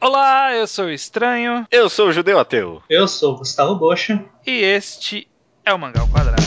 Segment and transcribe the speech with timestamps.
[0.00, 1.66] Olá, eu sou o Estranho.
[1.72, 2.80] Eu sou o Judeu Ateu.
[2.88, 4.24] Eu sou o Gustavo Bocha.
[4.46, 5.28] E este
[5.64, 6.37] é o Mangal Quadrado.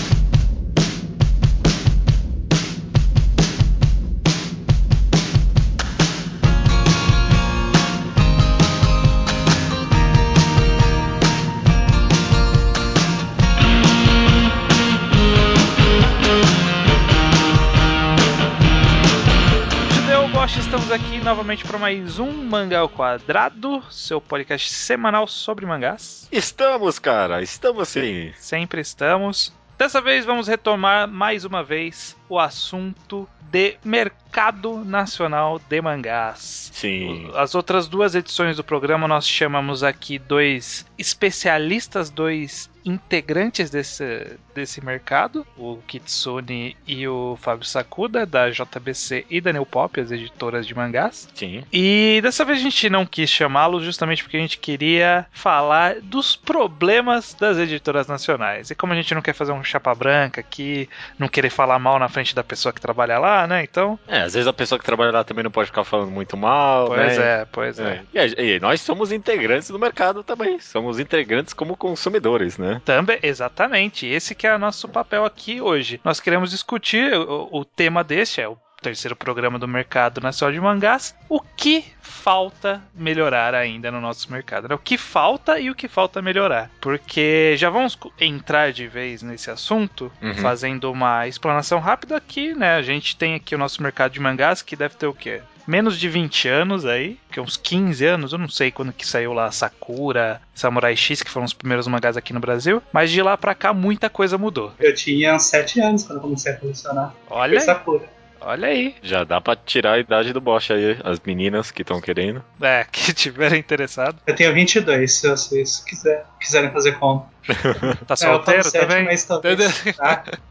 [20.92, 26.28] Estamos aqui novamente para mais um Mangá ao Quadrado, seu podcast semanal sobre mangás.
[26.30, 28.34] Estamos, cara, estamos sim.
[28.38, 29.54] Sempre estamos.
[29.78, 36.70] Dessa vez vamos retomar mais uma vez o assunto de mercado nacional de mangás.
[36.74, 37.32] Sim.
[37.36, 44.84] As outras duas edições do programa nós chamamos aqui dois especialistas, dois integrantes desse, desse
[44.84, 50.66] mercado, o Kitsune e o Fábio Sakuda, da JBC e da New Pop, as editoras
[50.66, 51.28] de mangás.
[51.34, 51.64] Sim.
[51.72, 56.36] E dessa vez a gente não quis chamá-los justamente porque a gente queria falar dos
[56.36, 58.70] problemas das editoras nacionais.
[58.70, 62.00] E como a gente não quer fazer um chapa branca aqui, não querer falar mal
[62.00, 63.64] na frente da pessoa que trabalha lá, né?
[63.64, 64.00] Então.
[64.08, 66.88] É, às vezes a pessoa que trabalha lá também não pode ficar falando muito mal.
[66.88, 67.24] Pois né?
[67.24, 68.04] é, pois é.
[68.14, 68.28] é.
[68.28, 70.60] E, e nós somos integrantes do mercado também.
[70.60, 72.71] Somos integrantes como consumidores, né?
[72.80, 74.06] Também, exatamente.
[74.06, 76.00] Esse que é o nosso papel aqui hoje.
[76.04, 80.60] Nós queremos discutir o, o tema deste, é o terceiro programa do mercado nacional de
[80.60, 84.68] mangás, o que falta melhorar ainda no nosso mercado.
[84.68, 84.76] Né?
[84.76, 86.70] O que falta e o que falta melhorar.
[86.82, 90.34] Porque já vamos entrar de vez nesse assunto, uhum.
[90.36, 92.76] fazendo uma explanação rápida aqui, né?
[92.76, 95.42] A gente tem aqui o nosso mercado de mangás, que deve ter o quê?
[95.68, 99.06] Menos de 20 anos aí, que é uns 15 anos, eu não sei quando que
[99.06, 103.22] saiu lá Sakura, Samurai X, que foram os primeiros mangás aqui no Brasil, mas de
[103.22, 104.74] lá pra cá muita coisa mudou.
[104.80, 107.14] Eu tinha 7 anos quando comecei a colecionar.
[107.30, 107.60] Olha.
[107.60, 108.22] Foi Sakura.
[108.44, 108.96] Olha aí.
[109.04, 112.44] Já dá pra tirar a idade do Bosch aí, as meninas que estão querendo.
[112.60, 114.20] É, que tiverem interessado.
[114.26, 117.28] Eu tenho 22, se vocês quiser, quiserem fazer conta.
[118.08, 119.06] tá solteiro é, também?
[119.06, 120.24] Mas talvez, tá?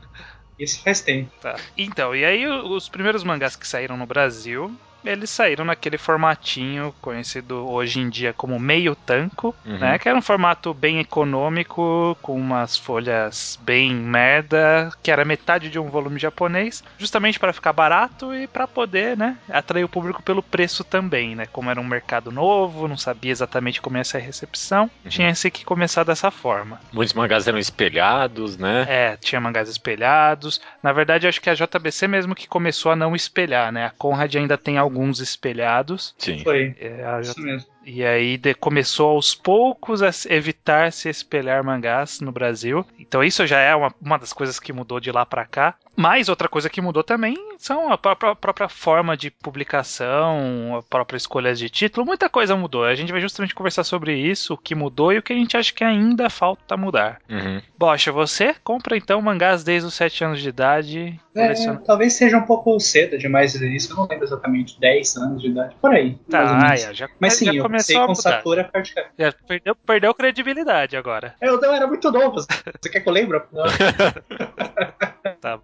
[0.58, 1.30] Isso faz tempo.
[1.40, 1.56] Tá.
[1.76, 4.70] Então, e aí os primeiros mangás que saíram no Brasil
[5.04, 9.78] eles saíram naquele formatinho conhecido hoje em dia como meio tanco, uhum.
[9.78, 9.98] né?
[9.98, 15.78] Que era um formato bem econômico, com umas folhas bem merda, que era metade de
[15.78, 20.42] um volume japonês, justamente para ficar barato e para poder, né, atrair o público pelo
[20.42, 21.46] preço também, né?
[21.46, 25.10] Como era um mercado novo, não sabia exatamente como ia ser a recepção, uhum.
[25.10, 26.80] tinha -se que começar dessa forma.
[26.92, 28.86] Muitos mangás eram espelhados, né?
[28.88, 30.60] É, tinha mangás espelhados.
[30.82, 33.86] Na verdade, acho que a JBC mesmo que começou a não espelhar, né?
[33.86, 36.14] A Conrad ainda tem alguns espelhados.
[36.18, 36.42] Sim.
[36.42, 36.74] Foi.
[36.78, 37.66] É, Isso mesmo.
[37.92, 42.86] E aí de, começou aos poucos a evitar se espelhar mangás no Brasil.
[42.96, 45.74] Então isso já é uma, uma das coisas que mudou de lá para cá.
[45.96, 50.82] Mas outra coisa que mudou também são a própria, a própria, forma de publicação, a
[50.82, 52.06] própria escolha de título.
[52.06, 52.84] Muita coisa mudou.
[52.84, 55.56] A gente vai justamente conversar sobre isso, o que mudou e o que a gente
[55.56, 57.20] acha que ainda falta mudar.
[57.28, 57.60] Uhum.
[57.76, 61.20] Bocha, você compra então mangás desde os 7 anos de idade?
[61.34, 61.52] É,
[61.84, 63.92] talvez seja um pouco cedo demais isso.
[63.92, 64.80] Eu não lembro exatamente.
[64.80, 65.76] 10 anos de idade.
[65.80, 66.16] Por aí.
[66.30, 70.96] Tá, é, já, Mas sim, já eu comecei com Sakura Card Já perdeu, perdeu credibilidade
[70.96, 71.34] agora.
[71.40, 72.40] Eu não era muito novo.
[72.40, 73.40] Você quer que eu lembre?
[75.40, 75.60] tá.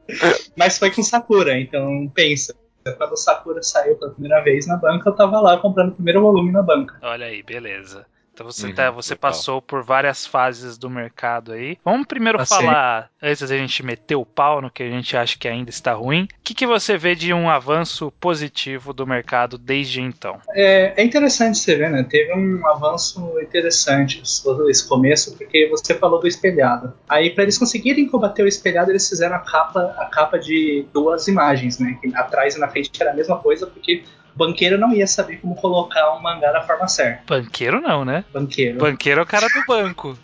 [0.56, 2.54] Mas foi com Sakura, então pensa.
[2.97, 6.21] Quando o Sakura saiu pela primeira vez na banca, eu tava lá comprando o primeiro
[6.21, 6.97] volume na banca.
[7.03, 8.06] Olha aí, beleza.
[8.36, 11.78] Então você, uhum, tá, você passou por várias fases do mercado aí.
[11.82, 12.58] Vamos primeiro Passei.
[12.58, 15.94] falar, antes da gente meter o pau no que a gente acha que ainda está
[15.94, 20.38] ruim, o que, que você vê de um avanço positivo do mercado desde então?
[20.50, 22.02] É, é interessante você ver, né?
[22.02, 26.92] Teve um avanço interessante esse começo, porque você falou do espelhado.
[27.08, 31.26] Aí, para eles conseguirem combater o espelhado, eles fizeram a capa, a capa de duas
[31.26, 31.98] imagens, né?
[32.03, 34.04] Que atrás e na frente era a mesma coisa, porque
[34.36, 37.22] banqueiro não ia saber como colocar um mangá da forma certa.
[37.26, 38.24] Banqueiro não, né?
[38.32, 38.78] Banqueiro.
[38.78, 40.16] Banqueiro é o cara do banco.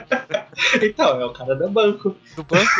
[0.80, 2.16] então, é o cara do banco.
[2.36, 2.70] Do banco?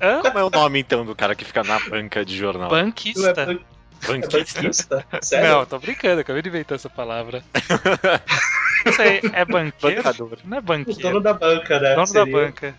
[0.00, 0.20] Hã?
[0.20, 2.68] Como é o nome então do cara que fica na banca de jornal?
[2.68, 3.30] Banquista.
[3.30, 3.58] É ban...
[4.06, 4.36] Banquista?
[4.36, 5.06] É banquista?
[5.22, 5.50] Sério?
[5.50, 7.42] Não, tô brincando, acabei de inventar essa palavra.
[8.84, 10.02] Não sei, é banqueiro?
[10.02, 10.38] Bancador.
[10.44, 11.00] Não é banqueiro.
[11.00, 11.94] O dono da banca, né?
[11.94, 12.24] Dono Seria.
[12.24, 12.74] da banca.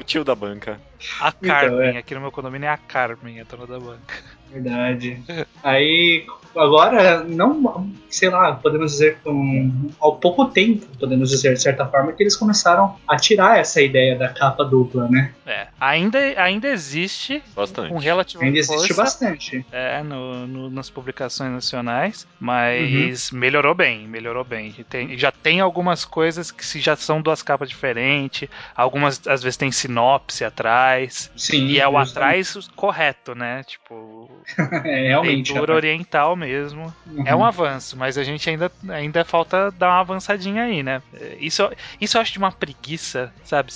[0.00, 0.80] o tio da banca.
[1.20, 1.98] A Carmen, Então, é.
[1.98, 4.14] aqui no meu condomínio é a Carmen, a dona da banca.
[4.50, 5.20] Verdade.
[5.64, 6.24] Aí,
[6.54, 12.12] agora, não, sei lá, podemos dizer com ao pouco tempo, podemos dizer de certa forma,
[12.12, 15.32] que eles começaram a tirar essa ideia da capa dupla, né?
[15.46, 17.88] É, ainda, ainda existe Bastante.
[17.88, 19.66] com relativa Ainda existe força, bastante.
[19.72, 24.70] É, no, no- nas publicações nacionais, mas melhorou bem, melhorou bem.
[24.88, 29.72] Tem- já tem algumas coisas que já são duas capas diferentes, algumas às vezes tem
[29.72, 31.30] sinopse atrás, atrás.
[31.36, 31.66] Sim.
[31.66, 33.62] E é o atrás correto, né?
[33.64, 34.30] Tipo,
[34.84, 35.34] É, realmente.
[35.52, 35.76] leitura rapaz.
[35.76, 36.94] oriental mesmo.
[37.06, 37.24] Uhum.
[37.26, 41.02] É um avanço, mas a gente ainda, ainda falta dar uma avançadinha aí, né?
[41.38, 41.70] Isso,
[42.00, 43.72] isso eu acho de uma preguiça, sabe?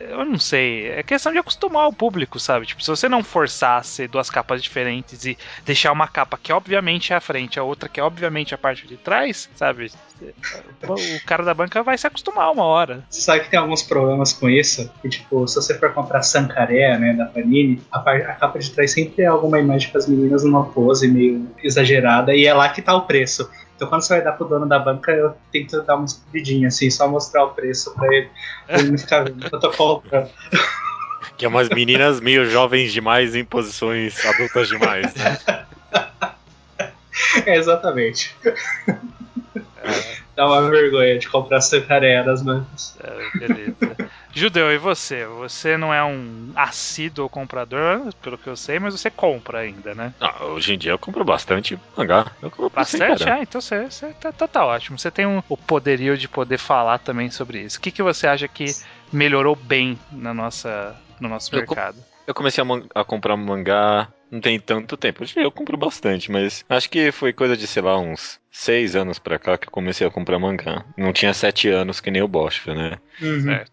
[0.00, 0.88] Eu não sei.
[0.88, 2.66] É questão de acostumar o público, sabe?
[2.66, 3.22] Tipo, se você não
[3.82, 7.88] ser duas capas diferentes e deixar uma capa que obviamente é a frente, a outra
[7.88, 9.90] que é obviamente a parte de trás, sabe?
[10.82, 13.04] O cara da banca vai se acostumar uma hora.
[13.10, 14.90] Você sabe que tem alguns problemas com isso?
[15.02, 18.92] Que, tipo, se você for comprar Sankaré, né, da Panini, a, a capa de trás
[18.92, 22.82] sempre é alguma imagem com as meninas numa pose meio exagerada e é lá que
[22.82, 23.50] tá o preço.
[23.76, 26.90] Então quando você vai dar pro dono da banca, eu tento dar uma escondidinha, assim,
[26.90, 28.28] só mostrar o preço pra ele,
[28.66, 30.30] pra ele não ficar vendo que eu tô comprando.
[31.36, 35.36] Que é umas meninas meio jovens demais em posições adultas demais, né?
[37.46, 38.34] É, exatamente.
[40.36, 42.96] Dá uma vergonha de comprar Sankaré das bancas.
[43.00, 43.74] É, beleza.
[44.34, 45.24] Judeu, e você?
[45.26, 50.12] Você não é um assíduo comprador, pelo que eu sei, mas você compra ainda, né?
[50.20, 52.26] Ah, hoje em dia eu compro bastante mangá.
[52.42, 53.28] Eu compro Bastante?
[53.28, 54.98] Ah, então você, você tá, tá- tá ótimo.
[54.98, 57.78] Você tem um- o poderio de poder falar também sobre isso.
[57.78, 58.64] O que, que você acha que
[59.12, 61.98] melhorou bem na nossa, no nosso Eu mercado?
[62.26, 65.22] Eu comecei a, man- a comprar mangá não tem tanto tempo.
[65.22, 69.18] Hoje Eu compro bastante, mas acho que foi coisa de, sei lá, uns seis anos
[69.18, 70.84] pra cá que eu comecei a comprar mangá.
[70.96, 72.98] Não tinha sete anos que nem o Bosch, né?
[73.20, 73.42] Uhum.
[73.42, 73.72] Certo.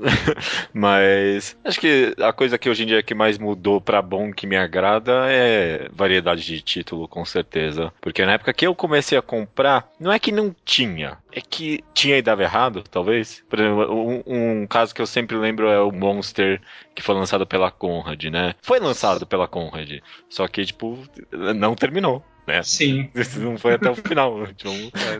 [0.72, 4.46] Mas acho que a coisa que hoje em dia que mais mudou pra bom que
[4.46, 7.92] me agrada é variedade de título, com certeza.
[8.00, 11.84] Porque na época que eu comecei a comprar, não é que não tinha, é que
[11.92, 13.44] tinha e dava errado, talvez.
[13.46, 14.22] Por exemplo, um,
[14.62, 16.62] um caso que eu sempre lembro é o Monster,
[16.94, 18.54] que foi lançado pela Conrad, né?
[18.62, 20.00] Foi lançado pela Conrad,
[20.30, 20.98] só que, tipo,
[21.30, 22.24] não terminou.
[22.46, 22.62] Né?
[22.62, 23.08] Sim.
[23.38, 24.46] Não foi até o final.
[24.56, 24.70] Tipo,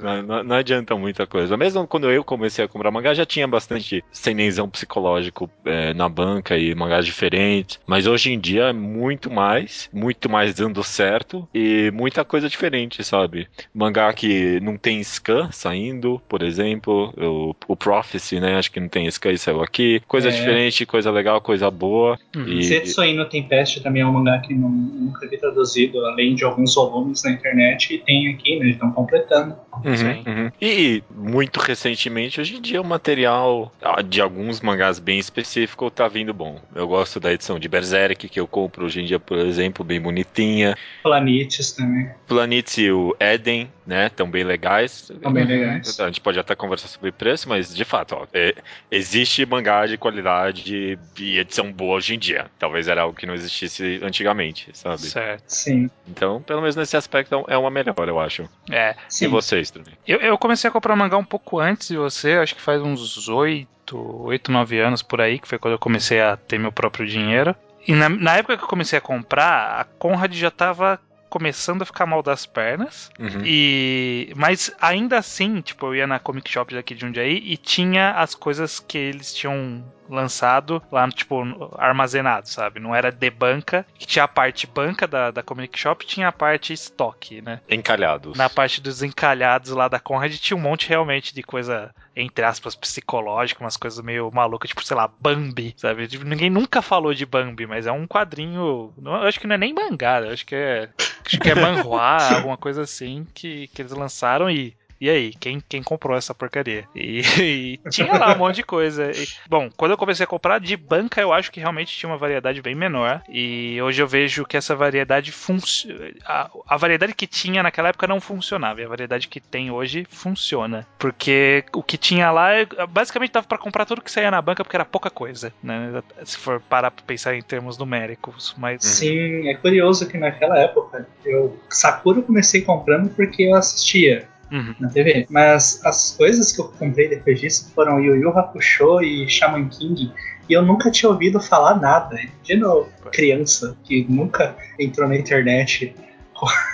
[0.02, 1.56] não, não- não adianta muita coisa.
[1.56, 6.56] Mesmo quando eu comecei a comprar mangá, já tinha bastante senenzão psicológico é, na banca
[6.58, 7.80] e mangás diferentes.
[7.86, 13.02] Mas hoje em dia é muito mais, muito mais dando certo e muita coisa diferente,
[13.02, 13.48] sabe?
[13.74, 17.12] Mangá que não tem scan saindo, por exemplo.
[17.16, 18.56] O, o Prophecy, né?
[18.56, 20.00] Acho que não tem scan e saiu aqui.
[20.06, 20.32] Coisa É.
[20.32, 22.18] diferente, coisa legal, coisa boa.
[22.36, 22.46] Uhum.
[22.48, 26.44] E, Setsui no Tempest também é um mangá que não, nunca vi traduzido, além de
[26.44, 28.70] alguns volumes na internet, e tem aqui, né?
[28.70, 29.56] Estão completando.
[29.84, 30.50] Uhum, uhum.
[30.60, 33.72] E muito recentemente, hoje em dia, o material
[34.08, 36.60] de alguns mangás bem específico tá vindo bom.
[36.74, 40.00] Eu gosto da edição de Berserk, que eu compro hoje em dia, por exemplo, bem
[40.00, 40.76] bonitinha.
[41.02, 42.08] Planetes também.
[42.26, 44.08] Planet e o Eden, né?
[44.08, 45.10] Tão bem legais.
[45.10, 46.00] Estão bem legais.
[46.00, 48.54] A gente pode até conversar sobre preço, mas de fato, ó, é-
[48.90, 52.46] existe mangá de qualidade e edição boa hoje em dia.
[52.58, 55.02] Talvez era algo que não existisse antigamente, sabe?
[55.02, 55.44] Certo.
[55.48, 55.90] Sim.
[56.08, 58.48] Então, pelo menos nesse aspecto, é uma melhora, eu acho.
[58.70, 58.96] É.
[59.08, 59.26] Sim.
[59.26, 59.94] E vocês também?
[60.06, 63.28] Eu, eu comecei a comprar mangá um pouco antes de você, acho que faz uns
[63.28, 67.06] oito, oito, nove anos por aí, que foi quando eu comecei a ter meu próprio
[67.06, 67.54] dinheiro.
[67.86, 70.98] E na, na época que eu comecei a comprar, a Conrad já tava
[71.34, 73.10] começando a ficar mal das pernas.
[73.18, 73.42] Uhum.
[73.44, 78.12] E mas ainda assim, tipo, eu ia na Comic Shop daqui de Jundiaí e tinha
[78.12, 81.42] as coisas que eles tinham lançado lá, tipo,
[81.78, 82.80] armazenado, sabe?
[82.80, 86.32] Não era de banca, que tinha a parte banca da, da Comic Shop, tinha a
[86.32, 87.60] parte estoque, né?
[87.68, 88.36] Encalhados.
[88.36, 92.74] Na parte dos encalhados lá da Conrad tinha um monte realmente de coisa, entre aspas,
[92.74, 96.06] psicológica, umas coisas meio malucas, tipo, sei lá, Bambi, sabe?
[96.06, 98.92] Tipo, ninguém nunca falou de Bambi, mas é um quadrinho.
[98.98, 100.88] não- Eu acho que não é nem mangá, eu acho que é.
[101.26, 102.02] Acho que é manhua,
[102.34, 104.76] alguma coisa assim, que, que eles lançaram e.
[105.04, 106.88] E aí, quem, quem comprou essa porcaria?
[106.96, 107.20] E,
[107.84, 109.10] e tinha lá um monte de coisa.
[109.10, 112.16] E, bom, quando eu comecei a comprar de banca, eu acho que realmente tinha uma
[112.16, 113.22] variedade bem menor.
[113.28, 116.10] E hoje eu vejo que essa variedade funciona.
[116.24, 118.80] A, variedade que tinha naquela época não funcionava.
[118.80, 120.86] E a variedade que tem hoje funciona.
[120.98, 122.52] Porque o que tinha lá,
[122.88, 125.52] basicamente dava pra comprar tudo que saía na banca, porque era pouca coisa.
[125.62, 126.02] Né?
[126.24, 128.54] Se for parar pra pensar em termos numéricos.
[128.56, 128.82] Mas.
[128.82, 134.74] Sim, é curioso que naquela época eu Sakura eu comecei comprando porque eu assistia Uhum.
[134.78, 135.26] na TV.
[135.30, 140.12] Mas as coisas que eu comprei depois disso foram Yu Yu Hakusho e Shaman King.
[140.48, 142.16] E eu nunca tinha ouvido falar nada.
[142.48, 145.94] Imagina criança que nunca entrou na internet.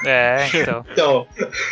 [0.05, 0.85] É, então.
[0.93, 1.27] Então,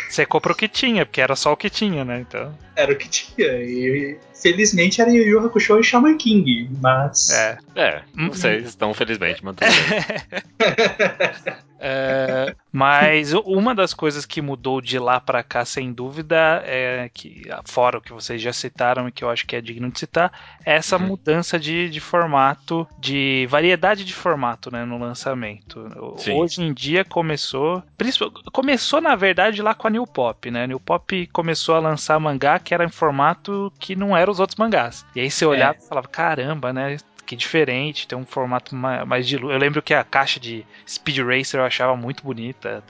[0.07, 2.19] Você compra o que tinha, porque era só o que tinha, né?
[2.21, 2.53] Então.
[2.79, 3.47] Era o que tinha.
[3.61, 6.69] E felizmente era Yu Yu Hakusho e Shaman King.
[6.81, 7.29] Mas.
[7.31, 7.57] É.
[7.75, 9.53] É, Hum, não sei, estão felizmente, bem.
[11.81, 17.43] É, mas uma das coisas que mudou de lá pra cá, sem dúvida, é que,
[17.63, 20.29] fora o que vocês já citaram e que eu acho que é digno de citar,
[20.65, 21.07] é essa Uhum.
[21.07, 25.87] mudança de, de formato, de variedade de formato né, no lançamento.
[26.17, 26.33] Sim.
[26.33, 27.81] Hoje em dia começou.
[28.51, 30.63] Começou, na verdade, lá com a New Pop, né?
[30.63, 34.39] A New Pop começou a lançar mangá que era em formato que não era os
[34.39, 35.03] outros mangás.
[35.15, 36.97] E aí você olhava e falava, caramba, né?
[37.19, 39.35] aqui diferente, tem um formato mais de.
[39.35, 42.83] Eu lembro que a caixa de Speed Racer eu achava muito bonita.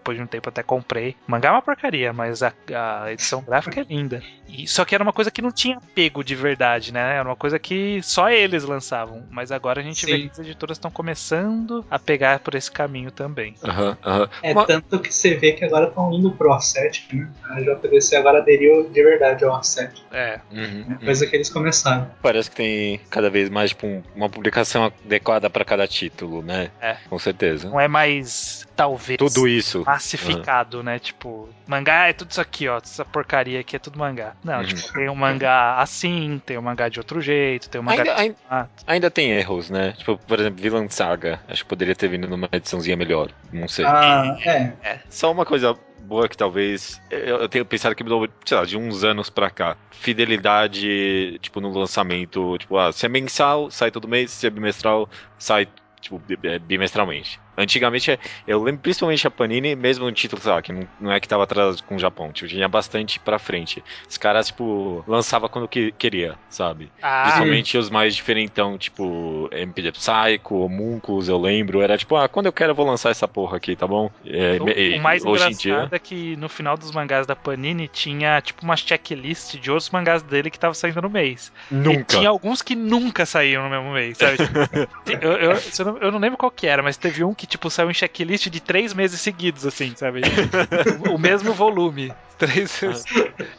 [0.00, 1.14] Depois de um tempo até comprei.
[1.28, 4.22] O mangá é uma porcaria, mas a, a edição gráfica é linda.
[4.48, 7.16] E, só que era uma coisa que não tinha pego de verdade, né?
[7.16, 9.22] Era uma coisa que só eles lançavam.
[9.30, 10.12] Mas agora a gente Sim.
[10.12, 13.54] vê que as editoras estão começando a pegar por esse caminho também.
[13.62, 14.28] Uhum, uhum.
[14.42, 14.66] É uma...
[14.66, 17.28] tanto que você vê que agora estão indo pro A7, né?
[17.44, 19.90] A JBC agora aderiu de verdade ao A7.
[20.10, 20.40] É.
[20.50, 22.10] Uhum, é coisa que eles começaram.
[22.22, 26.70] Parece que tem cada vez mais tipo, uma publicação adequada para cada título, né?
[26.80, 26.96] É.
[27.08, 27.68] Com certeza.
[27.68, 29.18] Não é mais talvez.
[29.18, 29.84] Tudo isso.
[29.92, 30.82] Massificado, uhum.
[30.82, 30.98] né?
[30.98, 32.78] Tipo, mangá é tudo isso aqui, ó.
[32.78, 34.34] Essa porcaria aqui é tudo mangá.
[34.44, 34.64] Não, uhum.
[34.64, 38.02] tipo, tem um mangá assim, tem um mangá de outro jeito, tem um mangá.
[38.02, 38.66] Ainda, ainda, ah.
[38.86, 39.92] ainda, tem erros, né?
[39.92, 41.40] Tipo, por exemplo, Villain Saga.
[41.48, 43.30] Acho que poderia ter vindo numa ediçãozinha melhor.
[43.52, 43.84] Não sei.
[43.84, 44.72] Ah, é.
[44.82, 45.00] é.
[45.08, 45.76] Só uma coisa
[46.10, 49.76] boa que talvez eu, tenho pensado que mudou, sei lá, de uns anos pra cá.
[49.92, 55.08] Fidelidade, tipo, no lançamento, tipo, ah, se é mensal, sai todo mês, se é bimestral,
[55.38, 55.68] sai,
[56.00, 56.20] tipo,
[56.66, 57.38] bimestralmente.
[57.56, 61.20] Antigamente, eu lembro principalmente a Panini, mesmo no título, sei lá, que não, não é
[61.20, 63.82] que tava atrás com o Japão, tipo, tinha bastante pra frente.
[64.08, 66.90] Os caras, tipo, lançava quando que, queria, sabe?
[67.02, 67.22] Ah.
[67.24, 71.80] Principalmente os mais diferentão, tipo, MPD Psycho, Homunculus, eu lembro.
[71.82, 74.10] Era tipo, ah, quando eu quero eu vou lançar essa porra aqui, tá bom?
[74.24, 75.88] É, o, o, mais hoje engraçado dia...
[75.90, 80.22] é que no final dos mangás da Panini tinha, tipo, uma checklist de outros mangás
[80.22, 81.52] dele que tava saindo no mês.
[81.70, 82.00] Nunca.
[82.00, 84.36] E tinha alguns que nunca saíam no mesmo mês, sabe?
[85.20, 87.70] eu, eu, eu, não, eu não lembro qual que era, mas teve um que tipo,
[87.70, 90.20] saiu em checklist de três meses seguidos, assim, sabe?
[91.10, 92.12] o mesmo volume.
[92.40, 93.04] Três vezes.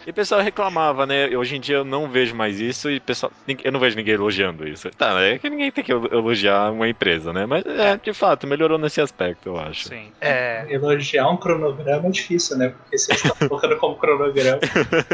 [0.07, 1.27] E o pessoal reclamava, né?
[1.38, 3.31] Hoje em dia eu não vejo mais isso e pessoal,
[3.63, 4.89] eu não vejo ninguém elogiando isso.
[4.97, 7.45] Tá, é que ninguém tem que elogiar uma empresa, né?
[7.45, 9.89] Mas é, de fato, melhorou nesse aspecto, eu acho.
[9.89, 10.11] Sim.
[10.19, 10.65] É...
[10.67, 12.69] Elogiar um cronograma é difícil, né?
[12.69, 14.59] Porque se eles estão colocando como cronograma,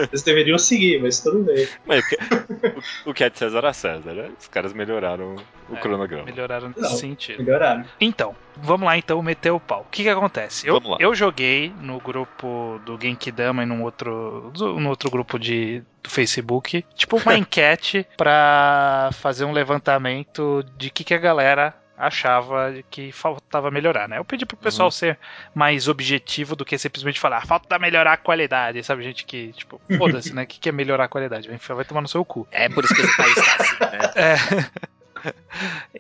[0.10, 1.68] eles deveriam seguir, mas tudo bem.
[1.86, 2.06] Mas
[3.06, 4.30] o, o que é de César a César, né?
[4.40, 5.36] Os caras melhoraram
[5.70, 6.24] o é, cronograma.
[6.24, 7.44] Melhoraram nesse não, sentido.
[7.44, 7.84] Melhoraram.
[8.00, 9.82] Então, vamos lá então meter o pau.
[9.82, 10.68] O que que acontece?
[10.68, 16.10] Eu, eu joguei no grupo do Genkidama e num outro, num outro grupo de, do
[16.10, 23.12] Facebook, tipo uma enquete para fazer um levantamento de que, que a galera achava que
[23.12, 24.20] faltava melhorar, né?
[24.20, 24.92] Eu pedi pro pessoal uhum.
[24.92, 25.18] ser
[25.54, 29.04] mais objetivo do que simplesmente falar, ah, falta melhorar a qualidade, sabe?
[29.04, 30.44] Gente que, tipo, foda-se, né?
[30.44, 31.50] O que, que é melhorar a qualidade?
[31.50, 32.48] Vai tomar no seu cu.
[32.52, 34.12] É por isso que esse país tá assim, né?
[34.16, 34.88] É.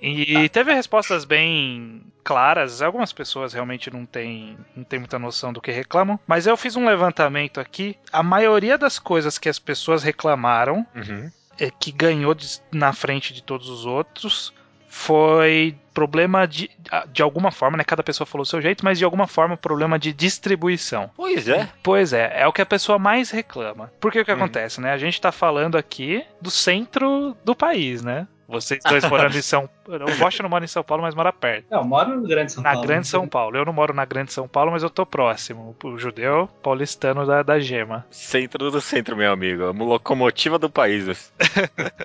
[0.01, 2.81] e teve respostas bem claras.
[2.81, 6.19] Algumas pessoas realmente não têm, não têm muita noção do que reclamam.
[6.27, 7.97] Mas eu fiz um levantamento aqui.
[8.11, 11.31] A maioria das coisas que as pessoas reclamaram, uhum.
[11.59, 14.53] é, que ganhou de, na frente de todos os outros,
[14.89, 16.69] foi problema de,
[17.11, 17.83] de alguma forma, né?
[17.83, 21.09] Cada pessoa falou o seu jeito, mas de alguma forma problema de distribuição.
[21.15, 21.69] Pois é.
[21.83, 23.91] Pois é, é o que a pessoa mais reclama.
[23.99, 24.37] Porque o que uhum.
[24.37, 24.91] acontece, né?
[24.91, 28.27] A gente tá falando aqui do centro do país, né?
[28.47, 30.05] Vocês dois morando em São Paulo.
[30.05, 31.65] O Bosch não mora em São Paulo, mas mora perto.
[31.69, 32.81] Não, eu moro no Grande São na Paulo.
[32.81, 33.57] Na Grande São Paulo.
[33.57, 35.75] Eu não moro na Grande São Paulo, mas eu tô próximo.
[35.83, 38.05] O judeu paulistano da, da Gema.
[38.09, 39.65] Centro do centro, meu amigo.
[39.65, 41.31] A locomotiva do país.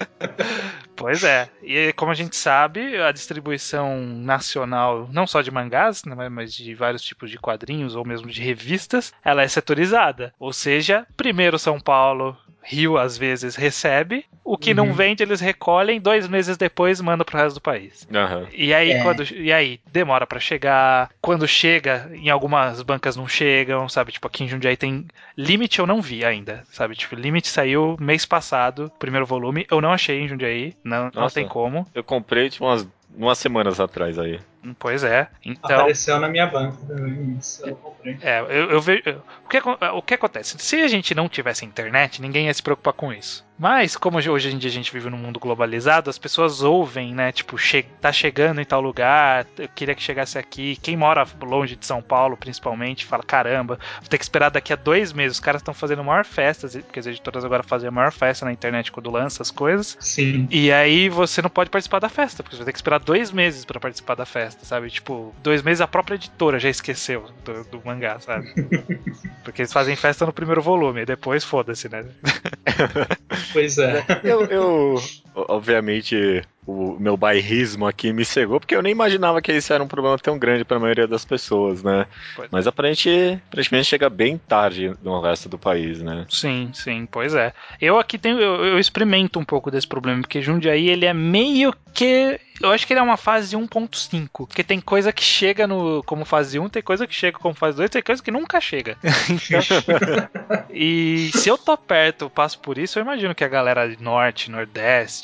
[0.96, 1.48] pois é.
[1.62, 6.74] E como a gente sabe, a distribuição nacional, não só de mangás, né, mas de
[6.74, 10.32] vários tipos de quadrinhos ou mesmo de revistas, ela é setorizada.
[10.38, 14.76] Ou seja, primeiro São Paulo, Rio às vezes recebe, o que uhum.
[14.76, 18.06] não vende eles recolhem, dois meses depois mandam pro resto do país.
[18.10, 18.46] Uhum.
[18.52, 19.02] E aí é.
[19.02, 24.12] quando e aí demora para chegar, quando chega, em algumas bancas não chegam, sabe?
[24.12, 26.94] Tipo aqui em Jundiaí tem Limite eu não vi ainda, sabe?
[26.94, 31.46] Tipo Limite saiu mês passado, primeiro volume, eu não achei em Jundiaí, não, não tem
[31.46, 31.86] como.
[31.94, 34.40] Eu comprei tipo umas umas semanas atrás aí.
[34.78, 35.28] Pois é.
[35.44, 38.16] Então, Apareceu na minha banca também, isso eu comprei.
[38.22, 39.02] É, eu, eu vejo.
[39.44, 40.56] O que, o que acontece?
[40.58, 43.44] Se a gente não tivesse internet, ninguém ia se preocupar com isso.
[43.58, 47.30] Mas, como hoje em dia a gente vive num mundo globalizado, as pessoas ouvem, né?
[47.30, 50.76] Tipo, che tá chegando em tal lugar, eu queria que chegasse aqui.
[50.82, 54.76] Quem mora longe de São Paulo, principalmente, fala: caramba, vou ter que esperar daqui a
[54.76, 55.36] dois meses.
[55.36, 58.52] Os caras estão fazendo maior festa, porque as editoras agora fazem a maior festa na
[58.52, 59.96] internet quando lança as coisas.
[60.00, 60.48] Sim.
[60.50, 63.30] E aí você não pode participar da festa, porque você vai ter que esperar dois
[63.30, 64.90] meses para participar da festa, sabe?
[64.90, 68.52] Tipo, dois meses a própria editora já esqueceu do, do mangá, sabe?
[69.44, 72.04] porque eles fazem festa no primeiro volume, e depois foda-se, né?
[73.52, 74.04] Pois é.
[74.22, 75.02] Eu, eu
[75.34, 79.88] obviamente, o meu bairrismo aqui me cegou, porque eu nem imaginava que isso era um
[79.88, 82.06] problema tão grande para a maioria das pessoas, né?
[82.36, 86.26] Pois Mas aparentemente, aparentemente chega bem tarde no resto do país, né?
[86.28, 87.52] Sim, sim, pois é.
[87.80, 91.74] Eu aqui tenho, eu, eu experimento um pouco desse problema, porque Jundiaí ele é meio
[91.92, 94.28] que eu acho que ele é uma fase 1.5.
[94.46, 97.76] Porque tem coisa que chega no como fase 1, tem coisa que chega como fase
[97.76, 98.96] 2, tem coisa que nunca chega.
[100.70, 105.21] e se eu tô perto, passo por isso, eu imagino que a galera norte, nordeste,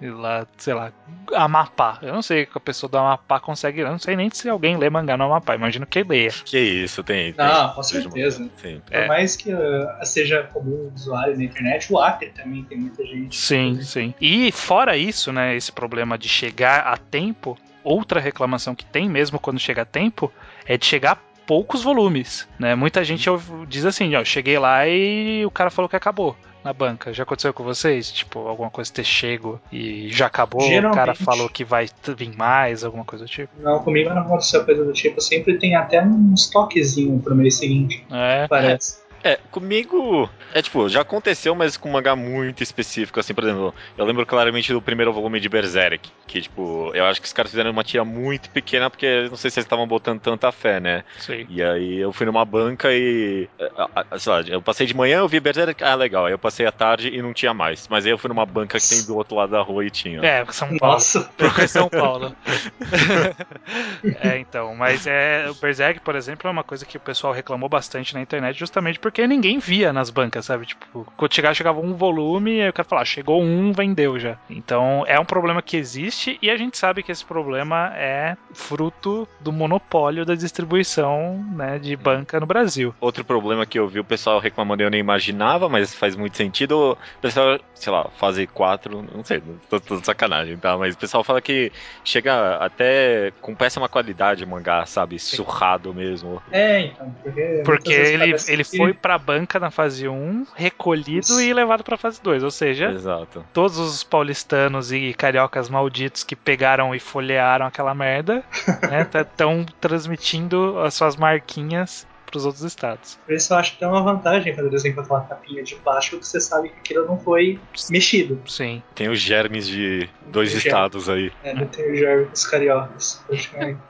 [0.00, 0.92] lá, sei lá,
[1.34, 1.98] Amapá.
[2.02, 3.80] Eu não sei que a pessoa do Amapá consegue.
[3.80, 5.54] Eu não sei nem se alguém lê mangá no Amapá.
[5.54, 6.30] Imagino que leia.
[6.44, 7.32] Que isso, tem.
[7.32, 8.48] tem Ah, com certeza.
[8.56, 8.80] Sim.
[8.84, 9.06] Por É.
[9.06, 9.58] mais que uh,
[10.04, 13.36] seja comum usuário na internet, o Acre também tem muita gente.
[13.36, 14.14] Sim, sim.
[14.20, 19.38] E fora isso, né, esse problema de chegar a tempo, outra reclamação que tem mesmo
[19.38, 20.30] quando chega a tempo
[20.66, 22.74] é de chegar a poucos volumes, né?
[22.74, 23.28] Muita gente
[23.66, 27.12] diz assim, ó, eu cheguei lá e o cara falou que acabou na banca.
[27.12, 28.10] Já aconteceu com vocês?
[28.10, 30.74] Tipo, alguma coisa ter chego e já acabou, o cara
[31.14, 31.24] Geralmente.
[31.24, 33.52] falou que vai vir mais, alguma coisa do tipo.
[33.60, 35.20] Não, comigo não aconteceu coisa do tipo.
[35.20, 38.46] Sempre tem até um estoquezinho pro mês seguinte, É.
[38.48, 38.98] parece.
[39.22, 40.28] É, comigo.
[40.54, 44.24] É tipo, já aconteceu, mas com um mangá muito específico, assim, por exemplo, eu lembro
[44.26, 47.84] claramente do primeiro volume de Berserk, que, tipo, eu acho que os caras fizeram uma
[47.84, 51.04] tira muito pequena, porque não sei se eles estavam botando tanta fé, né?
[51.18, 51.46] Sim.
[51.48, 53.48] E aí eu fui numa banca e.
[53.76, 56.26] ah, Sei lá, eu passei de manhã, eu vi Berserk, ah, legal.
[56.26, 57.86] Aí eu passei à tarde e não tinha mais.
[57.88, 60.24] Mas aí eu fui numa banca que tem do outro lado da rua e tinha.
[60.24, 60.94] É, São Paulo.
[60.94, 62.34] Nossa, Porque é São Paulo.
[64.22, 67.68] é, então, mas é o Berserk, por exemplo, é uma coisa que o pessoal reclamou
[67.68, 70.66] bastante na internet, justamente porque ninguém via nas bancas, sabe?
[70.66, 74.18] Tipo, quando chegava, chegava um volume, e aí o cara falava, ah, chegou um, vendeu
[74.18, 74.36] já.
[74.48, 79.26] Então, é um problema que existe e a gente sabe que esse problema é fruto
[79.40, 82.94] do monopólio da distribuição, né, de banca no Brasil.
[83.00, 86.92] Outro problema que eu vi o pessoal reclamando, eu nem imaginava, mas faz muito sentido.
[86.92, 90.76] O pessoal, sei lá, fase 4, não sei, tô, tô de sacanagem, tá?
[90.76, 91.72] Mas o pessoal fala que
[92.04, 95.18] chega até com péssima qualidade o mangá, sabe?
[95.18, 96.40] Surrado mesmo.
[96.50, 97.10] é, então.
[97.22, 101.40] Porque, Porque ele, ele que- foi pra banca na fase 1, recolhido Isso.
[101.40, 103.44] e levado pra fase 2, ou seja, Exato.
[103.52, 108.44] todos os paulistanos e cariocas malditos que pegaram e folhearam aquela merda,
[108.88, 113.18] né, estão transmitindo as suas marquinhas pros outros estados.
[113.26, 116.18] Por isso eu acho que tem uma vantagem quando eles encontram uma capinha de plástico
[116.18, 117.58] que você sabe que aquilo não foi
[117.90, 118.40] mexido.
[118.46, 118.82] Sim.
[118.94, 120.66] Tem os germes de dois Germes.
[120.66, 121.32] estados aí.
[121.42, 123.22] É, não tem o germe dos cariocas.
[123.26, 123.80] praticamente.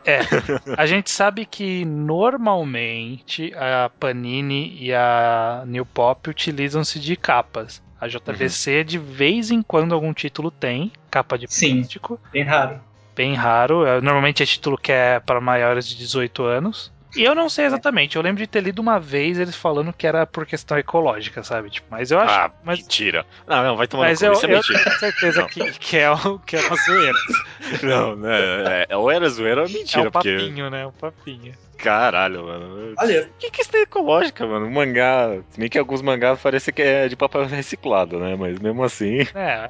[0.77, 7.83] A gente sabe que normalmente a Panini e a New Pop utilizam-se de capas.
[8.01, 11.77] A JVC de vez em quando algum título tem capa de Sim.
[11.81, 12.19] plástico.
[12.33, 12.81] Bem raro.
[13.15, 13.85] bem raro.
[13.85, 16.91] É, Normalmente é título que é para maiores de 18 anos.
[17.17, 20.07] E eu não sei exatamente, eu lembro de ter lido uma vez eles falando que
[20.07, 21.69] era por questão ecológica, sabe?
[21.71, 22.33] Tipo, mas eu acho.
[22.35, 23.27] Ah, mas mentira.
[23.47, 24.33] Não, não, vai tomar mas no cu.
[24.33, 24.85] eu, Isso é eu mentira.
[24.85, 27.19] tenho certeza que, que, é, o- que é uma zoeira.
[27.83, 28.87] Não, né?
[28.89, 30.37] É, ou era zoeira ou É mentira, um porque.
[30.37, 30.87] papinho, né?
[30.87, 31.55] Um papinho.
[31.83, 32.95] Caralho, mano.
[32.99, 34.67] Olha, O que, que isso é ecológica, mano?
[34.67, 35.39] Um mangá.
[35.51, 38.37] Se bem que alguns mangás parecem que é de papel reciclado, né?
[38.39, 39.21] Mas mesmo assim.
[39.35, 39.67] É,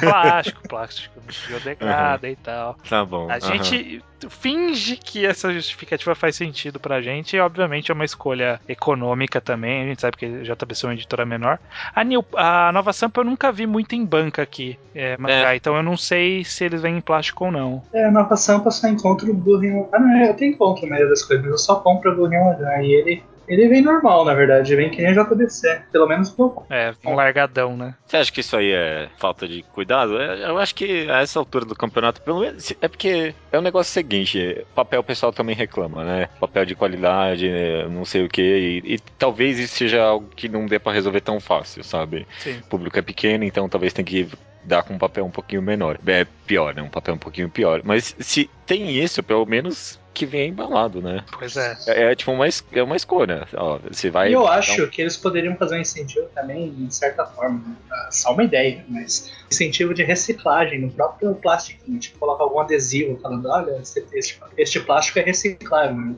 [0.00, 1.14] plástico, plástico
[1.48, 2.76] biodegrada e tal.
[2.88, 3.28] Tá bom.
[3.30, 3.40] A aham.
[3.40, 9.40] gente finge que essa justificativa faz sentido pra gente, e obviamente é uma escolha econômica
[9.42, 11.58] também, a gente sabe que a JBC é uma editora menor.
[11.94, 15.76] A, New, a Nova Sampa eu nunca vi muito em banca aqui, é, mangá, então
[15.76, 17.82] eu não sei se eles vêm em plástico ou não.
[17.92, 19.86] é, a Nova Sampa só encontro o burrinho.
[19.92, 22.82] Ah, não, eu até encontro a maioria das coisas, eu só compro o burrinho H.
[22.82, 24.72] E ele, ele vem normal, na verdade.
[24.72, 25.82] Ele vem que nem a JBC.
[25.92, 27.94] Pelo menos eu É, um largadão, né?
[28.06, 30.16] Você acha que isso aí é falta de cuidado?
[30.16, 32.72] Eu acho que a essa altura do campeonato, pelo menos.
[32.80, 36.28] É porque é um negócio seguinte: papel o pessoal também reclama, né?
[36.40, 38.42] Papel de qualidade, é, não sei o que.
[38.84, 42.26] E, e talvez isso seja algo que não dê pra resolver tão fácil, sabe?
[42.38, 42.58] Sim.
[42.58, 44.28] O público é pequeno, então talvez tenha que
[44.66, 45.98] dar com um papel um pouquinho menor.
[46.06, 46.82] É pior, né?
[46.82, 47.82] Um papel um pouquinho pior.
[47.84, 51.22] Mas se tem isso, pelo menos que venha embalado, né?
[51.38, 51.76] Pois é.
[51.86, 53.46] É, é tipo uma, es- é uma escolha.
[53.54, 54.30] Ó, você vai.
[54.30, 57.58] E eu um- acho que eles poderiam fazer um incentivo também, de certa forma.
[57.58, 58.08] Né?
[58.10, 61.98] Só uma ideia, mas incentivo de reciclagem no próprio plastiquinho.
[61.98, 65.96] Tipo, colocar algum adesivo falando: olha, esse, este, este plástico é reciclável.
[65.96, 66.14] né?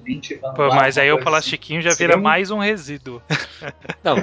[0.54, 3.20] Pô, mas aí o coisa plastiquinho já Seria vira um- mais um resíduo.
[4.02, 4.16] Não,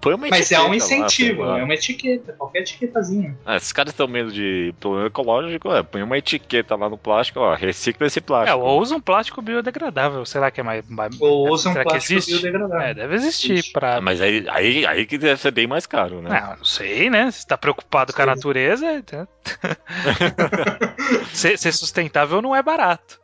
[0.00, 0.30] põe uma assim.
[0.30, 1.58] Mas é um incentivo, lá.
[1.58, 3.36] é uma etiqueta, qualquer etiquetazinha.
[3.44, 7.40] Ah, esses caras estão medo de problema ecológico, é, põe uma etiqueta lá no plástico,
[7.40, 8.58] ó, recicla esse É, plástico.
[8.58, 10.24] ou usa um plástico biodegradável.
[10.24, 10.88] Será que é mais.
[10.88, 12.30] mais Ou usa um plástico existe?
[12.32, 12.80] biodegradável.
[12.86, 13.72] É, deve existir Existe.
[13.72, 13.96] pra.
[13.96, 16.40] Ah, mas aí, aí, aí que deve ser bem mais caro, né?
[16.40, 17.30] Não, não sei, né?
[17.30, 18.30] Você tá preocupado com a Sim.
[18.38, 18.92] Natureza.
[18.94, 19.28] então-
[21.34, 23.20] ser, ser sustentável não é barato.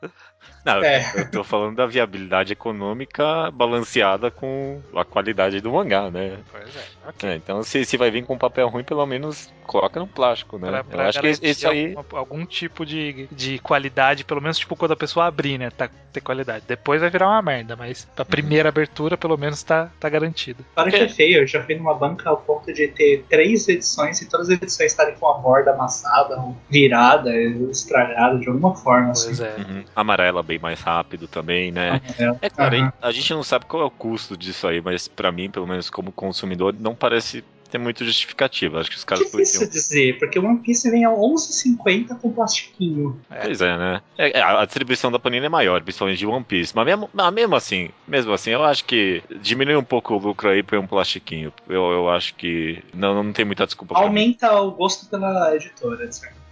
[0.65, 1.13] Não, É.
[1.17, 6.39] eu tô falando da viabilidade econômica balanceada com a qualidade do mangá, né?
[6.51, 6.85] Pois é.
[7.09, 7.29] Ok.
[7.29, 10.69] É, então se, se vai vir com papel ruim, pelo menos coloca no plástico, né?
[10.69, 11.95] Pra, eu pra acho que isso aí.
[11.95, 15.71] alguma- algum tipo de, de qualidade, pelo menos tipo quando a pessoa abrir, né?
[15.71, 16.65] Tá, ter qualidade.
[16.69, 20.65] Depois vai virar uma merda, mas pra primeira abertura, pelo menos tá, tá garantido.
[20.75, 24.21] Para que é feio, eu já fui numa banca ao ponto de ter três edições
[24.23, 26.37] e todas as edições estarem com a borda amassada,
[26.71, 27.35] virada,
[27.71, 29.13] estragada de alguma forma.
[29.13, 29.45] Pois Assim.
[29.45, 29.57] é.
[29.65, 29.85] Uhum.
[29.97, 32.01] Amarela bem mais rápido também, né?
[32.19, 32.47] É.
[32.47, 35.51] É claro, a gente não sabe qual é o custo disso aí, mas pra mim,
[35.51, 38.79] pelo menos como consumidor, não parece tem muito justificativa.
[38.79, 39.73] Acho que os caras Difícil podiam.
[39.73, 43.21] dizer, porque o One Piece vem a 11,50 com plastiquinho.
[43.43, 44.01] Pois é, né?
[44.17, 46.73] É, é, a distribuição da Panini é maior, principalmente de One Piece.
[46.73, 50.51] Mas mesmo, mas mesmo assim, mesmo assim, eu acho que diminui um pouco o lucro
[50.51, 51.53] aí por um plastiquinho.
[51.69, 53.99] Eu, eu acho que não, não tem muita desculpa.
[53.99, 56.44] Aumenta o gosto pela editora, de certa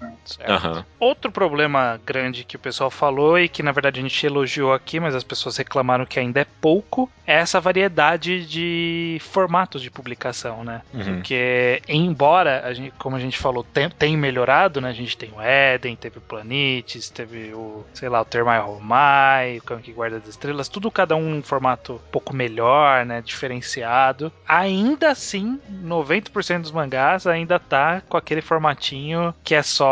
[0.47, 0.85] Aham.
[0.99, 5.01] Outro problema grande que o pessoal falou e que na verdade a gente elogiou aqui,
[5.01, 10.65] mas as pessoas reclamaram que ainda é pouco, é essa variedade de formatos de publicação,
[10.65, 10.83] né?
[10.93, 11.05] Uhum.
[11.05, 14.89] Porque, embora, a gente, como a gente falou, tem, tem melhorado, né?
[14.89, 19.59] A gente tem o Eden, teve o Planetes, teve o, sei lá, o Termai Romai,
[19.59, 23.23] o Cão que Guarda das Estrelas, tudo cada um em formato um pouco melhor, né?
[23.23, 24.33] Diferenciado.
[24.47, 29.92] Ainda assim, 90% dos mangás ainda tá com aquele formatinho que é só.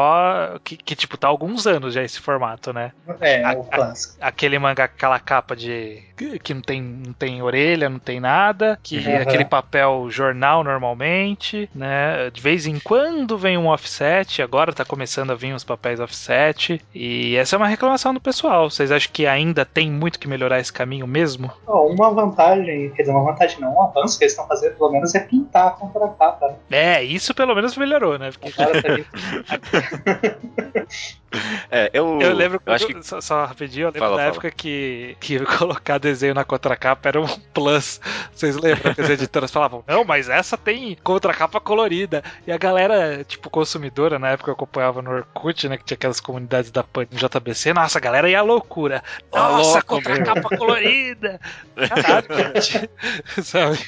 [0.64, 2.92] Que, que, tipo, tá há alguns anos já esse formato, né?
[3.20, 4.14] É, A- o clássico.
[4.20, 6.02] aquele mangá com aquela capa de
[6.42, 9.08] que não tem, não tem orelha, não tem nada, que Uhum.
[9.08, 12.28] é aquele papel jornal normalmente, né?
[12.30, 16.78] De vez em quando vem um offset, agora tá começando a vir uns papéis offset,
[16.94, 18.68] e essa é uma reclamação do pessoal.
[18.70, 21.50] Vocês acham que ainda tem muito que melhorar esse caminho mesmo?
[21.66, 24.90] Ó, uma vantagem, quer dizer, uma vantagem não, um avanço que eles estão fazendo pelo
[24.92, 26.48] menos é pintar a contracapa.
[26.68, 26.96] Né?
[26.98, 28.30] É, isso pelo menos melhorou, né?
[28.30, 28.88] Porque Agora tá
[31.70, 34.32] É, eu, eu lembro, eu acho que só, só rapidinho, eu lembro Fala, da fala.
[34.32, 38.00] época que, que colocar desenho na contracapa era um plus.
[38.32, 42.24] Vocês lembram que as editoras falavam, não, mas essa tem contracapa colorida.
[42.46, 46.18] E a galera, tipo, consumidora, na época eu acompanhava no Orkut, né, que tinha aquelas
[46.20, 49.02] comunidades da Pan no JBC, nossa, a galera ia à loucura.
[49.30, 51.40] Ó, Nossa, louco, contracapa colorida!
[51.76, 52.88] Caralho.
[53.42, 53.78] Sabe?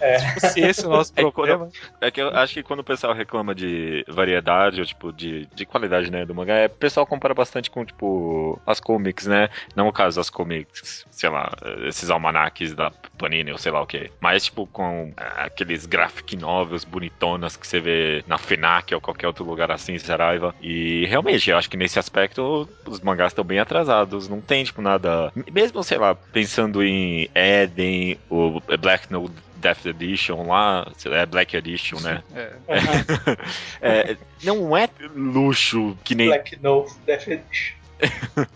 [0.00, 0.18] É.
[0.18, 1.68] Se fosse esse o nosso É, quando- problema.
[2.00, 5.66] É que eu acho que quando o pessoal reclama de variedade, ou tipo, de, de
[5.66, 9.48] qualidade, né, do mangá, é, o pessoal compara bastante com, tipo, as comics, né?
[9.74, 11.50] Não o caso das comics, sei lá,
[11.86, 14.10] esses almanacs da Panini ou sei lá o que.
[14.20, 19.26] Mas, tipo, com ah, aqueles graphic novels bonitonas que você vê na FENAC ou qualquer
[19.26, 20.54] outro lugar assim, Saraiva.
[20.60, 24.28] E realmente, eu acho que nesse aspecto os mangás estão bem atrasados.
[24.28, 25.32] Não tem, tipo, nada.
[25.52, 31.98] Mesmo, sei lá, pensando em Eden, o Black Note Death Edition lá, é Black Edition,
[32.00, 32.22] né?
[32.34, 32.52] É.
[33.80, 36.28] É, não é luxo que nem.
[36.28, 37.76] Black No Definition.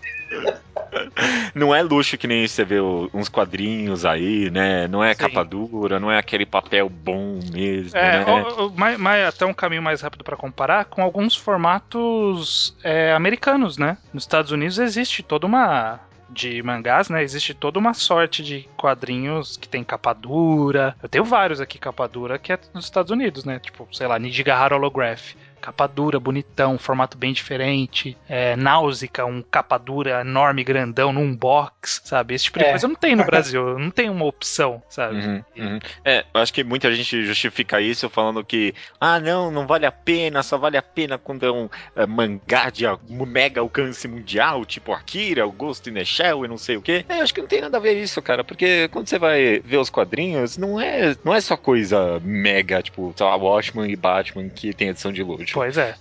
[1.55, 4.87] Não é luxo que nem você vê uns quadrinhos aí, né?
[4.89, 5.21] Não é Sim.
[5.21, 8.33] capa dura, não é aquele papel bom mesmo, É, né?
[8.33, 13.13] o- o- mais, mais- até um caminho mais rápido pra comparar com alguns formatos é,
[13.13, 13.97] americanos, né?
[14.13, 16.01] Nos Estados Unidos existe toda uma
[16.33, 17.23] de mangás, né?
[17.23, 20.97] Existe toda uma sorte de quadrinhos que tem capa dura.
[21.03, 23.59] Eu tenho vários aqui capa dura que é dos Estados Unidos, né?
[23.59, 25.35] Tipo, sei lá, Nijigahara Holograph.
[25.63, 28.17] Capa dura, bonitão, formato bem diferente.
[28.29, 32.35] É, Náusica, um capa dura enorme, grandão, num box, sabe?
[32.35, 32.71] Esse tipo de É.
[32.71, 35.25] coisa não tem no Brasil, não tem uma opção, sabe?
[35.25, 35.79] Uhum, uhum.
[36.05, 39.93] É, eu acho que muita gente justifica isso falando que, ah, não, não vale a
[39.93, 44.93] pena, só vale a pena quando é um é, mangá de mega alcance mundial, tipo
[44.93, 47.05] Akira, o Ghost in the Shell e não sei o quê.
[47.09, 49.61] É, eu acho que não tem nada a ver isso, cara, porque quando você vai
[49.61, 53.95] ver os quadrinhos, não é, não é só coisa mega, tipo, sei lá, Watchmen e
[53.95, 55.52] Batman que tem edição de luxo.
[55.53, 55.95] Pois é.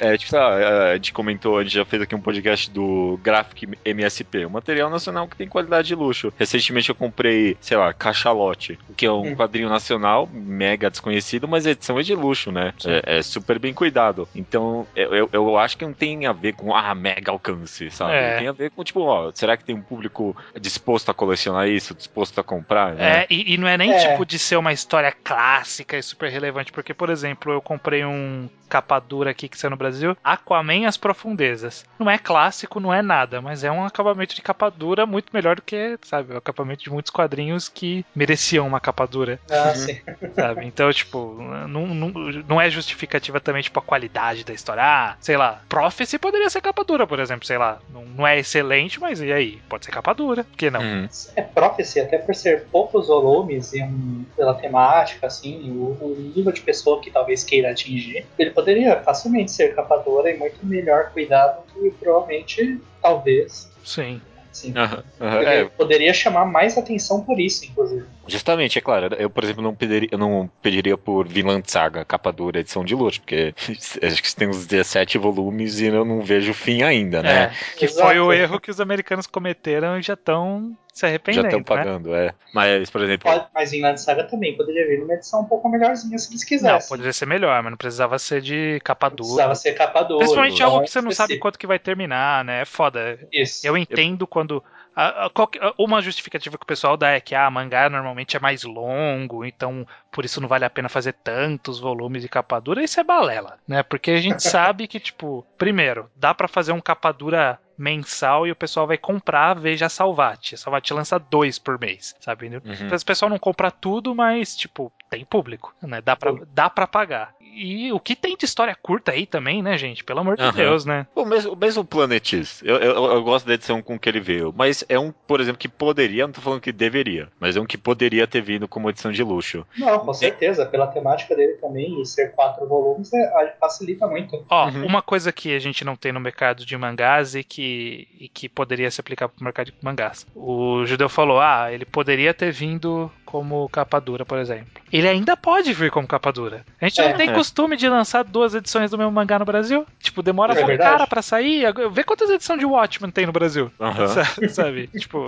[0.00, 3.18] É, tipo, sei lá, a gente comentou, a gente já fez aqui um podcast do
[3.22, 6.32] Graphic MSP, um material nacional que tem qualidade de luxo.
[6.38, 9.36] Recentemente eu comprei, sei lá, Cachalote, que é um Hum.
[9.36, 12.72] quadrinho nacional, mega desconhecido, mas a edição é de luxo, né?
[12.84, 14.28] É, é super bem cuidado.
[14.34, 18.12] Então, eu, eu, eu acho que não tem a ver com, ah, mega alcance, sabe?
[18.14, 18.38] É.
[18.38, 21.94] Tem a ver com, tipo, ó, será que tem um público disposto a colecionar isso,
[21.94, 22.94] disposto a comprar?
[22.94, 23.20] né?
[23.22, 24.10] É, e, e não é nem É.
[24.10, 28.48] tipo de ser uma história clássica e super relevante, porque, por exemplo, eu comprei um
[28.68, 31.84] capa dura aqui que saiu no Brasil, Aquaman as Profundezas.
[31.98, 35.56] Não é clássico, não é nada, mas é um acabamento de capa dura muito melhor
[35.56, 39.98] do que, sabe, o acabamento de muitos quadrinhos que mereciam uma capa dura, Ah, sim.
[40.34, 40.66] sabe?
[40.66, 41.34] Então, tipo,
[41.68, 42.08] não, não,
[42.48, 44.82] não é justificativa também, tipo, a qualidade da história.
[44.82, 47.78] Ah, sei lá, Prophecy poderia ser capa dura, por exemplo, sei lá.
[47.92, 49.60] Não, não é excelente, mas e aí?
[49.68, 50.80] Pode ser capa dura, por que não?
[50.80, 51.08] Uhum.
[51.36, 56.52] É Prophecy, até por ser poucos volumes e um, pela temática, assim, o, o nível
[56.52, 61.62] de pessoa que talvez queira atingir, ele poderia facilmente ser capadora e muito melhor cuidado
[61.72, 64.20] que provavelmente, talvez, Sim.
[64.52, 64.74] sim.
[64.76, 65.02] Aham.
[65.20, 68.04] Ele É, poderia chamar mais atenção por isso, inclusive.
[68.26, 69.14] Justamente, é claro.
[69.14, 72.94] Eu, por exemplo, não pediria, eu não pediria por Vinland Saga, capa dura, edição de
[72.94, 73.54] luxo, porque
[74.02, 77.44] acho que tem uns 17 volumes e eu não vejo o fim ainda, né?
[77.44, 78.06] É, que Exato.
[78.06, 81.46] foi o erro que os americanos cometeram e já estão se Já arrependendo.
[81.46, 81.64] estão né?
[81.64, 82.34] pagando, é.
[82.52, 85.68] Mas, por exemplo, Pode- mas em Land Saga também poderia vir numa edição um pouco
[85.68, 86.88] melhorzinha se eles Não, quisessem.
[86.88, 89.16] poderia ser melhor, mas não precisava ser de capa dura.
[89.22, 90.18] Precisava ser capa dura.
[90.18, 92.62] Principalmente algo que você não sabe quanto que vai terminar, né?
[92.62, 93.18] É foda.
[93.32, 93.66] Isso.
[93.66, 94.62] Eu entendo quando
[94.96, 98.64] a- a- uma justificativa que o pessoal dá é que ah, mangá normalmente é mais
[98.64, 102.82] longo, então por isso não vale a pena fazer tantos volumes de capa dura.
[102.82, 103.84] Isso é balela, né?
[103.84, 108.50] Porque a gente sabe que, tipo, primeiro, dá pra fazer um capa dura mensal e
[108.50, 110.56] o pessoal vai comprar, veja a Salvati.
[110.56, 112.48] A Salvati lança dois por mês, sabe?
[112.48, 112.60] Uhum.
[112.60, 116.00] O pessoal não compra tudo, mas, tipo, tem público, né?
[116.00, 117.34] Dá pra, dá pra pagar.
[117.60, 120.04] E o que tem de história curta aí também, né, gente?
[120.04, 120.52] Pelo amor de.
[120.52, 121.06] Deus, né?
[121.14, 124.54] O mesmo, o mesmo Planetis, eu, eu, eu gosto da edição com que ele veio,
[124.56, 127.66] mas é um, por exemplo, que poderia, não tô falando que deveria, mas é um
[127.66, 129.66] que poderia ter vindo como edição de luxo.
[129.76, 130.66] Não, com certeza.
[130.66, 134.44] Pela temática dele também, e ser quatro volumes, é, facilita muito.
[134.48, 134.86] Ó, Uhum.
[134.86, 138.48] uma coisa que a gente não tem no mercado de mangás e que, e que
[138.48, 140.26] poderia se aplicar pro mercado de mangás.
[140.34, 144.64] O judeu falou: ah, ele poderia ter vindo como capa dura, por exemplo.
[144.90, 146.64] Ele ainda pode vir como capa dura.
[146.80, 147.08] A gente É.
[147.10, 147.32] não tem É.
[147.34, 149.84] costume de lançar duas edições do mesmo mangá no Brasil.
[150.00, 150.90] Tipo, demora É pra verdade.
[150.90, 151.66] cara pra sair.
[151.92, 153.70] Vê quantas edições de Watchmen tem no Brasil.
[153.78, 154.08] Aham.
[154.24, 154.86] Sabe, sabe?
[154.98, 155.18] tipo,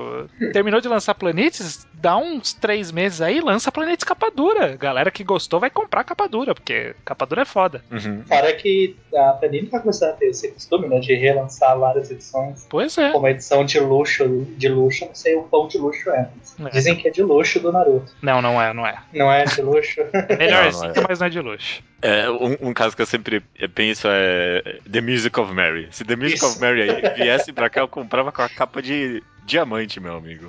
[0.55, 4.77] terminou de lançar Planetes, dá uns três meses aí, lança Planetes capa dura.
[4.79, 7.85] Galera que gostou vai comprar capa dura, porque capa dura é foda.
[7.91, 8.23] Uhum.
[8.27, 12.67] Fora que a Panini tá começando a ter esse costume, né, de relançar várias edições.
[12.71, 13.11] Pois é.
[13.11, 16.31] Como edição de luxo, de luxo, não sei o quão de luxo é.
[16.65, 16.71] É.
[16.71, 17.90] Dizem que é de luxo do Naruto.
[18.23, 18.97] Não, não é, não é.
[19.13, 20.01] Não é de luxo?
[20.29, 21.07] É melhorzinho, Não, não é.
[21.09, 21.83] mas não é de luxo.
[22.03, 23.41] É, um, um caso que eu sempre
[23.75, 25.89] penso é The Music of Mary.
[25.91, 26.47] Se The Music Isso.
[26.47, 30.49] of Mary viesse pra cá, eu comprava com a capa de diamante, meu amigo.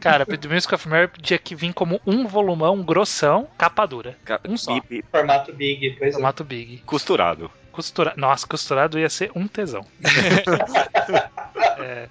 [0.00, 4.16] Cara, The Music of Mary podia que vir como um volumão grossão, capa dura.
[4.48, 4.76] Um só.
[5.12, 6.12] Formato Big, pois é.
[6.14, 6.78] Formato big.
[6.84, 7.50] costurado.
[7.70, 8.14] Costura...
[8.16, 9.86] Nossa, costurado ia ser um tesão.
[11.78, 12.08] É.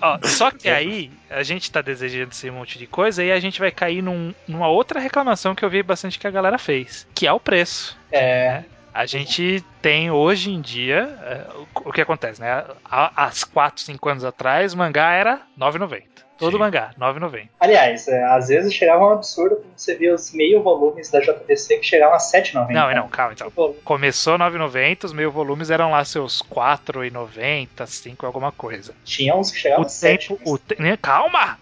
[0.00, 3.58] Ó, só que aí a gente tá desejando esse monte de coisa e a gente
[3.60, 7.26] vai cair num- numa outra reclamação que eu vi bastante que a galera fez, que
[7.26, 7.96] é o preço.
[8.10, 12.64] É, A gente tem hoje em dia é, o, que acontece, né?
[12.84, 16.02] Há, há 4, 5 anos atrás, o mangá era 9,90.
[16.42, 16.58] Todo Sim.
[16.58, 17.48] mangá, 9,90.
[17.60, 21.76] Aliás, é, às vezes chegava um absurdo quando você via os meio volumes da JBC
[21.78, 22.70] que chegavam a 7,90.
[22.70, 23.46] Não, não, calma então.
[23.46, 28.92] Tipo, Começou 9,90, os meio volumes eram lá seus 4,90, 5 alguma coisa.
[29.04, 30.28] Tinha uns que chegavam O a 7.
[30.28, 30.40] tempo.
[30.44, 30.82] O te...
[30.82, 31.58] né, Calma!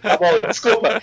[0.00, 1.00] Tá bom, desculpa.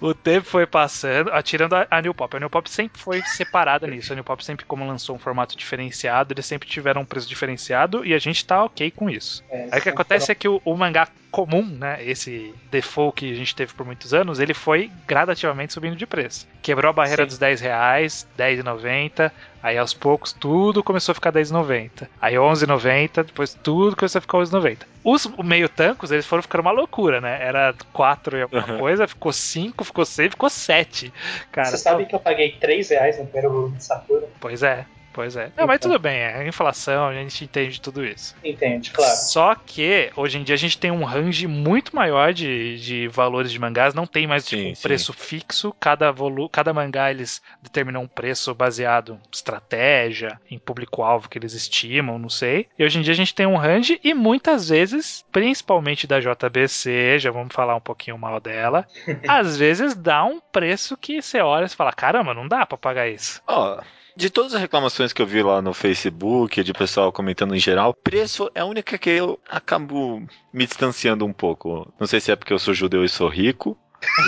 [0.00, 2.36] O tempo foi passando, ah, tirando a, New Pop.
[2.36, 4.12] A New Pop sempre foi separada nisso.
[4.12, 8.04] A New Pop sempre, como lançou um formato diferenciado, eles sempre tiveram um preço diferenciado
[8.04, 9.44] e a gente tá ok com isso.
[9.50, 13.30] É, Aí o que acontece é que o, o mangá comum, né, esse default que
[13.32, 16.46] a gente teve por muitos anos, ele foi gradativamente subindo de preço.
[16.62, 17.28] Quebrou a barreira Sim.
[17.28, 22.08] dos 10 reais, 10,90, aí aos poucos tudo começou a ficar 10,90.
[22.20, 24.78] Aí 11,90, depois tudo começou a ficar 11,90.
[25.02, 27.38] Os meio tancos, eles foram ficando uma loucura, né?
[27.42, 28.78] Era 4 e alguma Uhum.
[28.78, 31.12] coisa, ficou 5, ficou 6, ficou 7.
[31.50, 34.26] Cara, Você sabe que eu paguei 3 reais no primeiro volume de Sakura?
[34.40, 34.84] pois é.
[35.12, 35.50] Pois é.
[35.56, 38.34] Não, mas tudo bem, é inflação, a gente entende tudo isso.
[38.44, 39.16] Entende, claro.
[39.16, 43.50] Só que hoje em dia a gente tem um range muito maior de, de valores
[43.50, 44.82] de mangás, não tem mais tipo, Sim, um sim.
[44.82, 45.74] preço fixo.
[45.80, 51.54] Cada, volu cada mangá eles determinam um preço baseado em estratégia, em público-alvo que eles
[51.54, 52.68] estimam, não sei.
[52.78, 57.18] E hoje em dia a gente tem um range e muitas vezes, principalmente da JBC,
[57.18, 58.86] já vamos falar um pouquinho mal dela,
[59.28, 63.08] às vezes dá um preço que você olha e fala: caramba, não dá pra pagar
[63.08, 63.42] isso.
[63.46, 63.80] Ó,
[64.20, 67.94] de todas as reclamações que eu vi lá no Facebook, de pessoal comentando em geral,
[67.94, 71.90] preço é a única que eu acabo me distanciando um pouco.
[71.98, 73.78] Não sei se é porque eu sou judeu e sou rico.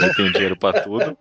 [0.02, 1.16] Eu tenho dinheiro pra tudo,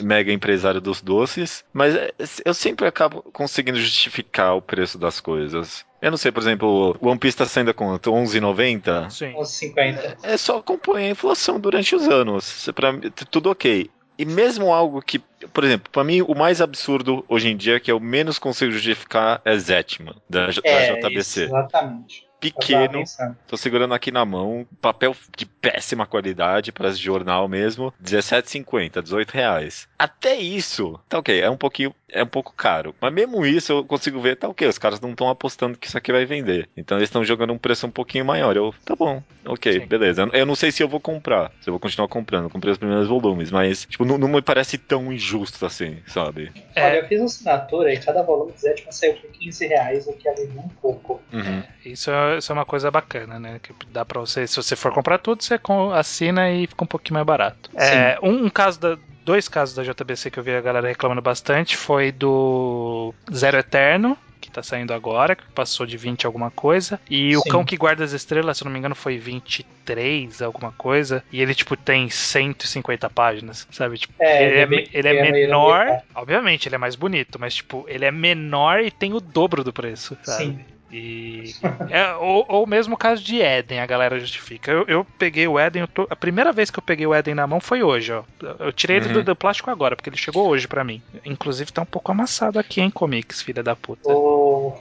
[0.00, 2.10] mega empresário dos doces, mas é,
[2.44, 5.84] eu sempre acabo conseguindo justificar o preço das coisas.
[6.02, 8.10] Eu não sei, por exemplo, o One Piece tá saindo a quanto?
[8.10, 9.10] 11,90?
[9.10, 9.36] Sim.
[9.36, 10.18] Uns 50.
[10.24, 12.68] é só acompanhar a inflação durante os anos.
[12.74, 12.92] Pra
[13.30, 13.88] tudo ok.
[14.20, 17.90] E mesmo algo que, por exemplo, pra mim o mais absurdo hoje em dia que
[17.90, 21.44] eu menos consigo justificar é Zetman, da, J- da É, JBC.
[21.44, 22.28] exatamente.
[22.38, 23.02] Pequeno,
[23.46, 29.86] tô segurando aqui na mão, papel de péssima qualidade, parece jornal mesmo, R$17,50, 18 reais.
[29.98, 32.94] Até isso, tá ok, é um pouquinho, é um pouco caro.
[33.00, 35.98] Mas mesmo isso eu consigo ver, tá ok, os caras não estão apostando que isso
[35.98, 36.68] aqui vai vender.
[36.76, 38.56] Então eles estão jogando um preço um pouquinho maior.
[38.56, 39.86] Eu, tá bom, ok, Sim.
[39.86, 40.28] beleza.
[40.32, 42.78] Eu não sei se eu vou comprar, se eu vou continuar comprando, eu comprei os
[42.78, 46.52] primeiros volumes, mas, tipo, não, não me parece tão injusto assim, sabe?
[46.74, 46.84] É.
[46.84, 50.12] Olha, eu fiz uma assinatura e cada volume de Zetman saiu por 15 reais, o
[50.12, 51.20] que alivia um pouco.
[51.32, 51.62] Uhum.
[51.84, 53.58] Isso é, isso é uma coisa bacana, né?
[53.62, 55.58] Que dá pra você, se você for comprar tudo, você
[55.94, 57.70] assina e fica um pouquinho mais barato.
[57.74, 58.98] É, um, um caso da.
[59.24, 64.16] Dois casos da JBC que eu vi a galera reclamando bastante foi do Zero Eterno,
[64.40, 66.98] que tá saindo agora, que passou de 20 alguma coisa.
[67.08, 67.50] E o Sim.
[67.50, 71.22] Cão que Guarda as Estrelas, se eu não me engano, foi 23 alguma coisa.
[71.30, 73.98] E ele, tipo, tem 150 páginas, sabe?
[73.98, 76.78] Tipo, É, ele, é, bem ele é e ele é menor, bem- obviamente, ele é
[76.78, 80.44] mais bonito, mas, tipo, ele é menor e tem o dobro do preço, sabe?
[80.44, 80.64] Sim.
[80.92, 81.52] E.
[81.88, 84.70] é, ou, ou mesmo o caso de Eden, a galera justifica.
[84.72, 87.46] Eu, eu peguei o Eden, tô, a primeira vez que eu peguei o Eden na
[87.46, 88.24] mão foi hoje, ó.
[88.58, 89.12] Eu tirei ele Uhum.
[89.12, 91.00] do, do plástico agora, porque ele chegou hoje pra mim.
[91.24, 94.12] Inclusive tá um pouco amassado aqui, hein, comics, filha da puta.
[94.12, 94.72] O...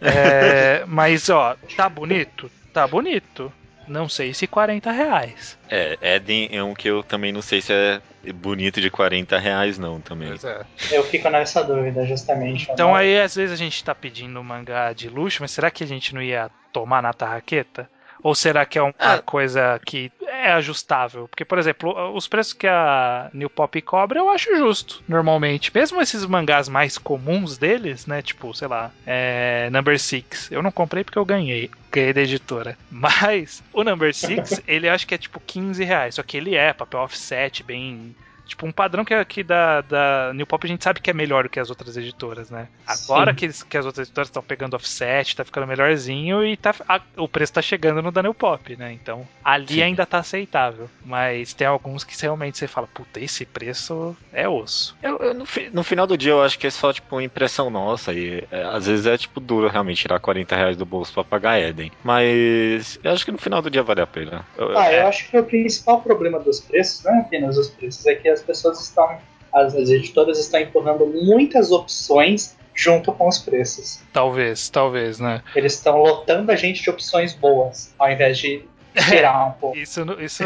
[0.00, 2.50] É, mas, ó, tá bonito?
[2.72, 3.52] Tá bonito.
[3.86, 5.58] Não sei se 40 reais.
[5.70, 8.00] É, Eden é um que eu também não sei se é
[8.32, 10.32] bonito de 40 reais, não, também.
[10.44, 10.64] é.
[10.90, 12.68] Eu fico nessa dúvida, justamente.
[12.70, 13.00] Então né?
[13.00, 15.86] aí, às vezes, a gente tá pedindo um mangá de luxo, mas será que a
[15.86, 17.88] gente não ia tomar na tarraqueta?
[18.24, 19.18] Ou será que é uma Ah.
[19.18, 21.28] coisa que é ajustável?
[21.28, 25.70] Porque, por exemplo, os preços que a New Pop cobra eu acho justo, normalmente.
[25.74, 28.22] Mesmo esses mangás mais comuns deles, né?
[28.22, 30.50] Tipo, sei lá, é, Number Six.
[30.50, 31.70] Eu não comprei porque eu ganhei.
[31.92, 32.78] Ganhei da editora.
[32.90, 36.14] Mas o Number Six, ele acho que é tipo 15 reais.
[36.14, 38.16] Só que ele é papel offset, bem.
[38.46, 41.44] Tipo, um padrão que aqui da, da New Pop a gente sabe que é melhor
[41.44, 42.68] do que as outras editoras, né?
[42.86, 43.36] Agora Sim.
[43.36, 47.00] que, eles- que as outras editoras estão pegando offset, tá ficando melhorzinho e tá, a-
[47.16, 48.92] o preço tá chegando no da New Pop, né?
[48.92, 49.82] Então ali Sim.
[49.82, 50.88] ainda tá aceitável.
[51.04, 54.96] Mas tem alguns que realmente você fala, puta, esse preço é osso.
[55.02, 57.22] Eu- eu, no, fi- no final do dia eu acho que é só tipo uma
[57.24, 61.12] impressão nossa e é, às vezes é tipo duro realmente tirar 40 reais do bolso
[61.14, 61.90] pra pagar Eden.
[62.04, 64.44] Mas eu acho que no final do dia vale a pena.
[64.56, 67.68] Eu- Ah, é, eu acho que o principal problema dos preços, não é apenas os
[67.68, 69.18] preços, é que as pessoas estão,
[69.52, 74.02] as, as editoras estão empurrando muitas opções junto com os preços.
[74.12, 75.42] Talvez, talvez, né?
[75.54, 78.64] Eles estão lotando a gente de opções boas, ao invés de
[79.08, 79.76] tirar um pouco.
[79.76, 80.44] Isso, isso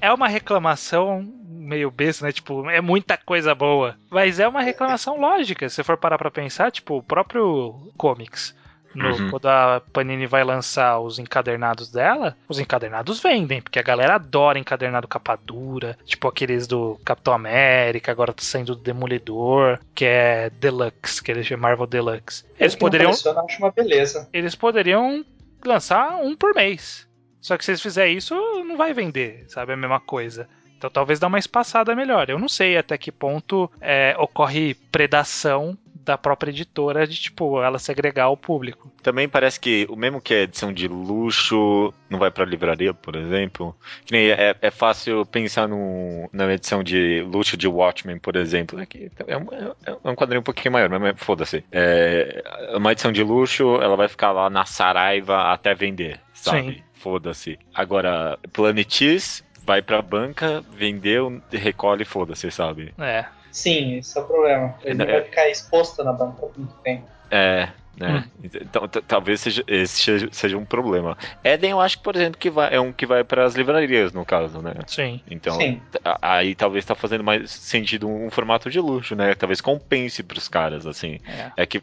[0.00, 2.32] é uma reclamação meio besta, né?
[2.32, 3.96] Tipo, é muita coisa boa.
[4.10, 5.68] Mas é uma reclamação lógica.
[5.68, 8.54] Se você for parar pra pensar, tipo, o próprio comics.
[8.94, 9.30] No, Uhum.
[9.30, 14.58] Quando a Panini vai lançar os encadernados dela, os encadernados vendem, porque a galera adora
[14.58, 20.50] encadernado capa dura, tipo aqueles do Capitão América, agora tá saindo do Demolidor, que é
[20.50, 22.44] Deluxe, que eles chamam Marvel Deluxe.
[22.58, 24.28] Eles poderiam, acho uma beleza.
[24.32, 25.24] eles poderiam
[25.64, 27.08] lançar um por mês.
[27.40, 29.72] Só que se eles fizerem isso, não vai vender, sabe?
[29.72, 30.48] É a mesma coisa.
[30.76, 32.28] Então talvez dá uma espaçada melhor.
[32.28, 37.78] Eu não sei até que ponto é, ocorre predação da própria editora de, tipo, ela
[37.78, 38.92] segregar o público.
[39.02, 43.16] Também parece que o mesmo que é edição de luxo não vai pra livraria, por
[43.16, 43.74] exemplo.
[44.04, 48.78] Que nem é, é fácil pensar num, na edição de luxo de Watchmen, por exemplo.
[48.80, 49.46] É, que é, um,
[49.86, 51.64] é um quadrinho um pouquinho maior, mas foda-se.
[51.72, 52.42] É,
[52.74, 56.84] uma edição de luxo, ela vai ficar lá na Saraiva até vender, sabe?
[56.94, 57.58] Foda-se.
[57.74, 62.94] Agora, Planetis vai pra banca, vendeu, recolhe, foda-se, sabe?
[62.98, 63.24] É.
[63.54, 64.74] Sim, esse é o problema.
[64.82, 65.06] Ele É.
[65.06, 67.04] vai ficar exposto na banca por muito tempo.
[67.30, 68.24] É, né?
[68.42, 71.16] Então, t- talvez seja, esse seja, um problema.
[71.44, 74.12] Eden, eu acho que, por exemplo, que vai, é um que vai para as livrarias,
[74.12, 74.74] no caso, né?
[74.88, 75.20] Sim.
[75.30, 75.80] Então, Sim.
[76.20, 79.34] aí talvez tá fazendo mais sentido um, formato de luxo, né?
[79.34, 81.20] Talvez compense pros caras, assim.
[81.24, 81.62] É.
[81.62, 81.78] É que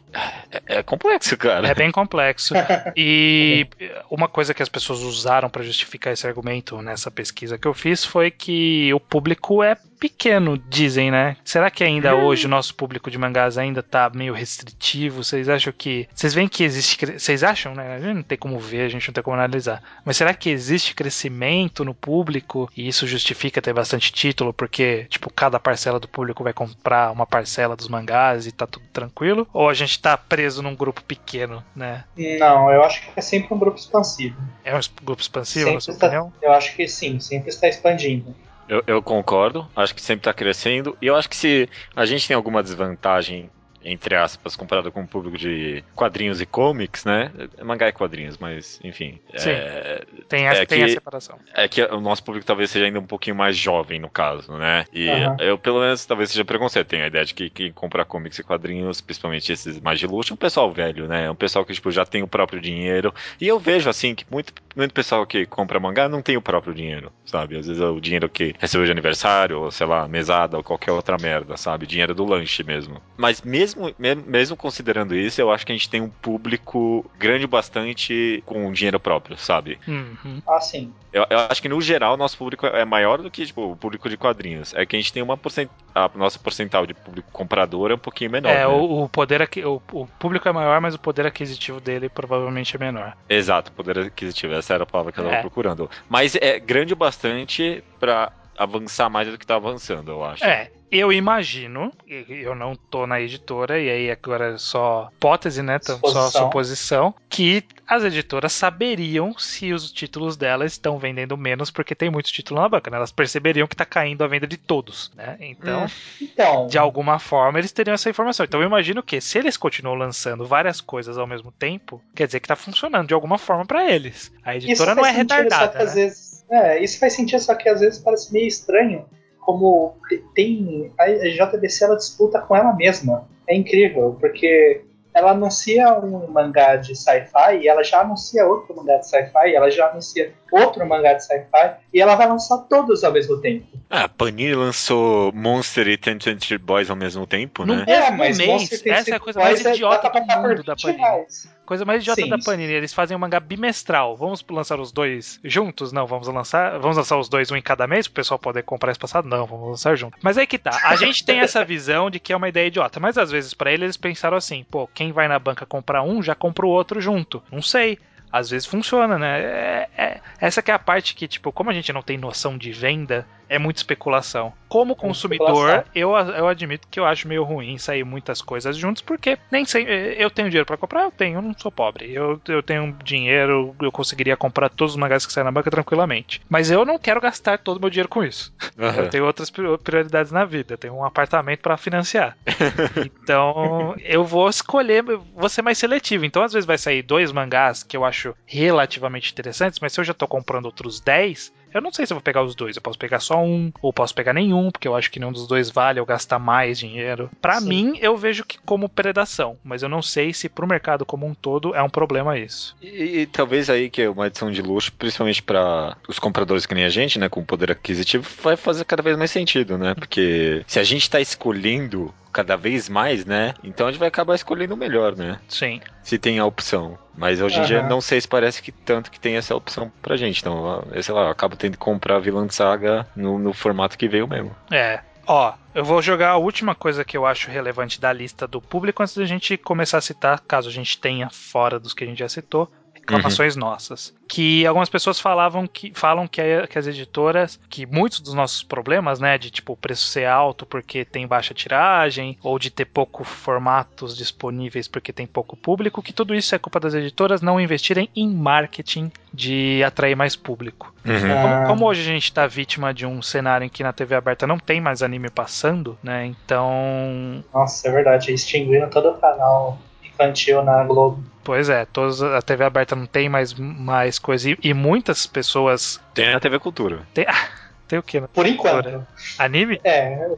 [0.52, 1.66] é, é complexo, cara.
[1.68, 2.52] É bem complexo.
[2.94, 3.66] E
[4.10, 8.04] uma coisa que as pessoas usaram para justificar esse argumento nessa pesquisa que eu fiz
[8.04, 11.36] foi que o público é pequeno, dizem, né?
[11.44, 15.22] Será que ainda hoje o nosso público de mangás ainda tá meio restritivo?
[15.22, 16.08] Vocês acham que.
[16.12, 17.06] Vocês veem que existe.
[17.06, 17.94] Vocês acham, né?
[17.94, 19.80] A gente não tem como ver, a gente não tem como analisar.
[20.04, 24.52] Mas será que existe crescimento no público e isso justifica ter bastante título?
[24.52, 28.84] Porque, tipo, cada parcela do público vai comprar uma parcela dos mangás e tá tudo
[28.92, 29.46] tranquilo?
[29.52, 32.02] Ou a gente tá preso num grupo pequeno, né?
[32.40, 34.36] Não, eu acho que é sempre um grupo expansivo.
[34.64, 36.32] É um grupo expansivo, na Sempre sua está- opinião?
[36.42, 38.34] Eu acho que sim, sempre está expandindo.
[38.68, 40.96] Eu, eu concordo, acho que sempre tá crescendo.
[41.00, 43.50] E eu acho que se a gente tem alguma desvantagem,
[43.84, 47.30] entre aspas, comparado com o público de quadrinhos e comics, né?
[47.62, 49.18] Mangá e quadrinhos, mas enfim.
[49.36, 49.50] Sim.
[49.50, 51.38] É, Tem, essa, É tem a que- separação.
[51.54, 54.84] É que o nosso público talvez seja ainda um pouquinho mais jovem, no caso, né?
[54.92, 55.36] E Aham.
[55.40, 56.88] eu, pelo menos, talvez seja preconceito.
[56.88, 60.32] Tenho a ideia de que quem compra comics e quadrinhos, principalmente esses mais de luxo,
[60.32, 61.24] é um pessoal velho, né?
[61.26, 63.12] É um pessoal que, tipo, já tem o próprio dinheiro.
[63.40, 66.74] E eu vejo, assim, que muito, muito pessoal que compra mangá não tem o próprio
[66.74, 67.56] dinheiro, sabe?
[67.56, 70.92] Às vezes é o dinheiro que recebeu de aniversário, ou sei lá, mesada, ou qualquer
[70.92, 71.86] outra merda, sabe?
[71.86, 73.00] Dinheiro do lanche mesmo.
[73.16, 77.46] Mas mesmo, me- mesmo considerando isso, eu acho que a gente tem um público grande
[77.46, 79.78] bastante com dinheiro próprio, sabe?
[79.86, 80.40] Uhum.
[80.46, 80.92] Ah, sim.
[81.12, 84.08] Eu, eu acho que no geral nosso público é maior do que tipo, o público
[84.08, 84.72] de quadrinhos.
[84.74, 85.68] É que a gente tem uma porcent...
[85.94, 88.50] a nossa porcentual de público comprador é um pouquinho menor.
[88.50, 88.66] É, né?
[88.66, 92.74] o, o poder aqui, o, o público é maior, mas o poder aquisitivo dele provavelmente
[92.74, 93.14] é menor.
[93.28, 94.54] Exato, poder aquisitivo.
[94.54, 95.40] Essa era a palavra que eu tava É.
[95.40, 95.90] procurando.
[96.08, 100.44] Mas é grande o bastante pra avançar mais do que tá avançando, eu acho.
[100.44, 105.78] É, Eu imagino, eu não tô na editora, e aí agora é só hipótese, né?
[105.80, 106.30] Só Suposição.
[106.30, 112.30] suposição, que as editoras saberiam se os títulos delas estão vendendo menos porque tem muitos
[112.30, 112.98] títulos na banca, né?
[112.98, 115.38] Elas perceberiam que tá caindo a venda de todos, né?
[115.40, 115.86] Então,
[116.20, 118.44] Então, de alguma forma, eles teriam essa informação.
[118.44, 122.40] Então eu imagino que se eles continuam lançando várias coisas ao mesmo tempo, quer dizer
[122.40, 124.30] que tá funcionando de alguma forma pra eles.
[124.44, 125.84] A editora não é sentido, só retardada, que né?
[125.84, 126.44] às vezes.
[126.50, 129.06] É, isso faz sentido, só que às vezes parece meio estranho.
[129.42, 129.96] Como
[130.34, 130.90] tem.
[130.98, 133.28] A JBC ela disputa com ela mesma.
[133.46, 134.82] É incrível, porque
[135.14, 139.70] ela anuncia um mangá de sci-fi e ela já anuncia outro mangá de sci-fi, ela
[139.70, 143.66] já anuncia outro mangá de sci-fi e ela vai lançar todos ao mesmo tempo.
[143.90, 147.84] Ah, a Panini lançou Monster e Ten Twenty Boys ao mesmo tempo, No né?
[147.86, 150.62] mesmo mas mês, Monster tem essa é a coisa mais é- idiota pra do mundo
[150.62, 151.02] da 20 Panini.
[151.02, 151.48] reais.
[151.72, 152.38] Coisa mais idiota Sim, da.
[152.38, 154.16] Panini, eles fazem um mangá bimestral.
[154.16, 155.92] Vamos lançar os dois juntos?
[155.92, 156.78] Não, vamos lançar.
[156.78, 159.28] Vamos lançar os dois um em cada mês pro pessoal poder comprar espaçado?
[159.28, 160.18] Não, vamos lançar junto.
[160.22, 160.78] Mas aí que tá.
[160.84, 163.72] A gente tem essa visão de que é uma ideia idiota, mas às vezes pra
[163.72, 167.00] eles eles pensaram assim, pô, quem vai na banca comprar um já compra o outro
[167.00, 167.42] junto.
[167.50, 167.98] Não sei.
[168.32, 169.40] Às vezes funciona, né?
[169.42, 172.56] É- é- essa que é a parte que, tipo, como a gente não tem noção
[172.56, 174.52] de venda, é muita especulação.
[174.66, 179.38] Como consumidor, eu, eu admito que eu acho meio ruim sair muitas coisas juntos, porque
[179.50, 179.84] nem sei.
[180.16, 182.10] Eu tenho dinheiro pra comprar, eu tenho, eu não sou pobre.
[182.10, 186.40] Eu, eu tenho dinheiro, eu conseguiria comprar todos os mangás que saem na banca tranquilamente.
[186.48, 188.50] Mas eu não quero gastar todo o meu dinheiro com isso.
[188.78, 189.02] Aham.
[189.02, 190.72] Eu tenho outras prior- prioridades na vida.
[190.72, 192.34] Eu tenho um apartamento pra financiar.
[193.22, 196.24] então, eu vou escolher, vou ser mais seletivo.
[196.24, 200.04] Então, às vezes vai sair dois mangás que eu acho relativamente interessantes, mas se eu
[200.04, 202.76] já tô comprando outros 10, eu não sei se eu vou pegar os dois.
[202.76, 205.46] Eu posso pegar só um, ou posso pegar nenhum, porque eu acho que nenhum dos
[205.46, 207.30] dois vale eu gastar mais dinheiro.
[207.40, 207.68] Pra Sim.
[207.68, 211.34] mim, eu vejo que como predação, mas eu não sei se pro mercado como um
[211.34, 212.76] todo é um problema isso.
[212.82, 216.74] E, e talvez aí que é uma edição de luxo, principalmente para os compradores que
[216.74, 219.94] nem a gente, né, com poder aquisitivo, vai fazer cada vez mais sentido, né?
[219.94, 223.54] Porque se a gente tá escolhendo cada vez mais, né?
[223.62, 225.38] Então a gente vai acabar escolhendo o melhor, né?
[225.48, 225.80] Sim.
[226.02, 226.98] Se tem a opção.
[227.14, 227.88] Mas hoje em dia Aham.
[227.88, 230.40] não sei se parece que tanto que tem essa opção pra gente.
[230.40, 233.98] Então, eu sei lá, eu acabo tendo que comprar a Vilã Saga no, no formato
[233.98, 234.54] que veio mesmo.
[234.70, 235.00] É.
[235.26, 239.02] Ó, eu vou jogar a última coisa que eu acho relevante da lista do público
[239.02, 242.18] antes da gente começar a citar, caso a gente tenha fora dos que a gente
[242.18, 242.70] já citou,
[243.02, 244.14] reclamações nossas.
[244.26, 248.62] Que algumas pessoas falavam que falam que, a- que as editoras, que muitos dos nossos
[248.62, 252.86] problemas, né, de tipo o preço ser alto porque tem baixa tiragem, ou de ter
[252.86, 257.60] pouco formatos disponíveis porque tem pouco público, que tudo isso é culpa das editoras não
[257.60, 260.94] investirem em marketing de atrair mais público.
[261.04, 261.20] Uhum.
[261.20, 261.64] Como, Ah.
[261.66, 264.58] como hoje a gente tá vítima de um cenário em que na TV aberta não
[264.58, 266.24] tem mais anime passando, né?
[266.26, 267.44] Então.
[267.52, 269.78] Nossa, é verdade, extinguindo todo o canal
[270.24, 271.22] infantil na Globo.
[271.44, 274.50] Pois é, todos, a TV aberta não tem mais, mais coisa.
[274.50, 276.00] E, e muitas pessoas.
[276.14, 277.00] Tem a TV Cultura.
[277.12, 277.48] Tem, ah,
[277.88, 278.20] tem o quê?
[278.20, 278.28] né?
[278.32, 279.04] Por enquanto.
[279.38, 279.80] Anime?
[279.82, 280.28] É.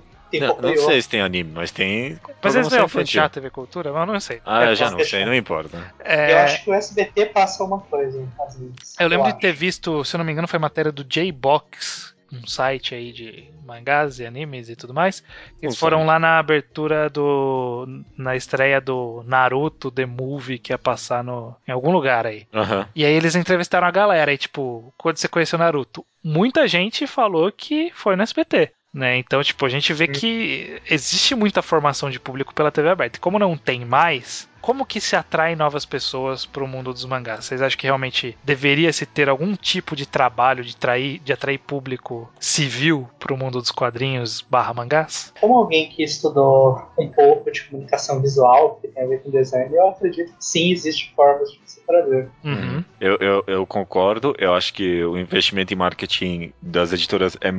[0.41, 2.19] Não, não eu- sei se tem anime, mas tem.
[2.43, 3.93] Mas eles não iam fechar a TV Cultura?
[3.93, 4.41] Mas eu não sei.
[4.45, 5.93] Ah, eu já não sei, não importa.
[6.01, 8.97] é, Eu acho que o SBT passa uma coisa, às vezes.
[8.99, 9.41] eu lembro de acho.
[9.41, 13.45] ter visto, se eu não me engano, foi matéria do J-Box, um site aí de
[13.65, 15.23] mangás e animes e tudo mais.
[15.61, 16.07] Eles foram site.
[16.07, 17.87] lá na abertura do.
[18.17, 22.47] na estreia do Naruto The Movie que ia passar no, em algum lugar aí.
[22.53, 22.89] Aham.
[22.95, 26.05] E aí eles entrevistaram a galera e, tipo, quando você conheceu Naruto?
[26.23, 28.71] Muita gente falou que foi no SBT.
[28.93, 29.17] Né?
[29.17, 33.17] Então, tipo, a gente vê que existe muita formação de público pela TV aberta.
[33.17, 37.45] E como não tem mais, como que se atrai novas pessoas pro mundo dos mangás?
[37.45, 41.59] Vocês acham que realmente deveria se ter algum tipo de trabalho de, trair, de atrair
[41.59, 45.35] público civil pro mundo dos quadrinhos barra mangás?
[45.39, 49.71] Como alguém que estudou um pouco de comunicação visual, que tem a ver com design,
[49.77, 52.31] eu acredito que sim, existem formas de você fazer.
[52.43, 52.83] Uhum.
[52.99, 57.51] Eu, eu, eu concordo, eu acho que o investimento em marketing das editoras é,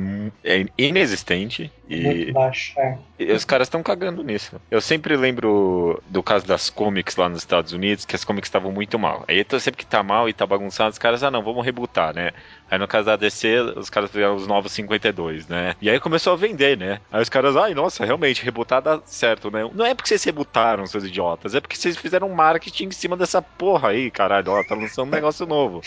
[0.42, 2.78] é inexistente e, Muito baixo.
[2.80, 2.98] É.
[3.16, 4.60] e os caras estão cagando nisso.
[4.68, 8.70] Eu sempre lembro do caso das comics lá nos Estados Unidos, que as comics estavam
[8.72, 9.24] muito mal.
[9.28, 12.14] Aí então, sempre que tá mal e tá bagunçado, os caras, ah não, vamos rebutar,
[12.14, 12.32] né?
[12.70, 15.74] Aí no caso da DC, os caras fizeram os novos 52, né?
[15.80, 17.00] E aí começou a vender, né?
[17.12, 19.68] Aí os caras, ai, nossa, realmente, rebutar dá certo, né?
[19.72, 23.40] Não é porque vocês rebutaram, seus idiotas, é porque vocês fizeram marketing em cima dessa
[23.40, 25.80] porra aí, caralho, ó, tá lançando um negócio novo.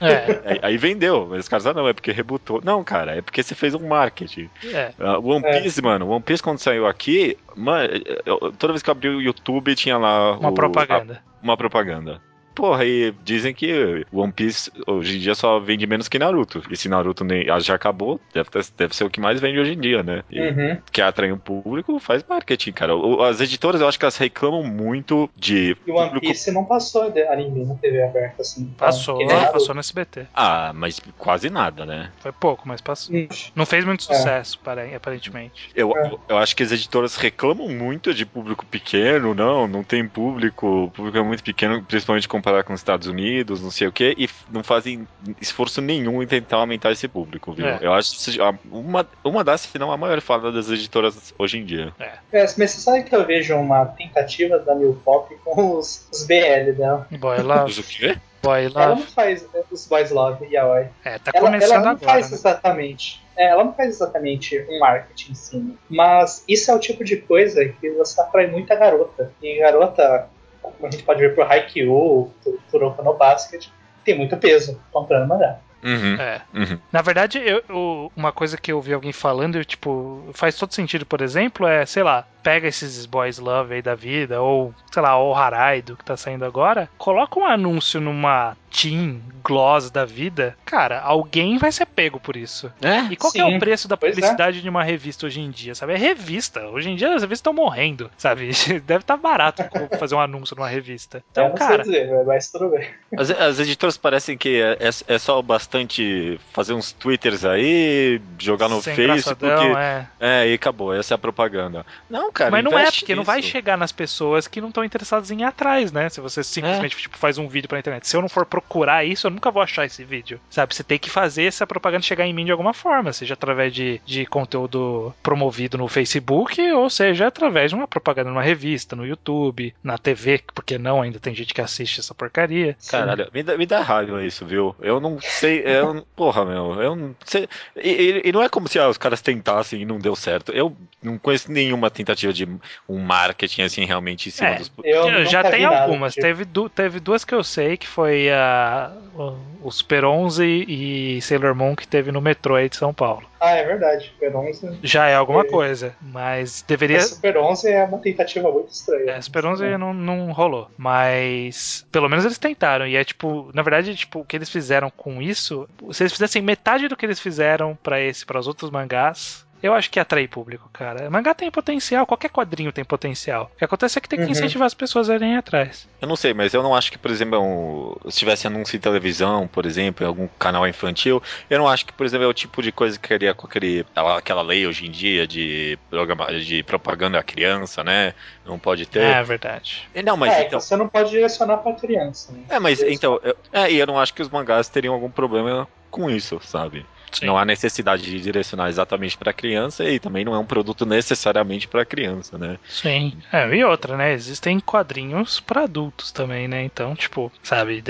[0.00, 2.60] É, Aí, aí vendeu, mas os caras, ah, não, é porque rebutou.
[2.64, 4.48] Não, cara, é porque você fez um marketing.
[4.72, 4.92] é.
[4.98, 5.60] Ah, One É.
[5.60, 7.88] Piece, mano, One Piece quando saiu aqui, mano,
[8.24, 11.22] eu- toda vez que eu abri o YouTube tinha lá Uma o- propaganda.
[11.26, 12.20] a- uma propaganda.
[12.54, 16.62] Porra, e dizem que One Piece hoje em dia só vende menos que Naruto.
[16.70, 19.72] E se Naruto nem, já acabou, deve, ter, deve ser o que mais vende hoje
[19.72, 20.22] em dia, né?
[20.30, 20.78] E Uhum.
[20.92, 22.94] Quer atrair um público, faz marketing, cara.
[22.96, 25.76] O- As editoras, eu acho que elas reclamam muito de.
[25.86, 28.62] E o One público- Piece não passou de anime na TV aberta, assim.
[28.62, 29.18] Então, Passou,
[29.52, 30.26] passou no SBT.
[30.34, 32.10] Ah, mas quase nada, né?
[32.20, 33.14] Foi pouco, mas passou.
[33.14, 33.28] Hum.
[33.54, 34.14] Não fez muito É.
[34.16, 35.70] sucesso, pare- aparentemente.
[35.74, 36.12] Eu, É.
[36.28, 40.90] eu acho que as editoras reclamam muito de público pequeno, não, não tem público, o
[40.90, 44.28] público é muito pequeno, principalmente comparado com os Estados Unidos, não sei o quê, e
[44.50, 45.06] não fazem
[45.40, 47.66] esforço nenhum em tentar aumentar esse público, viu?
[47.66, 47.78] É.
[47.80, 48.38] Eu acho que
[48.70, 51.92] uma, uma das, se não a maior falha das editoras hoje em dia.
[51.98, 56.24] É, mas você sabe que eu vejo uma tentativa da New Pop com os, os
[56.26, 57.06] BL dela.
[57.10, 58.18] Boy Love, o quê?
[58.42, 59.00] Boy Ela Love.
[59.02, 60.86] não faz é, os Boys Love e Yaoi.
[61.04, 62.12] É, tá Ela, começando ela não agora.
[62.12, 62.36] faz né?
[62.36, 63.22] exatamente.
[63.36, 65.74] é, ela não faz exatamente um marketing em cima.
[65.88, 69.30] Mas isso é o tipo de coisa que você atrai muita garota.
[69.42, 70.28] E garota,
[70.62, 73.66] como a gente pode ver por Haikyuu, por Kuroko no Basket,
[74.04, 75.58] tem muito peso comprando mangá.
[75.82, 76.42] Uhum, É.
[76.54, 76.78] uhum.
[76.92, 80.74] Na verdade, eu, eu- uma coisa que eu vi alguém falando, eu, tipo, faz todo
[80.74, 85.02] sentido, por exemplo, é, sei lá, pega esses boys love aí da vida, ou, sei
[85.02, 90.56] lá, o Haraido que tá saindo agora, coloca um anúncio numa Teen Gloss da vida,
[90.64, 92.72] cara, alguém vai ser pego por isso.
[92.80, 93.00] É?
[93.12, 93.96] E qual que é o preço da é.
[93.96, 95.94] publicidade de uma revista hoje em dia, sabe?
[95.94, 96.68] É revista.
[96.68, 98.50] Hoje em dia as revistas estão morrendo, sabe?
[98.86, 99.64] Deve estar barato
[99.98, 101.22] fazer um anúncio numa revista.
[101.32, 102.88] Então, não cara, sei dizer, mas tudo bem.
[103.16, 108.68] As, as editoras parecem que é, é- é só bastante fazer uns twitters aí, jogar
[108.68, 109.44] no sem Facebook.
[109.76, 110.06] é.
[110.20, 111.84] É, e acabou, essa é a propaganda.
[112.08, 113.48] Não, cara, Mas não é, porque não vai nisso.
[113.50, 116.08] chegar nas pessoas que não estão interessadas em ir atrás, né?
[116.08, 118.06] Se você simplesmente tipo, faz um vídeo pra internet.
[118.08, 120.40] Se eu não for procurar isso, eu nunca vou achar esse vídeo.
[120.50, 120.74] Sabe?
[120.74, 124.00] Você tem que fazer essa propaganda chegar em mim de alguma forma, seja através de,
[124.04, 129.74] de conteúdo promovido no Facebook, ou seja através de uma propaganda numa revista, no YouTube,
[129.82, 132.76] na TV, porque não, ainda tem gente que assiste essa porcaria.
[132.88, 134.74] Caralho, me dá, me dá raiva isso, viu?
[134.80, 135.62] Eu não sei.
[135.64, 137.48] Eu, porra, meu, eu não sei.
[137.76, 140.52] E, e- e não é como se ah, os caras tentassem e não deu certo.
[140.52, 142.46] Eu não conheço nenhuma tentativa de
[142.88, 144.70] um marketing assim realmente em cima É, dos.
[144.84, 146.14] Eu Já- tem nada algumas.
[146.14, 146.26] tipo.
[146.26, 151.20] Teve, du- teve duas que eu sei, que foi a, o, o Super 11 e
[151.22, 153.28] Sailor Moon que teve no metrô aí de São Paulo.
[153.40, 154.06] Ah, é verdade.
[154.06, 154.78] Super 11.
[154.82, 155.44] Já é alguma É.
[155.44, 156.98] coisa, mas deveria.
[156.98, 159.12] Mas Super 11 é uma tentativa muito estranha.
[159.12, 162.86] É, Super 11 não, não rolou, mas pelo menos eles tentaram.
[162.86, 166.42] E é tipo, na verdade, tipo, o que eles fizeram com isso, se eles fizessem
[166.42, 170.02] metade do que eles fizeram pra esse, para os outros mangás, eu acho que ia
[170.02, 171.10] atrair público, cara.
[171.10, 173.50] Mangá tem potencial, qualquer quadrinho tem potencial.
[173.54, 174.30] O que acontece é que tem que Uhum.
[174.30, 175.88] incentivar as pessoas a irem atrás.
[176.00, 178.76] Eu não sei, mas eu não acho que, por exemplo, é um- se tivesse anúncio
[178.76, 182.28] em televisão, por exemplo, em algum canal infantil, eu não acho que, por exemplo, é
[182.28, 186.26] o tipo de coisa que queria com aquele, aquela, lei hoje em dia de, programa,
[186.40, 188.14] de propaganda à criança, né?
[188.44, 189.00] Não pode ter.
[189.02, 189.88] É verdade.
[190.04, 190.60] Não, mas é, então.
[190.60, 192.32] você não pode direcionar pra criança.
[192.32, 192.40] Né?
[192.48, 193.20] É, mas então.
[193.22, 196.86] Eu, é, e eu não acho que os mangás teriam algum problema com isso, sabe?
[197.12, 197.26] Sim.
[197.26, 201.66] Não há necessidade de direcionar exatamente pra criança e também não é um produto necessariamente
[201.68, 202.58] pra criança, né?
[202.68, 203.16] Sim.
[203.32, 204.12] É, e outra, né?
[204.12, 206.62] Existem quadrinhos pra adultos também, né?
[206.64, 207.82] Então, tipo, sabe,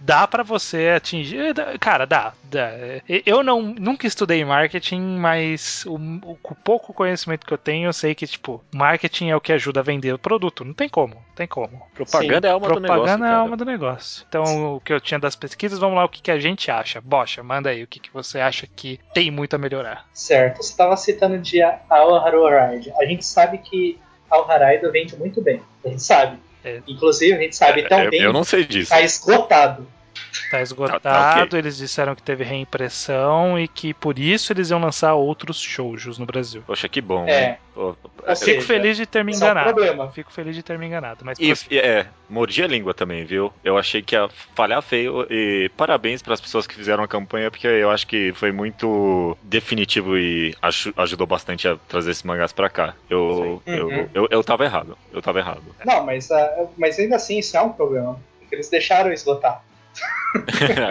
[0.00, 1.52] dá pra você atingir.
[1.54, 2.32] dá- Cara, dá.
[2.44, 2.70] dá.
[3.24, 8.14] Eu não, nunca estudei marketing, mas o, o- pouco conhecimento que eu tenho, eu sei
[8.14, 10.64] que, tipo, marketing é o que ajuda a vender o produto.
[10.64, 11.82] Não tem como, não tem como.
[11.94, 13.02] Propaganda é uma do negócio.
[13.02, 14.24] Propaganda é alma do negócio.
[14.28, 17.00] Então, o que eu tinha das pesquisas, vamos lá, o que, que a gente acha.
[17.00, 20.06] Bocha, manda aí, o que, que você acha que tem muito a melhorar.
[20.14, 20.58] Certo.
[20.62, 22.92] Você estava citando de Ao Haride.
[23.00, 23.98] A gente sabe que
[24.30, 25.60] Ao Haride vende muito bem.
[25.84, 26.38] A gente sabe.
[26.64, 26.80] É.
[26.86, 28.90] Inclusive, a gente sabe tão É, eu, bem eu não sei disso.
[28.90, 29.86] tá esgotado.
[30.50, 31.58] Tá esgotado, Tá- tá ok.
[31.58, 36.26] eles disseram que teve reimpressão e que por isso eles iam lançar outros shoujos no
[36.26, 36.62] Brasil.
[36.66, 37.26] Poxa, que bom.
[37.26, 37.44] É.
[37.50, 37.56] hein?
[37.74, 37.94] Pô,
[38.34, 39.74] seja, Fico feliz de ter me esse é o enganado.
[39.74, 40.10] problema.
[40.10, 41.24] Fico feliz de ter me enganado.
[41.24, 43.52] Mas E, e, é, mordi a língua também, viu?
[43.62, 47.50] Eu achei que ia falhar feio e parabéns para as pessoas que fizeram a campanha,
[47.50, 52.52] porque eu acho que foi muito definitivo e aju- ajudou bastante a trazer esses mangás
[52.52, 52.94] pra cá.
[53.10, 53.72] Eu, Sim.
[53.76, 54.08] eu, Uhum.
[54.14, 55.62] eu, eu tava errado, eu tava errado.
[55.84, 58.18] Não, mas, ah, mas ainda assim isso é um problema.
[58.40, 59.62] Porque eles deixaram esgotar.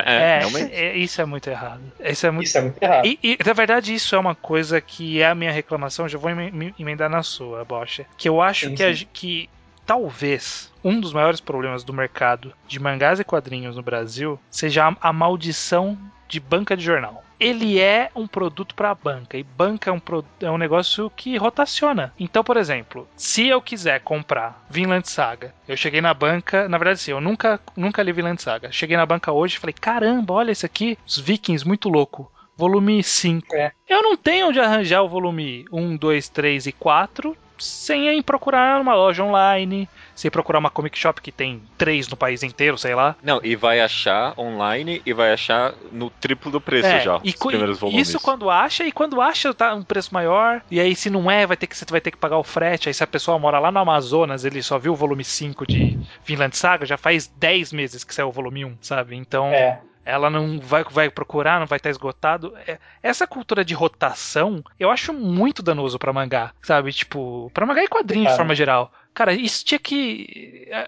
[0.05, 1.81] É, é, é, isso é muito errado.
[1.99, 2.47] Isso é muito.
[2.47, 3.05] Isso é muito errado.
[3.05, 6.07] E, e, na verdade, isso é uma coisa que é a minha reclamação.
[6.07, 8.05] Já vou em- me emendar na sua, Bocha.
[8.17, 8.93] Que eu acho Sim, que, a sim.
[8.93, 9.49] ge- que
[9.85, 15.09] talvez um dos maiores problemas do mercado de mangás e quadrinhos no Brasil seja a,
[15.09, 15.97] a maldição
[16.27, 17.23] de banca de jornal.
[17.37, 21.35] Ele é um produto para banca e banca é um, pro- é um negócio que
[21.35, 22.13] rotaciona.
[22.17, 26.99] Então, por exemplo, se eu quiser comprar Vinland Saga, eu cheguei na banca, na verdade,
[27.01, 28.71] sim, eu nunca, nunca li Vinland Saga.
[28.71, 32.31] Cheguei na banca hoje e falei: caramba, olha esse aqui, os Vikings, muito louco.
[32.57, 33.53] Volume 5.
[33.53, 33.73] É.
[33.87, 38.77] Eu não tenho onde arranjar o volume 1, 2, 3 e 4 sem ir procurar
[38.79, 42.95] numa loja online, você procurar uma comic shop que tem três no país inteiro, sei
[42.95, 43.15] lá.
[43.21, 47.29] Não, e vai achar online e vai achar no triplo do preço É, já, e
[47.29, 48.07] os primeiros volumes.
[48.07, 50.61] Isso quando acha, e quando acha tá um preço maior.
[50.71, 52.87] E aí, se não é, vai ter que, você vai ter que pagar o frete.
[52.87, 55.99] Aí, se a pessoa mora lá no Amazonas, ele só viu o volume 5 de
[56.23, 59.15] Vinland Saga, já faz 10 meses que saiu o volume 1, sabe?
[59.15, 59.79] Então, É.
[60.05, 62.53] ela não vai, vai procurar, não vai estar esgotado.
[62.67, 66.93] É, essa cultura de rotação, eu acho muito danoso pra mangá, sabe?
[66.93, 68.37] Tipo, pra mangá e quadrinho de Cara.
[68.37, 68.91] forma geral.
[69.15, 70.67] Cara, isso tinha que.
[70.71, 70.87] é,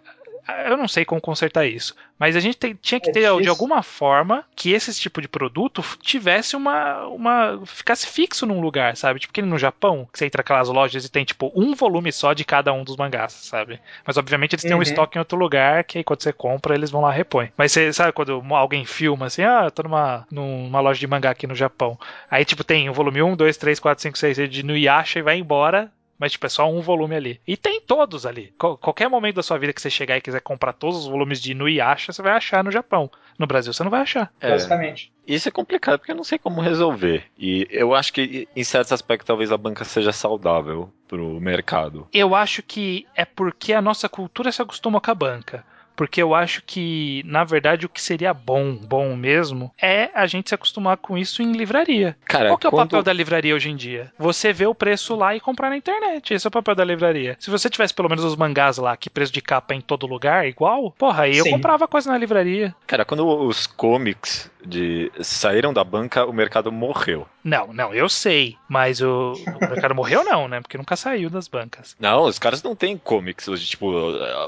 [0.72, 3.50] Eu não sei como consertar isso, mas a gente tem- tinha que É ter de
[3.50, 7.62] alguma forma que esse tipo de produto tivesse uma, uma.
[7.66, 9.20] ficasse fixo num lugar, sabe?
[9.20, 12.32] Tipo que no Japão, que você entra naquelas lojas e tem tipo um volume só
[12.32, 13.82] de cada um dos mangás, sabe?
[14.06, 14.84] Mas obviamente eles têm um Uhum.
[14.84, 17.52] estoque em outro lugar que aí quando você compra eles vão lá e repõem.
[17.58, 21.32] Mas você sabe quando alguém filma assim, ah, eu tô numa, numa loja de mangá
[21.32, 22.00] aqui no Japão.
[22.32, 25.38] Aí tipo tem o volume 1, 2, 3, 4, 5, 6 de Nuyasha e vai
[25.38, 25.92] embora.
[26.20, 27.40] Mas, tipo, é só um volume ali.
[27.48, 28.54] E tem todos ali.
[28.58, 31.40] Qual- qualquer momento da sua vida que você chegar e quiser comprar todos os volumes
[31.42, 33.10] de Inuyasha, você vai achar no Japão.
[33.38, 34.34] No Brasil, você não vai achar.
[34.42, 35.12] É, Basicamente.
[35.28, 37.24] isso é complicado porque eu não sei como resolver.
[37.38, 42.08] E eu acho que em certos aspectos talvez a banca seja saudável pro mercado.
[42.12, 45.64] Eu acho que é porque a nossa cultura se acostumou com a banca.
[45.98, 50.48] Porque eu acho que, na verdade, o que seria bom, bom mesmo, é a gente
[50.50, 52.16] se acostumar com isso em livraria.
[52.26, 54.14] Cara, Qual que é o quando- papel da livraria hoje em dia?
[54.20, 56.34] Você vê o preço lá e comprar na internet.
[56.36, 57.36] Esse é o papel da livraria.
[57.40, 60.06] Se você tivesse pelo menos os mangás lá, que preço de capa é em todo
[60.06, 61.52] lugar, igual, porra, aí eu Sim.
[61.52, 62.76] comprava coisa na livraria.
[62.86, 67.28] Cara, quando os comics de saíram da banca, o mercado morreu.
[67.48, 68.58] Não, não, eu sei.
[68.68, 70.60] Mas o, o mercado morreu não, né?
[70.60, 71.96] Porque nunca saiu das bancas.
[71.98, 73.90] Não, os caras não têm comics hoje, tipo,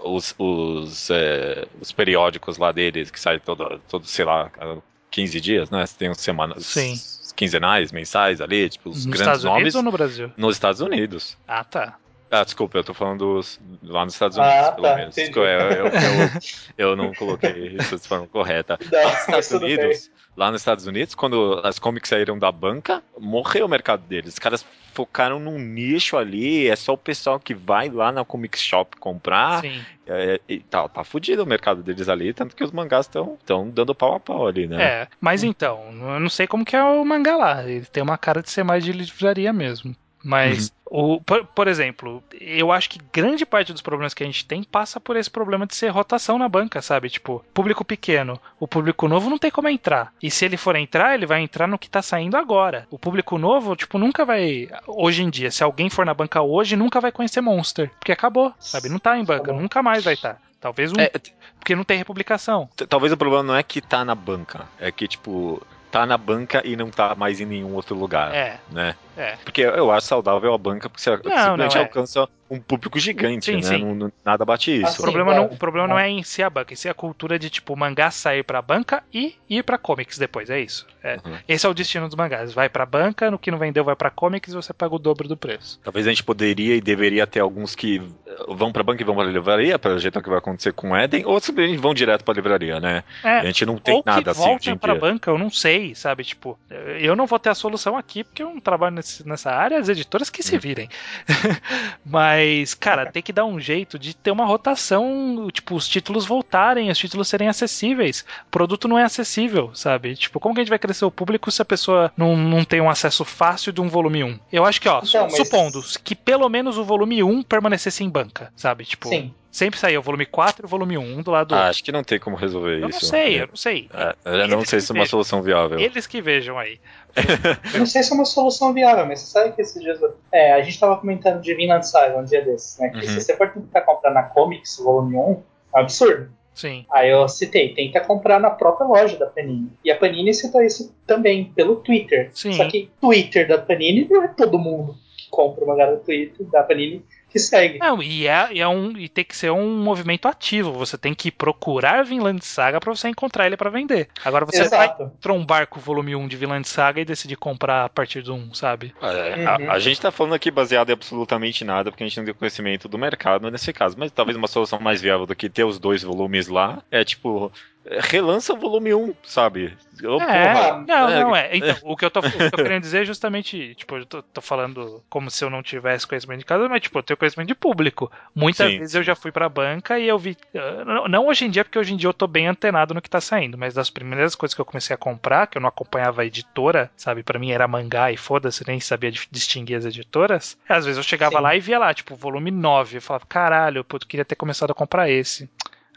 [0.04, 4.76] os, os, eh, os periódicos lá deles, que saem todo, todo, sei lá, a
[5.12, 5.86] 15 dias, né?
[5.98, 6.66] Tem uns semanas.
[6.66, 6.94] Sim.
[7.38, 10.32] Quinzenais, mensais ali, tipo, os Nos grandes Estados nomes Unidos ou no Brasil?
[10.36, 11.38] nos Estados Unidos.
[11.48, 11.98] Ah, tá.
[12.32, 15.16] Ah, desculpa, eu tô falando dos- lá nos Estados Ah, Unidos, pelo tá, menos.
[15.16, 15.92] Desculpa, eu, eu, eu-
[16.78, 18.78] eu não coloquei isso de forma correta.
[18.92, 19.52] Não, Nos mas Estados.
[19.52, 24.34] Unidos, lá nos Estados Unidos, quando as comics saíram da banca, morreu o mercado deles.
[24.34, 24.64] Os caras
[24.94, 29.62] focaram num nicho ali, é só o pessoal que vai lá na comic shop comprar.
[29.62, 29.82] Sim.
[30.06, 33.38] É, e tá, tá fudido o mercado deles ali, tanto que os mangás estão
[33.70, 34.84] dando pau a pau ali, né?
[34.84, 37.64] É, mas então, eu não sei como que é o mangá lá.
[37.68, 39.96] Ele tem uma cara de ser mais de livraria mesmo.
[40.24, 44.46] Mas, o, por, por exemplo, eu acho que grande parte dos problemas que a gente
[44.46, 47.10] tem passa por esse problema de ser rotação na banca, sabe?
[47.10, 48.40] Tipo, público pequeno.
[48.60, 50.14] O público novo não tem como entrar.
[50.22, 52.86] E se ele for entrar, ele vai entrar no que tá saindo agora.
[52.92, 54.68] O público novo, tipo, nunca vai.
[54.86, 57.90] Hoje em dia, se alguém for na banca hoje, nunca vai conhecer Monster.
[58.00, 58.90] Porque acabou, sabe?
[58.90, 59.62] Não tá em banca, Acabou.
[59.62, 60.42] nunca mais vai estar.
[60.60, 61.00] Talvez um.
[61.00, 61.10] É,
[61.58, 62.68] Porque não tem republicação.
[62.90, 66.62] talvez o problema não é que tá na banca, é que, tipo, tá na banca
[66.66, 68.96] e não tá mais em nenhum outro lugar, É, né?
[69.18, 69.36] é.
[69.44, 71.84] Porque eu acho saudável a banca, porque você simplesmente não, é.
[71.86, 73.62] alcança um público gigante, Sim, né?
[73.62, 73.78] sim.
[73.84, 74.84] Não- não- nada bate isso.
[74.84, 75.48] O Assim, problema, claro.
[75.48, 77.74] não, o problema não é em si a banca, em si a cultura de, tipo,
[77.74, 80.88] o mangá sair pra banca e ir pra comics depois, é isso.
[81.04, 81.18] É.
[81.26, 81.38] Uhum.
[81.48, 82.52] Esse é o destino dos mangás.
[82.54, 85.28] Vai pra banca, no que não vendeu vai pra comics e você paga o dobro
[85.28, 85.80] do preço.
[85.84, 88.02] Talvez a gente poderia e deveria ter alguns que
[88.48, 91.24] vão pra banca e vão pra livraria, para jeito que vai acontecer com o Eden,
[91.26, 93.04] ou simplesmente vão direto pra livraria, né?
[93.24, 95.02] É, A gente não tem ou que nada assim hoje volta em pra dia.
[95.02, 96.24] banca, eu não sei, sabe?
[96.24, 96.58] Tipo,
[97.00, 99.88] eu não vou ter a solução aqui porque eu não trabalho nesse- nessa área, as
[99.88, 100.60] editoras que se Hum.
[100.60, 100.90] virem.
[102.06, 102.39] Mas,
[102.80, 106.98] cara, tem que dar um jeito de ter uma rotação, tipo, os títulos voltarem, os
[106.98, 108.26] títulos serem acessíveis.
[108.48, 110.16] O produto não é acessível, sabe?
[110.16, 112.82] Tipo, como que a gente vai crescer o público se a pessoa não, não tem
[112.82, 114.40] um acesso fácil de um volume 1?
[114.52, 118.10] Eu acho que, ó, Então, mas- supondo que pelo menos o volume 1 permanecesse em
[118.10, 118.86] banca, sabe?
[118.86, 119.34] Tipo, Sim.
[119.52, 121.70] Sempre saía o volume 4 e o volume 1, um do lado do Ah, outro.
[121.72, 123.06] acho que não tem como resolver Eu não isso.
[123.06, 123.90] sei, eu não sei.
[123.94, 125.10] É, eu não Eles sei se é uma vejam.
[125.12, 125.80] solução viável.
[125.80, 126.80] Eles que vejam aí.
[127.74, 130.00] Eu não sei se é uma solução viável, mas você sabe que esses dias.
[130.32, 132.90] É, a gente tava comentando de Vinland Saga um dia desses, né?
[132.90, 133.02] Que Uhum.
[133.04, 135.44] se você for tentar comprar na Comics, o volume 1, é um
[135.74, 136.30] absurdo.
[136.54, 136.86] Sim.
[136.92, 139.72] Aí eu citei, tenta comprar na própria loja da Panini.
[139.84, 142.30] E a Panini citou isso também, pelo Twitter.
[142.34, 142.52] Sim.
[142.54, 144.96] Só que Twitter da Panini não é todo mundo
[145.30, 147.78] compra uma Twitter da Panini que segue.
[147.78, 150.74] Não, e, é, e é um, e tem que ser um movimento ativo.
[150.74, 154.10] Você tem que procurar Vinland Saga pra você encontrar ele pra vender.
[154.26, 155.12] Agora você vai Exato.
[155.22, 158.54] trombar com o volume 1 de Vinland Saga e decidir comprar a partir do 1,
[158.56, 158.94] sabe?
[159.02, 159.70] É, Uhum.
[159.70, 162.34] a, a gente tá falando aqui baseado em absolutamente nada, porque a gente não tem
[162.34, 163.96] conhecimento do mercado nesse caso.
[163.98, 167.52] Mas talvez uma solução mais viável do que ter os dois volumes lá é tipo.
[167.90, 169.76] Relança o volume 1, sabe?
[170.04, 171.58] Oh, é, não, é, não é.
[171.58, 175.04] Então, o que eu tô, tô querendo dizer é justamente, tipo, eu tô, tô, falando
[175.10, 178.12] como se eu não tivesse conhecimento de casa, mas, tipo, eu tenho conhecimento de público.
[178.34, 178.98] Muitas sim, vezes sim.
[179.00, 180.38] eu já fui pra banca e eu vi.
[180.86, 183.10] Não, não, hoje em dia, porque hoje em dia eu tô bem antenado no que
[183.10, 186.22] tá saindo, mas das primeiras coisas que eu comecei a comprar, que eu não acompanhava
[186.22, 187.24] a editora, sabe?
[187.24, 190.58] para mim era mangá e foda-se, nem sabia distinguir as editoras.
[190.68, 191.44] Às vezes eu chegava sim.
[191.44, 192.98] lá e via lá, tipo, volume 9.
[192.98, 195.50] Eu falava, caralho, eu queria ter começado a comprar esse.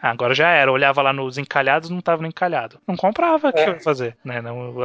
[0.02, 0.68] Ah, agora já era.
[0.68, 2.80] Eu olhava lá nos encalhados, não tava no encalhado.
[2.86, 3.68] Não comprava, o que é.
[3.68, 4.16] eu ia fazer?
[4.24, 4.42] Né?
[4.42, 4.76] Não,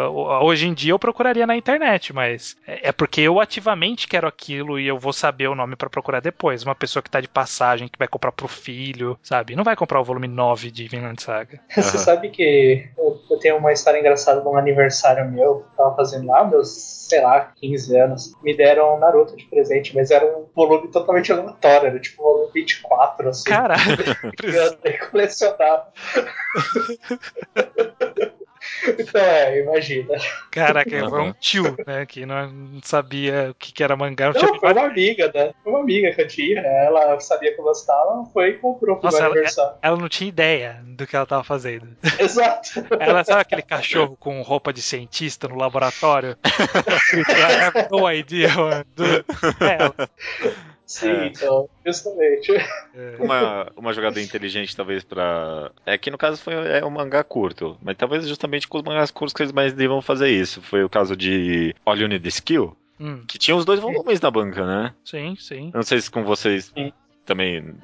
[0.43, 4.80] hoje em dia eu procuraria na internet, mas é, é porque eu ativamente quero aquilo
[4.80, 6.63] e eu vou saber o nome para procurar depois.
[6.63, 9.55] Uma pessoa que tá de passagem, que vai comprar pro filho, sabe?
[9.55, 11.59] Não vai comprar o volume 9 de Vinland Saga.
[11.74, 12.03] Você uhum.
[12.03, 15.95] sabe que eu, eu, tenho uma história engraçada de um aniversário meu que eu tava
[15.95, 20.45] fazendo lá, meus sei lá, 15 anos, me deram Naruto de presente, mas era um
[20.53, 23.49] volume totalmente aleatório, era tipo um volume 24, assim.
[23.49, 23.82] Caralho!
[24.43, 24.78] eu
[25.10, 25.88] colecionar.
[28.97, 30.16] Então é, imagina.
[30.51, 31.10] Caraca, uhum.
[31.10, 32.05] foi um tio, né?
[32.05, 34.32] Que não sabia o que era mangá.
[34.34, 35.53] Não, não foi uma amiga, né?
[35.64, 36.62] Foi uma amiga que eu tinha.
[36.62, 39.78] Ela sabia que eu gostava, foi e comprou pro Nossa, ela, aniversário.
[39.82, 41.88] Ela não tinha ideia do que ela tava fazendo.
[42.20, 42.86] Exato.
[42.99, 46.38] Ela sabe aquele cachorro com roupa de cientista no laboratório?
[46.43, 48.86] I have no idea, mano.
[49.62, 50.10] É, ela.
[50.88, 51.28] Sim, é.
[51.28, 52.54] então, justamente.
[52.96, 53.18] É.
[53.20, 55.70] Uma, uma jogada inteligente, talvez, pra.
[55.86, 59.12] É que no caso foi é um mangá curto, mas talvez justamente com os mangás
[59.12, 60.62] curtos que eles mais devam fazer isso.
[60.62, 63.24] Foi o caso de All You Need Skill, hum.
[63.28, 64.94] que tinha os dois volumes na banca, né?
[65.04, 65.72] Sim, sim.
[65.74, 66.72] não sei se com vocês.
[66.74, 66.94] Sim
[67.28, 67.76] também.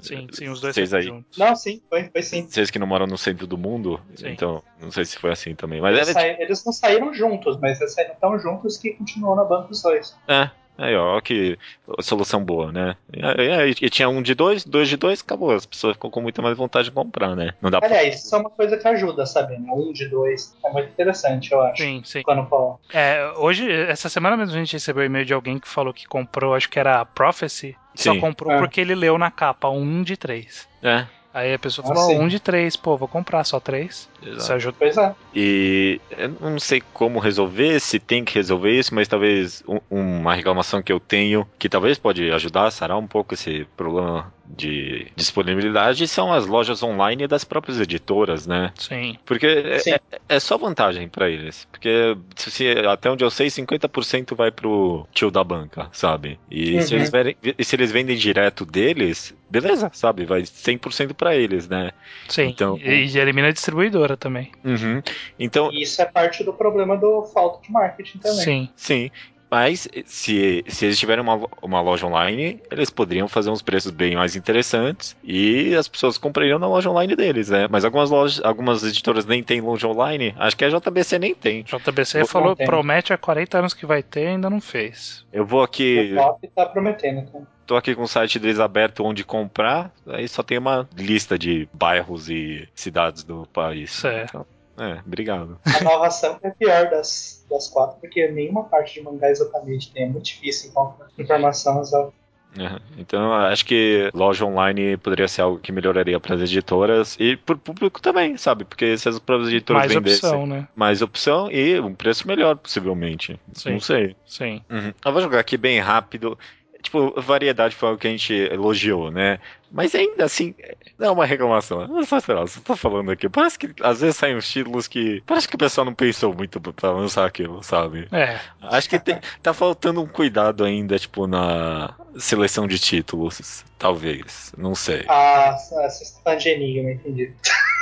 [0.00, 1.02] Sim, sim, os dois vocês aí.
[1.02, 1.36] Juntos.
[1.36, 2.46] Não, sim, foi, foi sim.
[2.48, 4.28] Vocês que não moram no centro do mundo, sim.
[4.28, 5.80] então não sei se foi assim também.
[5.80, 9.44] Mas eles, saí, eles não saíram juntos, mas eles saíram tão juntos que continuou na
[9.44, 10.16] banca os dois.
[10.26, 11.58] É, Aí, ó, que
[12.00, 12.96] solução boa, né?
[13.12, 15.52] E, e, tinha um de dois, dois de dois, acabou.
[15.52, 17.54] As pessoas ficam com muita mais vontade de comprar, né?
[17.60, 18.14] Não dá Aliás, pra...
[18.14, 19.58] isso é uma coisa que ajuda, sabe?
[19.58, 19.70] Né?
[19.72, 20.56] Um de dois.
[20.64, 21.82] É muito interessante, eu acho.
[21.82, 22.22] Sim, sim.
[22.22, 22.76] Quando fala.
[22.92, 26.06] É, hoje, essa semana mesmo a gente recebeu um e-mail de alguém que falou que
[26.06, 27.76] comprou, acho que era a Prophecy.
[27.94, 28.14] Sim.
[28.14, 28.58] Só comprou é.
[28.58, 30.66] porque ele leu na capa um de três.
[30.82, 31.06] É.
[31.32, 34.08] Aí a pessoa falou, ah, um de três, pô, vou comprar só três.
[34.22, 34.38] Exato.
[34.38, 34.76] Isso ajuda.
[34.78, 35.14] Pois é.
[35.34, 40.34] E eu não sei como resolver, se tem que resolver isso, mas talvez um, uma
[40.34, 45.06] reclamação que eu tenho, que talvez pode ajudar a sarar um pouco esse problema de
[45.16, 48.72] disponibilidade são as lojas online das próprias editoras, né?
[48.78, 49.16] Sim.
[49.24, 49.90] Porque é, Sim.
[49.92, 51.66] É, é, só vantagem para eles.
[51.70, 56.38] Porque se, até onde eu sei, 50% vai pro tio da banca, sabe?
[56.50, 56.82] E uhum.
[56.82, 60.24] se, eles verem, se eles vendem direto deles, beleza, sabe?
[60.24, 61.92] Vai 100% para eles, né?
[62.28, 62.48] Sim.
[62.48, 64.50] Então, e, e elimina a distribuidora também.
[64.64, 65.00] Uhum.
[65.38, 68.40] Então, isso é parte do problema do falta de marketing também.
[68.40, 68.68] Sim.
[68.74, 69.10] Sim.
[69.52, 74.16] Mas se, se eles tiverem uma, uma loja online, eles poderiam fazer uns preços bem
[74.16, 77.68] mais interessantes e as pessoas comprariam na loja online deles, né?
[77.70, 80.34] Mas algumas lojas, algumas editoras nem têm loja online.
[80.38, 81.64] Acho que a JBC nem tem.
[81.64, 85.22] JBC vou, falou, promete há 40 anos que vai ter e ainda não fez.
[85.30, 86.14] Eu vou aqui.
[86.14, 87.46] O top tá prometendo, então.
[87.66, 91.68] Tô aqui com o site deles aberto onde comprar, aí só tem uma lista de
[91.72, 93.92] bairros e cidades do país.
[93.92, 94.28] Certo.
[94.30, 94.46] Então,
[94.78, 95.58] é, obrigado.
[95.64, 99.92] A nova ação é a pior das, das quatro, porque nenhuma parte de mangá exatamente
[99.92, 100.04] tem.
[100.04, 102.12] É muito difícil encontrar informação exata.
[102.58, 107.34] É, então, acho que loja online poderia ser algo que melhoraria para as editoras e
[107.34, 108.64] para o público também, sabe?
[108.64, 110.68] Porque se as próprias editoras mais vendessem opção, né?
[110.76, 113.40] mais opção e um preço melhor, possivelmente.
[113.54, 114.14] Sim, Não sei.
[114.26, 114.62] Sim.
[114.68, 114.92] Uhum.
[115.02, 116.38] Eu vou jogar aqui bem rápido
[116.82, 119.38] tipo, variedade foi algo que a gente elogiou, né?
[119.72, 120.54] Mas ainda assim,
[120.98, 121.86] não é uma reclamação.
[121.88, 123.28] Não sei lá, você tá falando aqui.
[123.28, 125.22] Parece que às vezes saem uns títulos que.
[125.26, 128.06] Parece que o pessoal não pensou muito pra lançar aquilo, sabe?
[128.12, 128.38] É.
[128.60, 133.64] Acho que tem, tá faltando um cuidado ainda, tipo, na seleção de títulos.
[133.78, 134.52] Talvez.
[134.56, 135.04] Não sei.
[135.08, 137.32] Ah, você está falando de Enigma, entendi.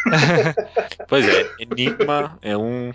[1.08, 2.92] pois é, Enigma é um.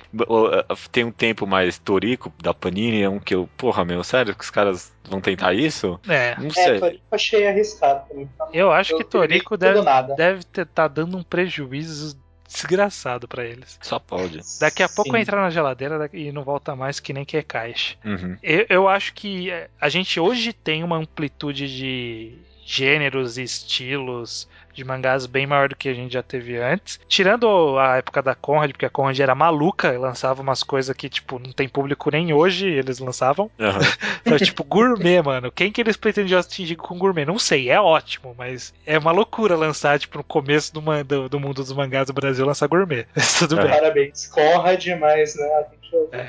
[0.91, 3.47] Tem um tempo mais Torico da Panini, é um que eu.
[3.57, 5.99] Porra, meu, sério que os caras vão tentar isso?
[6.09, 6.35] É.
[6.39, 6.77] Não sei.
[6.77, 8.29] É, Torico achei arriscado também.
[8.51, 9.81] Eu acho eu que Torico deve,
[10.15, 12.17] deve estar tá dando um prejuízo
[12.47, 13.77] desgraçado para eles.
[13.81, 14.39] Só pode.
[14.59, 17.41] Daqui a pouco vai entrar na geladeira e não volta mais que nem que é
[17.41, 17.97] caixa.
[18.05, 18.37] Uhum.
[18.41, 24.83] Eu, eu acho que a gente hoje tem uma amplitude de gêneros e estilos de
[24.83, 26.99] mangás bem maior do que a gente já teve antes.
[27.07, 31.07] Tirando a época da Conrad, porque a Conrad era maluca e lançava umas coisas que,
[31.07, 33.49] tipo, não tem público nem hoje, eles lançavam.
[33.57, 33.79] Uhum.
[34.25, 35.49] então, tipo, gourmet, mano.
[35.49, 37.23] Quem que eles pretendiam atingir com gourmet?
[37.23, 41.39] Não sei, é ótimo, mas é uma loucura lançar, tipo, no começo do, do, do
[41.39, 43.07] mundo dos mangás do Brasil, lançar gourmet.
[43.39, 43.69] Tudo bem.
[43.69, 44.27] Parabéns.
[44.27, 45.65] Conrad, mas, né,
[46.11, 46.27] é.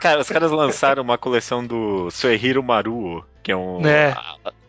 [0.00, 3.86] Cara, os caras lançaram uma coleção do Suehiro Maruo, que é um.
[3.86, 4.16] É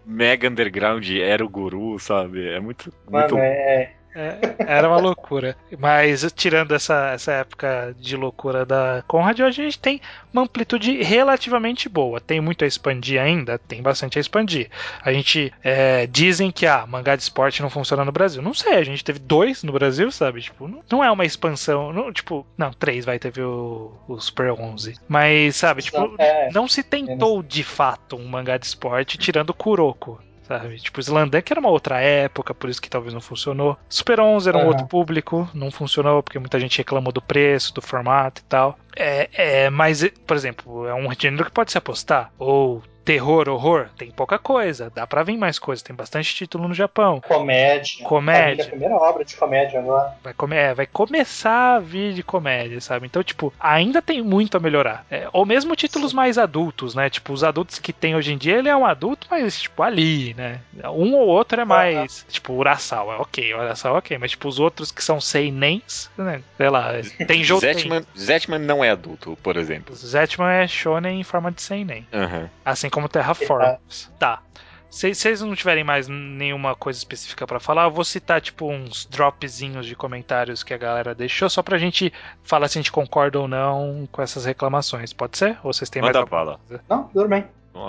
[0.06, 2.48] mega underground era o guru, sabe?
[2.48, 2.94] É muito.
[3.10, 3.38] Mano, muito...
[3.38, 3.94] é.
[4.16, 5.58] É, era uma loucura.
[5.78, 10.02] Mas tirando essa, essa época de loucura da Conrad, hoje a gente tem
[10.32, 12.22] uma amplitude relativamente boa.
[12.22, 13.60] Tem muito a expandir ainda?
[13.60, 14.70] Tem bastante a expandir.
[15.04, 18.42] A gente é, dizem que a ah, mangá de esporte não funciona no Brasil.
[18.42, 20.42] Não sei, a gente teve dois no Brasil, sabe?
[20.42, 21.92] Tipo, não, não é uma expansão.
[21.92, 24.96] Não, tipo, não, três vai, teve o, o Super 11.
[25.08, 30.20] Mas, sabe, tipo, é, não se tentou de fato um mangá de esporte tirando Kuroko
[30.48, 30.78] sabe?
[30.78, 33.78] Tipo, Slandank era uma outra época, por isso que talvez não funcionou.
[33.90, 34.68] Super 11 era um uhum.
[34.68, 38.78] outro público, não funcionou porque muita gente reclamou do preço, do formato e tal.
[38.96, 42.32] É, é, mas, por exemplo, é um gênero que pode se apostar.
[42.38, 44.92] Ou terror, horror, tem pouca coisa.
[44.94, 45.84] Dá pra vir mais coisa.
[45.84, 47.22] Tem bastante título no Japão.
[47.22, 48.04] Comédia.
[48.04, 48.66] Comédia.
[48.66, 50.16] A primeira obra de comédia agora.
[50.24, 53.06] Vai, come é, vai começar a vir de comédia, sabe?
[53.06, 55.06] Então, tipo, ainda tem muito a melhorar.
[55.10, 56.18] É, ou mesmo títulos Sim.
[56.18, 57.10] mais adultos, né?
[57.10, 60.34] Tipo, os adultos que tem hoje em dia, ele é um adulto, mas, tipo, ali,
[60.34, 60.60] né?
[60.86, 62.22] Um ou outro é mais.
[62.22, 62.26] Uhum.
[62.30, 63.54] Tipo, Urasawa, ok.
[63.54, 64.18] Urasawa, ok.
[64.18, 66.42] Mas, tipo, os outros que são seinens, né?
[66.58, 66.94] Sei lá.
[67.28, 67.62] Tem jogo.
[67.62, 69.96] Zetman, Zetman não é adulto, por exemplo.
[69.96, 72.08] Zetman é shonen em forma de seinen.
[72.12, 72.50] Uhum.
[72.64, 74.10] Assim como Terraforms.
[74.18, 74.42] Tá.
[74.90, 79.06] Se vocês não tiverem mais nenhuma coisa específica para falar, eu vou citar tipo uns
[79.06, 83.38] dropzinhos de comentários que a galera deixou só pra gente falar se a gente concorda
[83.38, 85.12] ou não com essas reclamações.
[85.12, 85.58] Pode ser?
[85.62, 86.58] Ou vocês têm Manda mais bala.
[86.90, 87.46] Não, tudo bem.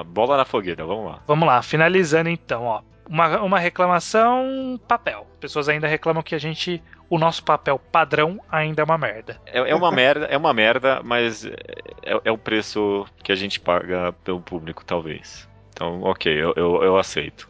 [0.08, 1.20] Bola na fogueira, vamos lá.
[1.28, 2.82] Vamos lá, finalizando então, ó.
[3.08, 5.26] Uma, uma reclamação papel.
[5.34, 9.40] As pessoas ainda reclamam que a gente o nosso papel padrão ainda é uma merda.
[9.46, 13.60] É, é uma merda, é uma merda, mas é, é, o preço que a gente
[13.60, 15.48] paga pelo público, talvez.
[15.72, 17.48] Então, ok, eu, eu, eu aceito.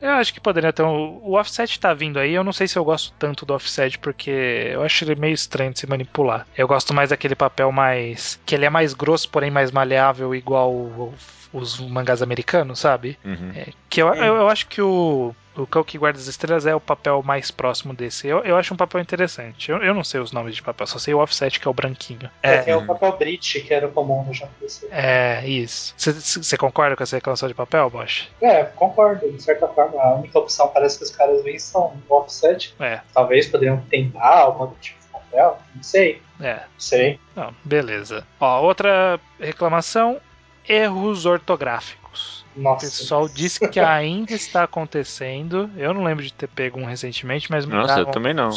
[0.00, 1.18] Eu acho que poderia ter um.
[1.22, 2.34] O offset tá vindo aí.
[2.34, 4.30] Eu não sei se eu gosto tanto do offset, porque
[4.72, 6.46] eu acho ele meio estranho de se manipular.
[6.56, 8.38] Eu gosto mais daquele papel mais.
[8.44, 11.12] que ele é mais grosso, porém mais maleável, igual
[11.52, 13.18] os mangás americanos, sabe?
[13.24, 13.52] Uhum.
[13.54, 16.74] É, que eu, eu, eu, acho que o, o Cão que Guarda as Estrelas é
[16.74, 18.26] o papel mais próximo desse.
[18.28, 19.70] Eu, eu acho um papel interessante.
[19.70, 21.74] Eu, eu não sei os nomes de papel, só sei o offset, que é o
[21.74, 22.30] branquinho.
[22.42, 24.54] É, é o papel Brit, que era o comum no Japão.
[24.90, 25.94] É, isso.
[25.96, 28.28] Você concorda com essa reclamação de papel, Bosch?
[28.40, 30.00] É, concordo, de certa forma.
[30.00, 32.74] A única opção parece que os caras vêm são o offset.
[32.80, 33.00] É.
[33.12, 36.22] Talvez poderiam tentar algum outro tipo de papel, não sei.
[36.40, 36.60] É.
[36.78, 37.18] Sei.
[37.34, 38.26] Não, beleza.
[38.40, 40.20] Ó, outra reclamação
[40.68, 42.44] erros ortográficos.
[42.56, 42.86] Nossa.
[42.86, 45.70] O pessoal disse que ainda está acontecendo.
[45.76, 48.50] Eu não lembro de ter pego um recentemente, mas Nossa, mandaram, eu também não.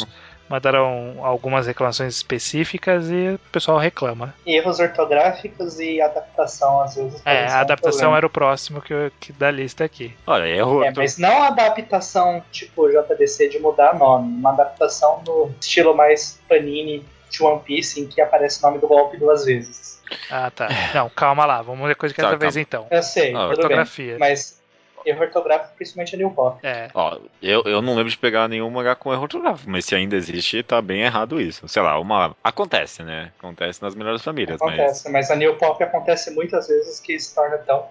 [0.48, 4.34] Mandaram algumas reclamações específicas e o pessoal reclama.
[4.44, 7.22] Erros ortográficos e adaptação, às vezes.
[7.24, 10.12] É, a adaptação era o próximo que, que da lista aqui.
[10.26, 10.82] Olha, erro.
[10.82, 16.40] É, mas não a adaptação tipo JDC de mudar nome, uma adaptação no estilo mais
[16.48, 20.00] Panini de One Piece, em que aparece o nome do golpe duas vezes.
[20.30, 20.68] Ah, tá.
[20.94, 21.62] Não, calma lá.
[21.62, 22.86] Vamos ver coisa que tá, cada vez então.
[22.90, 24.12] Eu sei, ah, ortografia.
[24.12, 24.59] Bem, mas
[25.04, 26.58] erro ortográfico, principalmente a New Pop.
[26.66, 26.88] É.
[26.94, 30.16] Ó, eu, eu não lembro de pegar nenhum mangá com erro ortográfico, mas se ainda
[30.16, 31.66] existe, tá bem errado isso.
[31.68, 32.34] Sei lá, uma.
[32.42, 33.32] Acontece, né?
[33.38, 34.60] Acontece nas melhores famílias.
[34.60, 37.86] Acontece, mas, mas a New Pop acontece muitas vezes que se torna tão.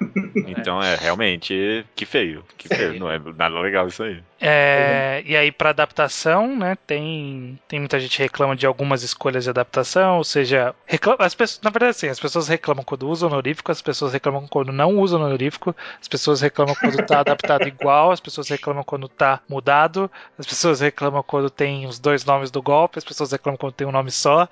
[0.48, 2.44] então é, realmente, que feio.
[2.56, 2.98] Que feio.
[2.98, 4.22] Não é nada legal isso aí.
[4.46, 9.44] É, e aí, para adaptação, né, tem, tem muita gente que reclama de algumas escolhas
[9.44, 13.30] de adaptação, ou seja, reclama, as pessoas, na verdade, assim, as pessoas reclamam quando usam
[13.30, 18.10] honorífico, as pessoas reclamam quando não usam honorífico, as pessoas reclamam quando tá adaptado igual,
[18.10, 22.62] as pessoas reclamam quando tá mudado, as pessoas reclamam quando tem os dois nomes do
[22.62, 24.48] golpe, as pessoas reclamam quando tem um nome só.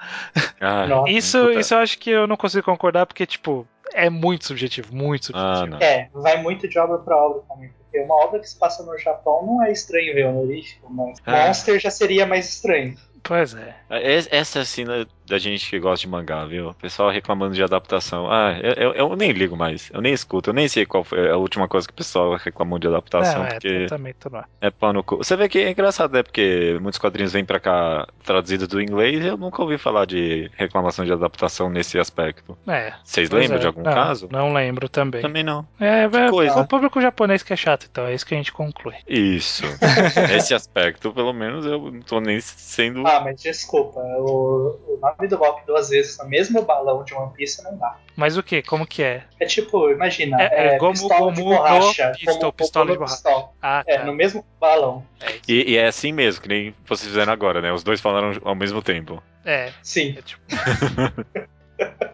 [0.61, 4.95] Ah, isso, isso eu acho que eu não consigo concordar, porque, tipo, é muito subjetivo,
[4.95, 5.77] muito subjetivo.
[5.81, 7.71] Ah, é, vai muito de obra para obra também.
[7.71, 11.47] Porque uma obra que se passa no Japão não é estranho ver honorífico, mas ah.
[11.47, 12.97] Monster já seria mais estranho.
[13.23, 13.77] Pois é.
[13.91, 16.69] é essa cena da gente que gosta de mangá, viu?
[16.71, 18.31] O pessoal reclamando de adaptação.
[18.31, 19.91] Ah, eu, eu, eu, nem ligo mais.
[19.93, 20.51] Eu nem escuto.
[20.51, 23.41] Eu nem sei qual foi a última coisa que o pessoal reclamou de adaptação.
[23.41, 24.47] Não, é, porque também tô lá.
[24.61, 25.17] É pano no cu.
[25.17, 26.23] Você vê que é engraçado, né?
[26.23, 30.51] Porque muitos quadrinhos vêm pra cá traduzidos do inglês e eu nunca ouvi falar de
[30.57, 32.57] reclamação de adaptação nesse aspecto.
[32.67, 32.93] É.
[33.03, 33.61] Vocês lembram é.
[33.61, 34.29] de algum não, caso?
[34.31, 35.23] Não lembro também.
[35.23, 35.67] Também não.
[35.81, 36.61] É, é coisa.
[36.61, 38.95] o público japonês que é chato, então é isso que a gente conclui.
[39.09, 39.65] Isso.
[40.37, 43.07] Esse aspecto, pelo menos, eu não tô nem sendo.
[43.07, 44.01] Ah, mas desculpa.
[44.01, 47.97] O, o nome do golpe duas vezes no mesmo balão de One Piece não dá.
[48.17, 48.63] Mas o que?
[48.63, 49.25] Como que é?
[49.41, 52.13] É tipo, imagina, é, é, é Gomu, pistola Gomu de borracha.
[52.13, 53.15] Pistol, como, pistola de borracha.
[53.15, 53.55] Pistol.
[53.63, 54.05] Ah, é, tá.
[54.05, 55.05] no mesmo balão.
[55.21, 57.73] É e, e, é assim mesmo, que nem vocês fizeram agora, né?
[57.73, 59.23] Os dois falaram ao mesmo tempo.
[59.45, 59.73] É.
[59.83, 60.15] Sim.
[60.19, 60.43] É tipo...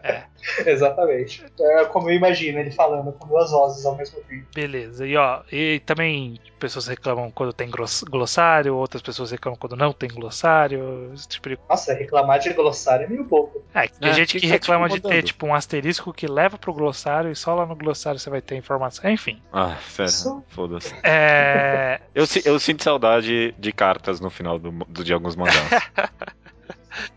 [0.03, 0.23] é.
[0.65, 1.43] Exatamente.
[1.59, 4.45] É como eu imagino ele falando com duas vozes ao mesmo tempo.
[4.55, 5.05] Beleza.
[5.05, 7.69] E ó, e também pessoas reclamam quando tem
[8.09, 11.11] glossário, outras pessoas reclamam quando não tem glossário.
[11.13, 11.57] Esse tipo de...
[11.69, 13.63] Nossa, reclamar de glossário é meio pouco.
[13.73, 16.27] É, tem É, gente que que tá, reclama tipo, de ter tipo um asterisco que
[16.27, 19.09] leva pro glossário e só lá no glossário você vai ter informação.
[19.09, 19.41] Enfim.
[19.51, 20.95] Ah, sério, Isso- foda-se.
[21.03, 21.99] É.
[22.15, 25.57] Eu, eu sinto saudade de cartas no final do, do- de alguns mangás.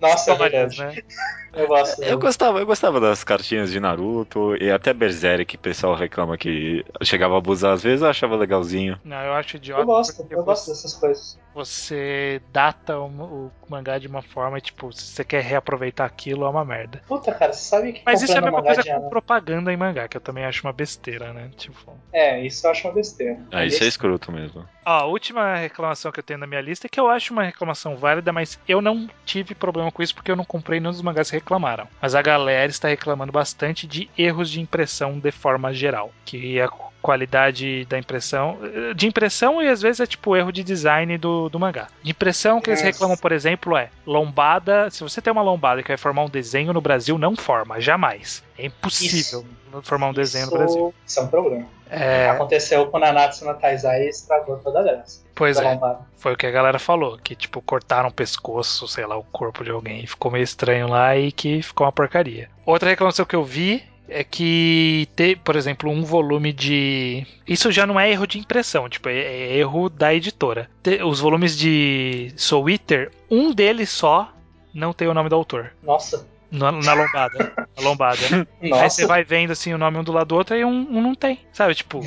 [0.01, 0.79] Nossa, é verdade.
[0.79, 0.95] né?
[1.55, 2.03] Eu gosto.
[2.03, 6.39] Eu gostava, eu gostava das cartinhas de Naruto e até Berserk, que o pessoal reclama
[6.39, 8.99] que chegava a abusar às vezes, eu achava legalzinho.
[9.05, 9.83] Não, eu acho idiota.
[9.83, 11.39] Eu gosto, eu gosto dessas coisas.
[11.55, 16.47] você data o, o mangá de uma forma e, tipo, se você quer reaproveitar aquilo,
[16.47, 17.03] é uma merda.
[17.07, 20.09] Puta, cara, você sabe que Mas isso é a mesma coisa com propaganda em mangá,
[20.09, 21.51] que eu também acho uma besteira, né?
[21.57, 21.99] Tipo.
[22.11, 23.39] É, isso eu acho uma besteira.
[23.53, 24.67] Ah, isso é escroto mesmo.
[24.87, 27.43] Ó, a última reclamação que eu tenho na minha lista é que eu acho uma
[27.45, 31.03] reclamação válida, mas eu não tive problema com isso porque eu não comprei nenhum dos
[31.03, 31.89] mangás que reclamaram.
[32.01, 36.13] Mas a galera está reclamando bastante de erros de impressão de forma geral.
[36.25, 36.69] Que a
[37.03, 38.59] qualidade da impressão.
[38.95, 41.89] De impressão e às vezes é tipo erro de design do, do mangá.
[42.03, 44.89] De impressão que eles reclamam, por exemplo, é lombada.
[44.91, 48.43] Se você tem uma lombada que vai formar um desenho no Brasil, não forma, jamais.
[48.57, 49.45] É impossível
[49.83, 50.95] formar um desenho no Brasil.
[51.07, 51.67] Isso é um problema.
[51.91, 55.21] É, Aconteceu com o Nanatsu no Taizai e estragou toda a graça.
[55.35, 55.63] pois é.
[55.63, 56.01] lombada.
[56.17, 59.63] Foi o que a galera falou, que tipo, cortaram o pescoço, sei lá, o corpo
[59.63, 62.49] de alguém, ficou meio estranho lá e que ficou uma porcaria.
[62.65, 67.27] Outra reclamação que eu vi é que ter, por exemplo, um volume de.
[67.47, 70.69] Isso já não é erro de impressão, tipo, é, é erro da editora.
[71.07, 74.33] Os volumes de Soul Eater, um deles só
[74.75, 75.73] não tem o nome do autor.
[75.83, 76.27] Nossa.
[76.51, 77.53] Na, na lombada.
[77.77, 78.21] na lombada.
[78.61, 78.91] Aí Nossa.
[78.91, 81.15] você vai vendo assim o nome um do lado do outro e um, um não
[81.15, 81.41] tem.
[81.53, 82.01] Sabe, tipo.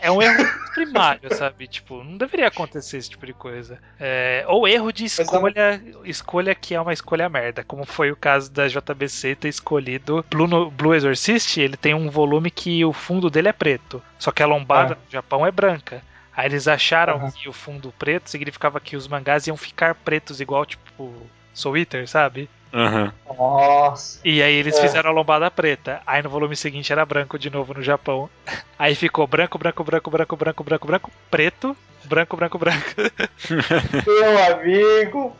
[0.00, 0.44] É um erro
[0.74, 1.66] primário, sabe?
[1.66, 3.78] Tipo, não deveria acontecer esse tipo de coisa.
[3.98, 8.16] É, ou erro de Mas escolha, escolha que é uma escolha merda, como foi o
[8.16, 13.28] caso da JBC ter escolhido Blue, Blue Exorcist, ele tem um volume que o fundo
[13.28, 14.98] dele é preto, só que a lombada Ah.
[15.04, 16.00] no Japão é branca.
[16.36, 17.30] Aí eles acharam Aham.
[17.32, 21.12] que o fundo preto significava que os mangás iam ficar pretos igual tipo
[21.52, 22.48] Soul Eater, sabe?
[22.72, 23.12] Aham.
[23.26, 24.20] Nossa.
[24.24, 24.80] E aí eles É.
[24.82, 26.02] fizeram a lombada preta.
[26.06, 28.28] Aí no volume seguinte era branco de novo no Japão.
[28.78, 32.86] Aí ficou branco, branco, branco, branco, branco, branco, branco, preto, branco, branco, branco.
[34.06, 35.36] Meu amigo.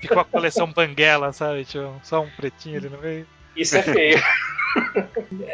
[0.00, 1.64] Ficou a coleção Banguela, sabe?
[1.64, 3.26] Tipo, só um pretinho ali no meio.
[3.56, 4.22] Isso é feio.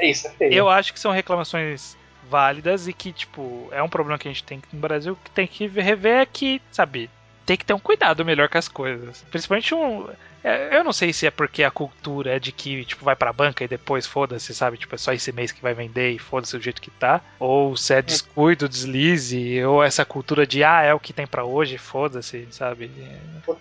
[0.03, 0.53] Isso é feio.
[0.53, 1.97] Eu acho que são reclamações
[2.29, 5.47] válidas e que, tipo, é um problema que a gente tem no Brasil que tem
[5.47, 7.09] que rever é que, sabe,
[7.47, 9.25] tem que ter um cuidado melhor com as coisas.
[9.31, 10.09] Principalmente um.
[10.45, 13.33] É, Eu não sei se é porque a cultura é de que, tipo, vai pra
[13.33, 14.77] banca e depois foda-se, sabe?
[14.79, 17.21] Tipo, é só esse mês que vai vender e foda-se do jeito que tá.
[17.39, 21.45] Ou se é descuido, deslize, ou essa cultura de, ah, é o que tem pra
[21.45, 22.91] hoje, foda-se, sabe?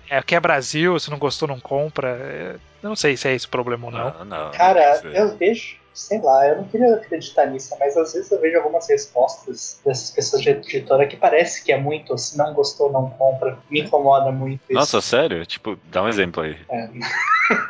[0.09, 2.09] É, é que é Brasil, se não gostou, não compra.
[2.09, 4.13] É, Eu não sei se é esse o problema ou não.
[4.19, 4.51] Não, não.
[4.51, 8.39] Cara, é- eu vejo, sei lá, eu não queria acreditar nisso, mas às vezes eu
[8.39, 12.91] vejo algumas respostas dessas pessoas de editora que parece que é muito, se não gostou,
[12.91, 13.57] não compra.
[13.69, 14.73] Me incomoda muito isso.
[14.73, 15.45] Nossa, sério?
[15.45, 16.57] Tipo, dá um exemplo aí.
[16.69, 16.89] É.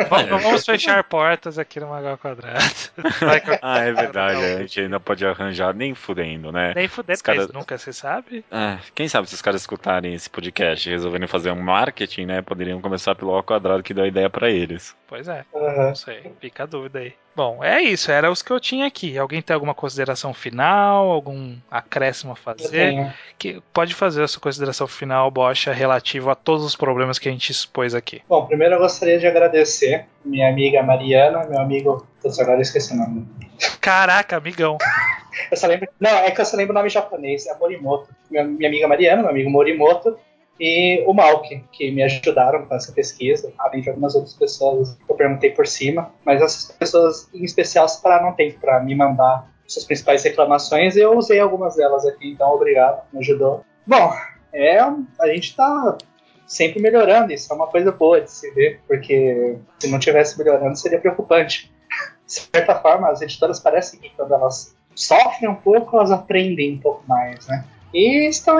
[0.09, 2.59] Vamos, vamos fechar portas aqui no Magal Quadrado.
[3.61, 4.37] Ah, é verdade.
[4.37, 6.73] A gente ainda pode arranjar nem fudendo, né?
[6.75, 8.45] Nem fuder, Os mas nunca se sabe.
[8.51, 12.41] Ah, quem sabe se os caras escutarem esse podcast e resolverem fazer um marketing, né?
[12.41, 14.95] Poderiam começar pelo ao quadrado que deu a ideia pra eles.
[15.07, 15.87] Pois é, Aham.
[15.87, 16.31] não sei.
[16.39, 17.13] Fica a dúvida aí.
[17.35, 18.11] Bom, é isso.
[18.11, 19.17] Era os que eu tinha aqui.
[19.17, 21.09] Alguém tem alguma consideração final?
[21.09, 23.13] Algum acréscimo a fazer?
[23.37, 27.31] Que pode fazer a sua consideração final, Bocha, relativo a todos os problemas que a
[27.31, 28.21] gente expôs aqui.
[28.27, 32.05] Bom, primeiro eu gostaria de agradecer minha amiga Mariana, meu amigo.
[32.21, 33.27] Putz, agora eu esqueci o nome.
[33.79, 34.77] Caraca, amigão.
[35.49, 35.87] Eu só lembro.
[35.99, 38.09] Não, é que eu só lembro o nome japonês, é Morimoto.
[38.29, 40.17] Minha, minha amiga Mariana, meu amigo Morimoto
[40.63, 45.11] e o Malk, que me ajudaram com essa pesquisa, além de algumas outras pessoas que
[45.11, 46.13] eu perguntei por cima.
[46.23, 51.17] Mas essas pessoas em especial separaram um tempo para me mandar suas principais reclamações eu
[51.17, 53.65] usei algumas delas aqui, então obrigado, me ajudou.
[53.87, 54.13] Bom,
[54.53, 55.97] é, a gente tá
[56.45, 60.77] sempre melhorando, isso é uma coisa boa de se ver, porque se não tivesse melhorando
[60.77, 61.73] seria preocupante.
[62.27, 66.79] De certa forma, as editoras parecem que quando elas sofrem um pouco, elas aprendem um
[66.79, 67.65] pouco mais, né?
[67.93, 68.59] E estão,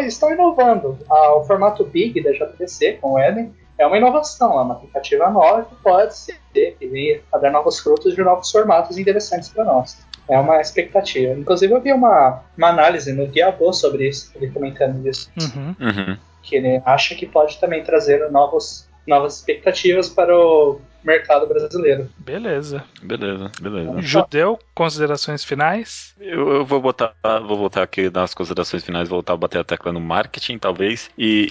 [0.00, 0.98] estão inovando.
[1.08, 5.28] Ah, o formato Big da JBC com o Eden é uma inovação, é uma tentativa
[5.30, 9.64] nova que pode ser que venha a dar novos frutos de novos formatos interessantes para
[9.64, 9.98] nós.
[10.28, 11.32] É uma expectativa.
[11.32, 15.74] Inclusive, eu vi uma, uma análise no Diabo sobre isso, ele comentando isso Uhum.
[15.80, 16.16] Uhum.
[16.42, 22.08] que ele acha que pode também trazer novos, novas expectativas para o mercado brasileiro.
[22.18, 22.84] Beleza.
[23.02, 24.00] Beleza, beleza.
[24.00, 26.14] Judeu, considerações finais?
[26.20, 27.14] Eu, eu vou botar,
[27.46, 31.50] vou voltar aqui nas considerações finais, voltar a bater a tecla no marketing, talvez, e,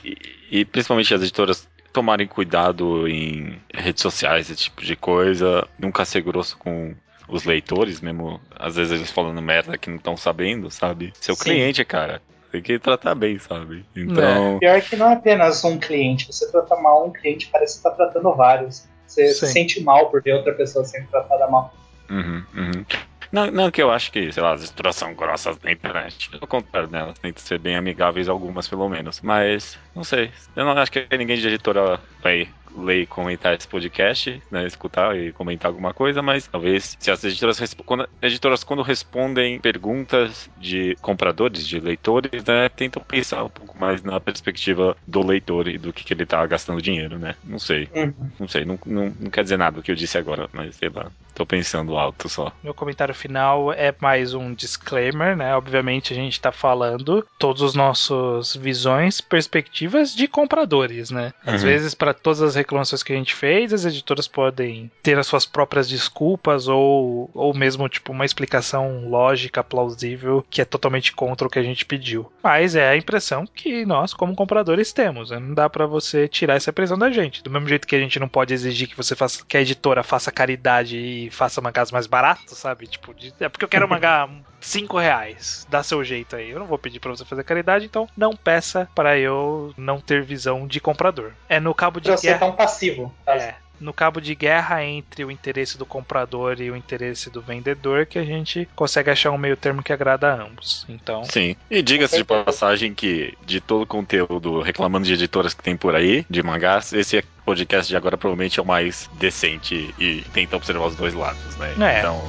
[0.51, 6.05] e, e principalmente as editoras tomarem cuidado em redes sociais, esse tipo de coisa, nunca
[6.05, 6.95] ser grosso com
[7.27, 11.13] os leitores, mesmo às vezes eles falando merda que não estão sabendo, sabe?
[11.19, 11.43] Seu Sim.
[11.43, 12.21] cliente, cara,
[12.51, 13.85] tem que tratar bem, sabe?
[13.95, 17.87] Então, Pior que não é apenas um cliente, você trata mal um cliente, parece que
[17.87, 18.87] está tratando vários.
[19.11, 19.45] Você Sim.
[19.45, 21.73] se sente mal por ver outra pessoa sendo tratada mal.
[22.09, 22.85] Uhum, uhum.
[23.29, 26.29] Não, não que eu acho que, sei lá, as histórias são grossas na internet.
[26.29, 26.99] Pelo contrário, né?
[26.99, 29.19] Elas tentam ser bem amigáveis, algumas pelo menos.
[29.21, 30.31] Mas, não sei.
[30.55, 34.65] Eu não acho que ninguém de editora vai ler e comentar esse podcast, né?
[34.65, 39.59] Escutar e comentar alguma coisa, mas talvez se as editoras, resp- quando, editoras quando respondem
[39.59, 42.69] perguntas de compradores, de leitores, né?
[42.69, 46.45] Tentam pensar um pouco mais na perspectiva do leitor e do que, que ele tá
[46.45, 47.35] gastando dinheiro, né?
[47.43, 47.89] Não sei.
[47.93, 48.13] Uhum.
[48.39, 50.89] Não sei, não, não, não quer dizer nada o que eu disse agora, mas sei
[50.89, 51.11] lá.
[51.33, 52.51] Tô pensando alto só.
[52.61, 55.55] Meu comentário final é mais um disclaimer, né?
[55.55, 61.33] Obviamente a gente tá falando todos os nossos visões, perspectivas de compradores, né?
[61.45, 61.69] Às Uhum.
[61.69, 65.45] vezes, para todas as reclamações que a gente fez, as editoras podem ter as suas
[65.45, 71.49] próprias desculpas ou, ou mesmo, tipo, uma explicação lógica, plausível, que é totalmente contra o
[71.49, 72.31] que a gente pediu.
[72.43, 75.31] Mas é a impressão que nós, como compradores, temos.
[75.31, 75.39] né?
[75.39, 77.43] Não dá pra você tirar essa impressão da gente.
[77.43, 80.03] Do mesmo jeito que a gente não pode exigir que você faça, que a editora
[80.03, 82.87] faça caridade e faça mangás mais baratos, sabe?
[82.87, 84.29] Tipo, é porque eu quero um mangá
[84.61, 85.65] 5 reais.
[85.69, 86.49] Dá seu jeito aí.
[86.51, 90.23] Eu não vou pedir pra você fazer caridade, então não peça para eu não ter
[90.23, 91.31] visão de comprador.
[91.49, 92.39] É no cabo de Pra guerra.
[92.39, 93.13] tão passivo.
[93.25, 93.35] tá?
[93.35, 98.05] É, no cabo de guerra entre o interesse do comprador e o interesse do vendedor
[98.05, 100.85] que a gente consegue achar um meio termo que agrada a ambos.
[100.87, 101.55] Então, Sim.
[101.69, 105.95] E diga-se de passagem que de todo o conteúdo reclamando de editoras que tem por
[105.95, 110.85] aí, de mangás, esse podcast de agora provavelmente é o mais decente e tenta observar
[110.85, 111.73] os dois lados, né?
[111.79, 111.99] É.
[111.99, 112.21] Então,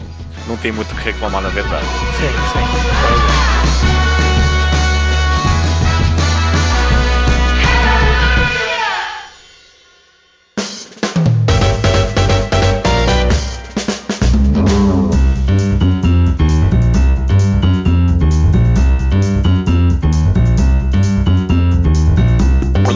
[0.48, 1.86] não tem muito o que reclamar na verdade.
[2.16, 3.61] sim, sim.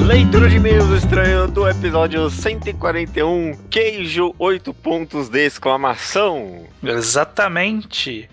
[0.07, 6.65] Leitura de e-mails estranho do episódio 141, queijo 8 pontos de exclamação.
[6.81, 8.31] Exatamente.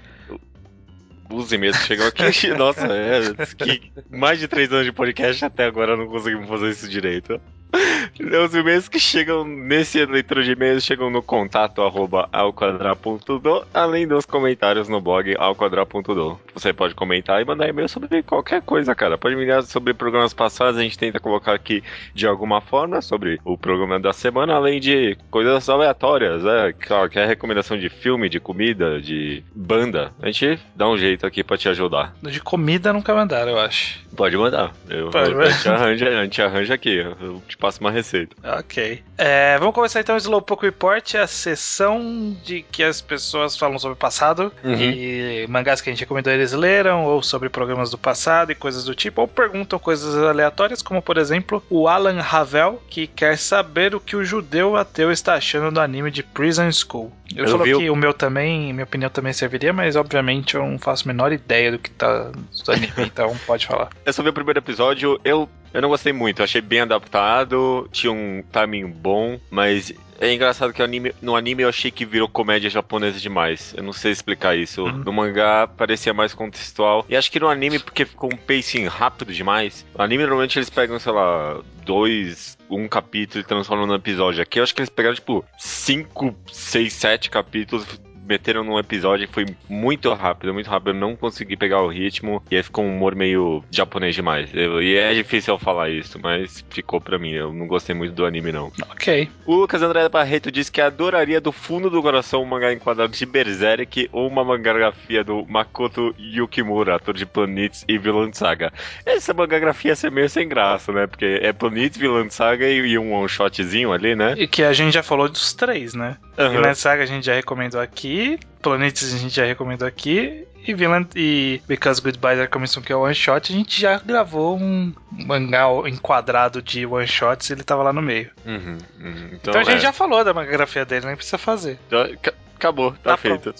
[1.31, 3.21] Os e-mails que chegam aqui, nossa, é,
[3.57, 7.41] que mais de três anos de podcast até agora não conseguimos fazer isso direito.
[8.45, 14.25] Os e-mails que chegam nesse leitura de e-mails chegam no contato arroba alquadra.do, além dos
[14.25, 16.39] comentários no blog alquadra.do.
[16.53, 19.17] Você pode comentar e mandar e-mail sobre qualquer coisa, cara.
[19.17, 23.39] Pode me enviar sobre programas passados, a gente tenta colocar aqui de alguma forma sobre
[23.43, 26.73] o programa da semana, além de coisas aleatórias, né?
[26.87, 30.11] Qualquer recomendação de filme, de comida, de banda.
[30.21, 32.13] A gente dá um jeito aqui pra te ajudar.
[32.21, 33.99] De comida nunca mandaram, eu acho.
[34.15, 34.71] Pode mandar.
[34.89, 35.47] Eu, Pode eu- mandar.
[35.47, 36.95] a, gente arranja, a gente arranja aqui.
[36.97, 38.35] Eu te passo uma receita.
[38.59, 39.01] Ok.
[39.17, 43.93] É, vamos começar então o Slowpoke Report, a sessão de que as pessoas falam sobre
[43.93, 44.73] o passado Uhum.
[44.75, 48.83] e mangás que a gente recomendou eles leram, ou sobre programas do passado e coisas
[48.83, 53.95] do tipo, ou perguntam coisas aleatórias, como por exemplo o Alan Ravel, que quer saber
[53.95, 57.11] o que o judeu ateu está achando do anime de Prison School.
[57.33, 60.55] Eu, Eu falou vi o- que o meu também, minha opinião também serviria, mas obviamente
[60.55, 62.23] eu não faço a menor ideia do que tá
[62.65, 63.89] do anime, então pode falar.
[64.05, 67.87] Eu só vi o primeiro episódio, eu, eu não gostei muito, eu achei bem adaptado,
[67.91, 69.93] tinha um timing bom, mas
[70.23, 73.73] é engraçado que anime, no anime eu achei que virou comédia japonesa demais.
[73.75, 74.83] Eu não sei explicar isso.
[74.83, 75.03] Uhum.
[75.03, 77.05] No mangá parecia mais contextual.
[77.09, 79.85] E acho que no anime, porque ficou um pacing rápido demais.
[79.93, 84.41] No anime, normalmente eles pegam, sei lá, dois, um capítulo e transformam num episódio.
[84.41, 87.85] Aqui eu acho que eles pegaram, tipo, cinco, seis, sete capítulos.
[88.27, 90.89] Meteram num episódio que foi muito rápido, muito rápido.
[90.91, 92.41] Eu não consegui pegar o ritmo.
[92.49, 94.49] E aí ficou um humor meio japonês demais.
[94.53, 97.31] Eu- e é difícil eu falar isso, mas ficou pra mim.
[97.31, 98.71] Eu não gostei muito do anime, não.
[98.91, 99.29] Ok.
[99.45, 103.25] O Lucas André Barreto disse que adoraria do fundo do coração um mangá enquadrado de
[103.25, 108.71] Berserk ou uma mangagrafia do Makoto Yukimura, ator de Planets e Villain Saga.
[109.05, 111.07] Essa mangagrafia ia ser meio sem graça, né?
[111.07, 114.35] Porque é Planets, Villain Saga e, e um one shotzinho ali, né?
[114.37, 116.17] E que a gente já falou dos três, né?
[116.37, 116.49] Aham.
[116.49, 121.07] Vinland Saga a gente já recomendou aqui, Planetes a gente já recomendou aqui, e Vinland
[121.15, 124.57] e Because Goodbye Are Coming Soon, que é o one shot, a gente já gravou
[124.57, 128.31] um mangá enquadrado de one shots e ele tava lá no meio.
[128.45, 129.29] Uhum, uhum.
[129.33, 129.79] Então, Então, a gente é.
[129.81, 131.77] já falou da mangagrafia dele, nem precisa fazer.
[131.87, 133.53] Então, ca- Acabou, tá, Tá feito.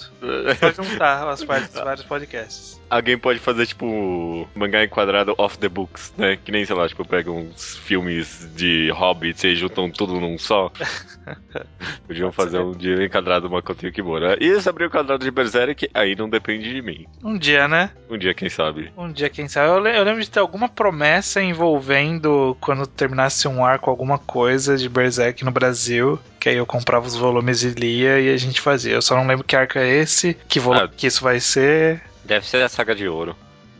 [0.62, 2.80] Pode juntar as partes dos vários podcasts.
[2.96, 6.38] Alguém pode fazer, tipo, mangá enquadrado off the books, né?
[6.44, 10.72] Que nem, sei lá, tipo, pegam uns filmes de hobbits e juntam tudo num só.
[12.08, 12.64] Podiam Pode fazer ser.
[12.64, 14.38] um dia enquadrado Makoto Yukimura.
[14.40, 17.06] E sobre o quadrado de Berserk, aí não depende de mim.
[17.24, 17.92] Um dia, né?
[18.10, 18.92] Um dia, quem sabe.
[18.98, 19.70] Um dia, quem sabe.
[19.70, 24.78] Eu, le- eu lembro de ter alguma promessa envolvendo quando terminasse um arco, alguma coisa
[24.78, 26.20] de Berserk no Brasil.
[26.40, 28.94] Que aí eu comprava os volumes e lia e a gente fazia.
[28.94, 30.90] Eu só não lembro que arco é esse, que, volume Ah.
[30.96, 32.02] que isso vai ser.
[32.24, 33.36] Deve ser a saga de ouro.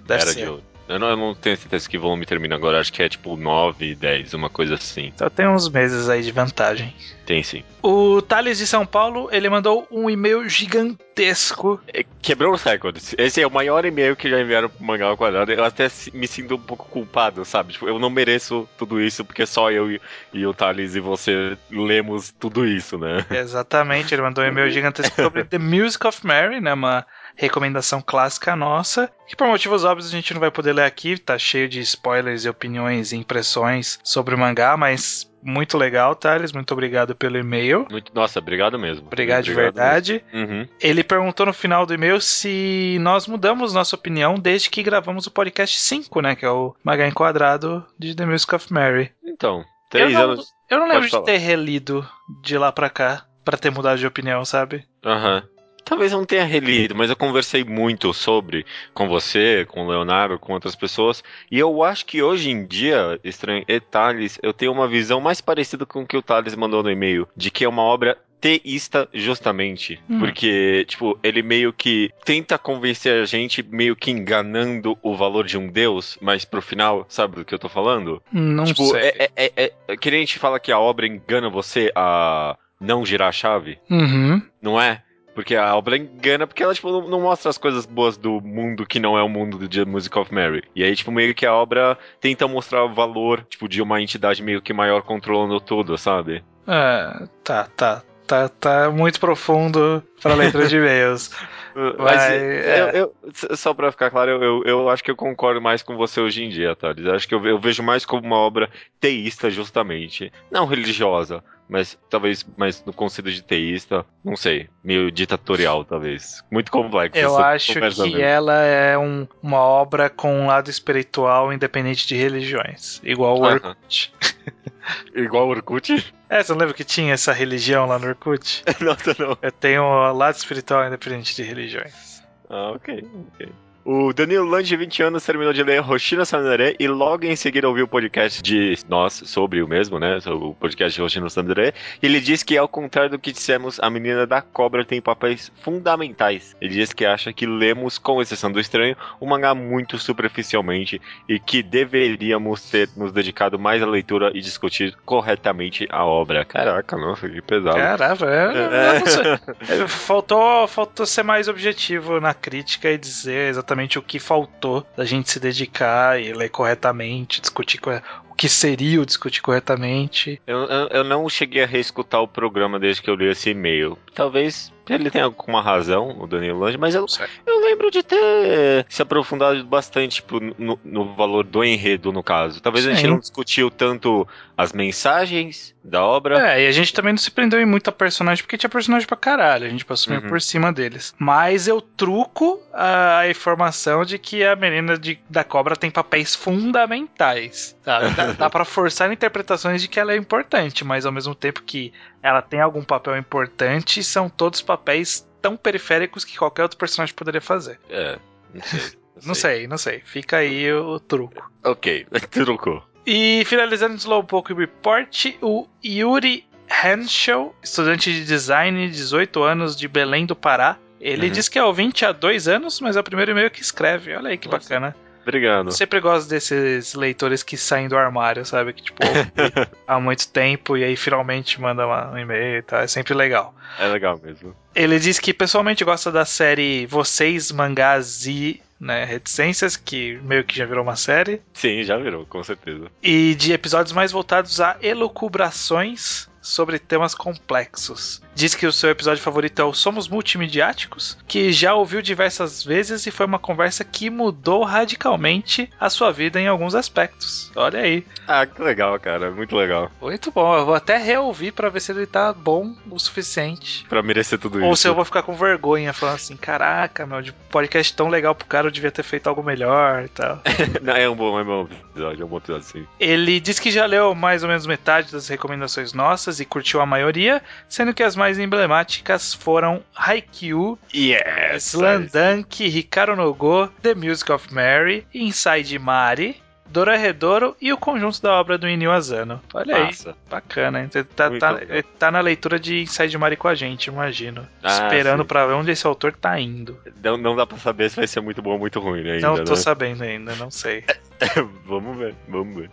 [0.06, 0.44] Deve Era ser.
[0.44, 0.64] de ouro.
[0.88, 3.96] Eu não, eu não tenho certeza que volume termina agora, acho que é tipo 9,
[3.96, 5.14] 10, uma coisa assim.
[5.18, 6.94] Só tem uns meses aí de vantagem.
[7.26, 7.64] Tem sim.
[7.82, 11.80] O Thales de São Paulo, ele mandou um e-mail gigantesco.
[11.88, 13.16] É, Quebrou os recordes.
[13.18, 15.54] Esse é o maior e-mail que já enviaram pro Mangá ao Quadrado.
[15.54, 17.74] Eu até me sinto um pouco culpado, sabe?
[17.74, 20.02] Tipo, eu não mereço tudo isso porque só eu e,
[20.34, 23.26] e o Thales e você lemos tudo isso, né?
[23.32, 26.74] Exatamente, ele mandou um e-mail gigantesco sobre The Music of Mary, né?
[26.74, 27.06] Uma
[27.36, 31.38] recomendação clássica nossa, que por motivos óbvios a gente não vai poder ler aqui, tá
[31.38, 36.72] cheio de spoilers e opiniões e impressões sobre o mangá, mas muito legal, Thales, muito
[36.72, 37.86] obrigado pelo e-mail.
[37.92, 39.08] Muito, nossa, obrigado mesmo.
[39.08, 40.24] Obrigado de verdade.
[40.34, 40.68] Uhum.
[40.80, 45.32] Ele perguntou no final do e-mail se nós mudamos nossa opinião desde que gravamos o
[45.32, 46.36] podcast 5, né?
[46.36, 49.12] Que é o Mangá Enquadrado de The Music of Mary.
[49.24, 50.54] Então, três eu não, anos.
[50.70, 52.08] Eu não lembro de ter relido
[52.42, 54.86] de lá pra cá pra ter mudado de opinião, sabe?
[55.04, 55.44] Aham.
[55.86, 60.40] Talvez eu não tenha relido, mas eu conversei muito sobre com você, com o Leonardo,
[60.40, 64.72] com outras pessoas, e eu acho que hoje em dia, estranho, e Thales, eu tenho
[64.72, 67.70] uma visão mais parecida com o que o Thales mandou no e-mail, de que é
[67.70, 70.20] uma obra teísta justamente, Hum.
[70.20, 75.58] porque, tipo, ele meio que tenta convencer a gente, meio que enganando o valor de
[75.58, 78.22] um deus, mas pro final, sabe do que eu tô falando?
[78.34, 79.00] Não tipo, sei.
[79.02, 82.58] é, é, é, é, que nem a gente fala que a obra engana você a
[82.82, 84.42] não girar a chave, Uhum.
[84.62, 85.02] não é?
[85.34, 88.86] Porque a obra engana porque ela, tipo, não, não mostra as coisas boas do mundo
[88.86, 90.64] que não é o mundo do The Music of Mary.
[90.76, 94.44] E aí, tipo, meio que a obra tenta mostrar o valor, tipo, de uma entidade
[94.44, 96.44] meio que maior controlando tudo, sabe?
[96.68, 98.04] É, tá, tá.
[98.26, 101.30] Tá, tá muito profundo pra leitura de e-mails.
[101.76, 102.92] Mas Vai, eu, é.
[103.02, 103.16] eu-
[103.58, 106.44] só pra ficar claro, eu, eu, eu acho que eu concordo mais com você hoje
[106.44, 107.04] em dia, Thales.
[107.06, 108.70] Eu acho que eu, eu vejo mais como uma obra
[109.00, 110.32] teísta, justamente.
[110.52, 116.44] Não religiosa, mas talvez mais no conceito de teísta, não sei, meio ditatorial, talvez.
[116.52, 117.18] Muito complexo.
[117.20, 123.02] Eu acho que ela é um- uma obra com um lado espiritual independente de religiões.
[123.04, 123.56] Igual o Aham.
[123.70, 124.14] Orkut.
[125.16, 126.14] Igual o Orkut?
[126.30, 128.64] É, você não lembra que tinha essa religião lá no Orkut?
[128.82, 129.38] Nossa, não.
[129.42, 132.22] Eu tenho um lado espiritual independente de religiões.
[132.50, 133.50] Ah, ok, ok.
[133.86, 137.68] O Danilo Lange, de 20 anos, terminou de ler Roshina Sandere e logo em seguida
[137.68, 140.22] ouviu o podcast de nós sobre o mesmo, né?
[140.22, 141.74] Sobre o podcast de Roshina Sandere.
[142.02, 145.52] E ele diz que, ao contrário do que dissemos, a menina da cobra tem papéis
[145.62, 146.56] fundamentais.
[146.62, 151.38] Ele diz que acha que lemos, com exceção do estranho, o mangá muito superficialmente e
[151.38, 156.46] que deveríamos ter nos dedicado mais à leitura e discutir corretamente a obra.
[156.46, 157.76] Caraca, nossa, que pesado.
[157.76, 159.00] Caramba, é, É.
[159.00, 159.84] não sei.
[159.84, 165.06] É, Faltou, faltou ser mais objetivo na crítica e dizer exatamente o que faltou da
[165.06, 170.42] gente se dedicar e ler corretamente, discutir co- o que seria o discutir corretamente.
[170.46, 173.98] Eu, eu, eu não cheguei a reescutar o programa desde que eu li esse e-mail.
[174.14, 177.06] Talvez ele tenha alguma razão, o Danilo Lange, mas eu,
[177.46, 182.62] eu lembro de ter se aprofundado bastante tipo, no, no valor do enredo, no caso.
[182.62, 183.08] Talvez a gente Sim.
[183.08, 184.28] não discutiu tanto
[184.58, 186.54] as mensagens da obra.
[186.54, 189.18] É, e a gente também não se prendeu em muita personagem, porque tinha personagem pra
[189.18, 190.30] caralho, a gente passou meio Uhum.
[190.30, 191.14] por cima deles.
[191.18, 197.76] Mas eu truco a informação de que a menina de- da cobra tem papéis fundamentais.
[197.84, 198.14] sabe?
[198.16, 201.92] Dá, dá pra forçar interpretações de que ela é importante, mas ao mesmo tempo que
[202.24, 207.42] ela tem algum papel importante, são todos papéis tão periféricos que qualquer outro personagem poderia
[207.42, 207.80] fazer.
[207.90, 208.18] É,
[208.54, 208.98] não sei.
[209.26, 210.02] Não sei, não sei.
[210.06, 211.52] Fica aí o truco.
[211.64, 212.84] Ok, trocou.
[213.06, 216.48] E finalizando o Slowpoke Report, o Yuri
[216.84, 220.78] Henschel, estudante de design, 18 anos, de Belém do Pará.
[221.00, 221.32] Ele Uhum.
[221.34, 224.16] diz que é ouvinte há dois anos, mas é o primeiro e-mail que escreve.
[224.16, 224.60] Olha aí que Nossa.
[224.60, 224.96] bacana.
[225.24, 225.68] Obrigado.
[225.68, 228.74] Eu sempre gosto desses leitores que saem do armário, sabe?
[228.74, 229.00] Que, tipo,
[229.88, 232.82] há muito tempo e aí finalmente manda um e-mail e tal.
[232.82, 233.56] É sempre legal.
[233.80, 234.56] É legal mesmo.
[234.76, 240.58] Ele diz que pessoalmente gosta da série Vocês, Mangás e né, Reticências, que meio que
[240.58, 241.42] já virou uma série.
[241.54, 242.92] Sim, já virou, com certeza.
[243.02, 248.22] e de episódios mais voltados a elucubrações sobre temas complexos.
[248.36, 253.06] Diz que o seu episódio favorito é o Somos Multimediáticos, que já ouviu diversas vezes
[253.06, 257.52] e foi uma conversa que mudou radicalmente a sua vida em alguns aspectos.
[257.56, 258.06] Olha aí.
[258.28, 259.30] Ah, que legal, cara.
[259.32, 259.92] Muito legal.
[260.02, 260.56] Muito bom.
[260.56, 263.86] Eu vou até reouvir pra ver se ele tá bom o suficiente.
[263.88, 264.82] Pra merecer tudo Ou isso.
[264.82, 268.48] se eu vou ficar com vergonha, falando assim: caraca, meu, de podcast tão legal pro
[268.48, 270.42] cara, eu devia ter feito algo melhor e tal.
[270.82, 272.88] Não, é um bom, é um bom episódio, é um bom episódio, sim.
[273.00, 276.86] Ele diz que já leu mais ou menos metade das recomendações nossas e curtiu a
[276.86, 281.74] maioria, sendo que as mais emblemáticas foram Haikyuu, Yes!
[281.74, 288.22] Slam Dunk, Hikaru no Go, The Music of Mary, Inside Mari, Dororedoro e o conjunto
[288.22, 289.42] da obra do Inio Asano.
[289.54, 289.90] Olha aí,
[290.30, 290.90] bacana.
[290.96, 294.48] Ele tá, tá- ele tá na leitura de Inside Mari com a gente, imagino.
[294.64, 295.28] Ah, Esperando sim.
[295.28, 296.80] pra ver onde esse autor tá indo.
[297.04, 299.44] Não, não dá pra saber se vai ser muito bom ou muito ruim ainda, não
[299.44, 299.58] tô né?
[299.58, 300.86] sabendo ainda, não sei.
[301.66, 302.72] vamos ver, vamos ver.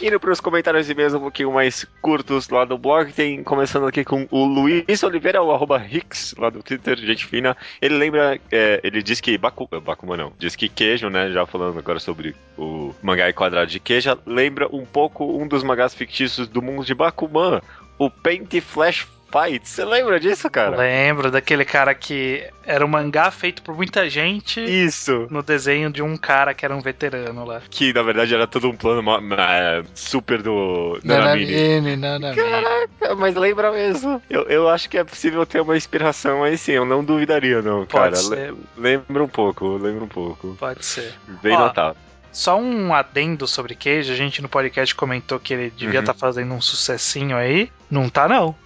[0.00, 4.04] Indo pros comentários e mesmo um pouquinho mais curtos lá do blog, tem começando aqui
[4.04, 7.56] com o Luiz Oliveira, o arroba Hicks, lá do Twitter, gente fina.
[7.80, 11.46] Ele lembra, é, ele diz que Baku, eh, Bakuma não, diz que queijo, né, já
[11.46, 16.48] falando agora sobre o mangá quadrado de queijo, lembra um pouco um dos mangás fictícios
[16.48, 17.60] do mundo de Bakuman,
[17.98, 19.66] o Paint Flash Fight.
[19.68, 20.76] Você lembra disso, cara?
[20.76, 25.26] Lembro daquele cara que era um mangá feito por muita gente Isso.
[25.30, 27.62] no desenho de um cara que era um veterano lá.
[27.70, 29.02] Que na verdade era todo um plano
[29.38, 31.52] é, super do Nanamine.
[32.34, 34.22] Caraca, mas lembra mesmo.
[34.28, 37.86] Eu, eu acho que é possível ter uma inspiração aí sim, eu não duvidaria não,
[37.86, 38.10] cara.
[38.10, 38.52] Pode ser.
[38.52, 40.56] Le- Lembra um pouco, lembra um pouco.
[40.58, 41.14] Pode ser.
[41.42, 41.96] Bem Ó, notável.
[42.32, 46.00] Só um adendo sobre queijo, a gente no podcast comentou que ele devia Uhum.
[46.00, 47.70] estar fazendo um sucessinho aí.
[47.90, 48.56] Não tá, não.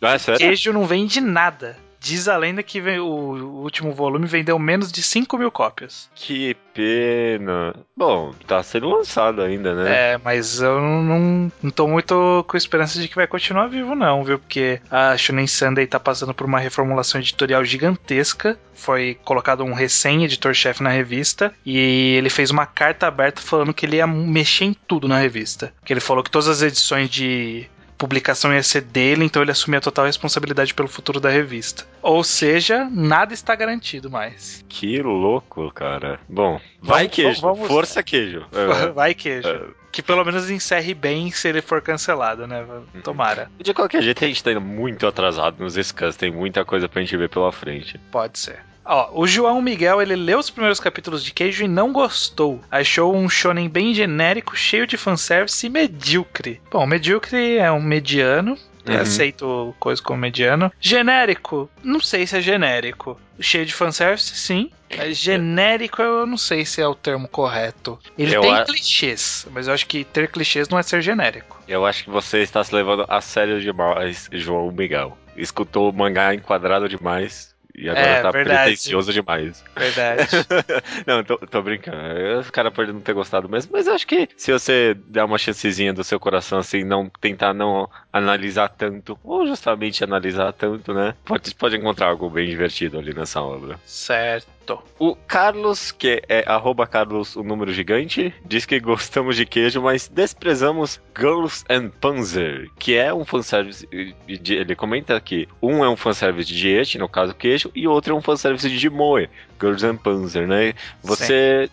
[0.00, 0.38] Ah, é sério?
[0.38, 1.76] Queijo não vende nada.
[2.06, 6.08] Diz a lenda que o último volume vendeu menos de 5 mil cópias.
[6.14, 7.74] Que pena.
[7.96, 10.12] Bom, tá sendo lançado ainda, né?
[10.12, 13.96] É, mas eu não, não, não tô muito com esperança de que vai continuar vivo,
[13.96, 14.38] não, viu?
[14.38, 18.56] Porque a Shonen Sunday tá passando por uma reformulação editorial gigantesca.
[18.72, 23.96] Foi colocado um recém-editor-chefe na revista e ele fez uma carta aberta falando que ele
[23.96, 25.72] ia mexer em tudo na revista.
[25.84, 27.68] Que ele falou que todas as edições de
[27.98, 31.84] publicação ia ser dele, então ele assumia a total responsabilidade pelo futuro da revista.
[32.02, 34.64] Ou seja, nada está garantido mais.
[34.68, 36.20] Que louco, cara.
[36.28, 37.40] Bom, vai Vamos- queijo.
[37.40, 38.44] vamos- Força queijo.
[38.52, 38.90] É.
[38.92, 39.74] Vai queijo.
[39.90, 42.64] Que pelo menos encerre bem se ele for cancelado, né?
[43.02, 43.50] Tomara.
[43.58, 46.16] De qualquer jeito, a gente tá indo muito atrasado nos scans.
[46.16, 47.98] Tem muita coisa pra gente ver pela frente.
[48.10, 48.58] Pode ser.
[48.88, 52.60] Ó, o João Miguel, ele leu os primeiros capítulos de Queijo e não gostou.
[52.70, 56.60] Achou um shonen bem genérico, cheio de fanservice e medíocre.
[56.70, 58.56] Bom, medíocre é um mediano.
[58.94, 59.00] Uhum.
[59.00, 60.70] aceito coisa como mediano.
[60.80, 63.18] Genérico, não sei se é genérico.
[63.40, 64.70] Cheio de fanservice, sim.
[64.96, 67.98] Mas genérico eu não sei se é o termo correto.
[68.16, 71.60] Ele Eu tem a- clichês, mas eu acho que ter clichês não é ser genérico.
[71.68, 75.18] Eu acho que você está se levando a sério demais, João Miguel.
[75.36, 78.58] Escutou o mangá enquadrado demais e agora É, tá verdade.
[78.62, 79.64] pretencioso demais.
[79.76, 80.22] Verdade.
[81.06, 81.96] não, tô, tô brincando.
[81.96, 85.38] Eu- O cara pode não ter gostado mesmo, mas acho que se você der uma
[85.38, 91.14] chancezinha do seu coração, assim, não tentar não analisar tanto, ou justamente analisar tanto, né?
[91.24, 93.78] Pode, pode encontrar algo bem divertido ali nessa obra.
[93.84, 94.55] certo.
[94.98, 100.08] O Carlos, que é arroba Carlos, o número gigante, diz que gostamos de queijo, mas
[100.08, 103.88] desprezamos Girls and Panzer, que é um fanservice.
[104.26, 108.16] Ele comenta que um é um fanservice de eti, no caso queijo, e outro é
[108.16, 109.28] um fanservice de moe,
[109.60, 110.74] Girls and Panzer, né?
[111.02, 111.70] Você.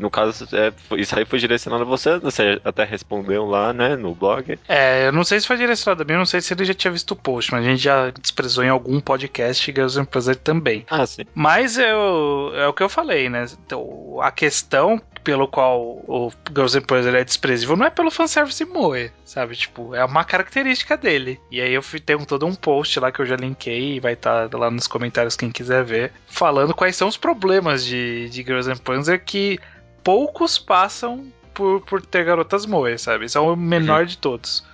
[0.00, 4.14] No caso, é, isso aí foi direcionado a você, você até respondeu lá, né, no
[4.14, 4.58] blog.
[4.68, 6.74] É, eu não sei se foi direcionado a mim, eu não sei se ele já
[6.74, 10.84] tinha visto o post, mas a gente já desprezou em algum podcast Girls Prazer também.
[10.88, 11.24] Ah, sim.
[11.34, 13.46] Mas eu, é o que eu falei, né?
[13.64, 19.10] Então, a questão pelo qual o Girls Prazer é desprezível não é pelo fanservice moe,
[19.26, 19.56] sabe?
[19.56, 21.38] Tipo, é uma característica dele.
[21.50, 24.14] E aí eu fui, um, todo um post lá que eu já linkei e vai
[24.14, 28.74] estar lá nos comentários quem quiser ver, falando quais são os problemas de, de Girls
[28.80, 29.57] Panzer que
[30.02, 33.26] poucos passam por, por ter garotas moe, sabe?
[33.34, 34.64] É o menor de todos,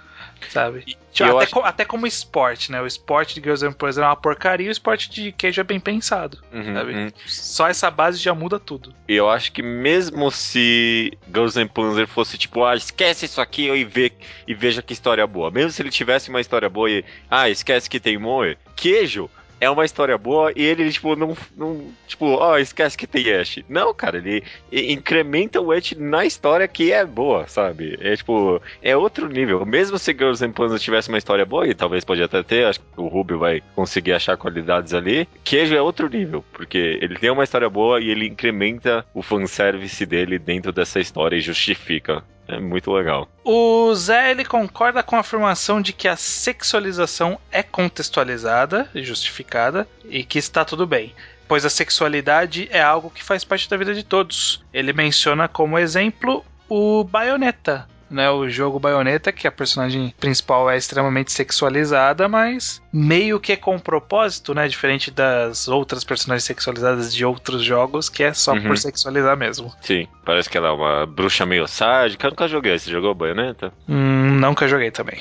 [0.51, 0.85] sabe?
[1.13, 2.81] Tipo, eu até, acho- co- até como esporte, né?
[2.83, 5.65] O esporte de Girls and Panzer é uma porcaria e o esporte de queijo é
[5.65, 6.93] bem pensado, Uhum, sabe?
[6.95, 7.09] uhum.
[7.25, 8.93] Só essa base já muda tudo.
[9.09, 13.69] E eu acho que mesmo se Girls and Panzer fosse tipo, ah, esquece isso aqui
[13.71, 14.13] e, vê,
[14.47, 15.51] e veja que história boa.
[15.53, 19.31] Mesmo se ele tivesse uma história boa e, ah, esquece que tem Moe, queijo
[19.65, 23.61] é uma história boa e ele, tipo, não, não tipo, ó, esquece que tem Ash.
[23.69, 27.99] Não, cara, ele incrementa o Ash na história que é boa, sabe?
[28.01, 29.65] É, tipo, é outro nível.
[29.65, 32.81] Mesmo se Girls and Panzer tivesse uma história boa, e talvez pode até ter, acho
[32.81, 37.31] que o Rubio vai conseguir achar qualidades ali, queijo é outro nível, porque ele tem
[37.31, 42.23] uma história boa e ele incrementa o fanservice dele dentro dessa história e justifica.
[42.47, 43.29] É muito legal.
[43.43, 49.89] O Zé ele concorda com a afirmação de que a sexualização é contextualizada e justificada
[50.05, 51.15] e que está tudo bem,
[51.49, 54.63] pois a sexualidade é algo que faz parte da vida de todos.
[54.73, 60.77] Ele menciona como exemplo o Bayonetta, né, o jogo Bayonetta, que a personagem principal é
[60.77, 67.63] extremamente sexualizada, mas meio que com propósito, né, diferente das outras personagens sexualizadas de outros
[67.63, 68.63] jogos, que é só Uhum.
[68.63, 69.73] por sexualizar mesmo.
[69.81, 72.27] Sim, parece que ela é uma bruxa meio sádica.
[72.27, 72.79] Eu nunca joguei.
[72.79, 73.73] Você jogou Bayonetta?
[73.89, 75.19] Hum, nunca joguei também.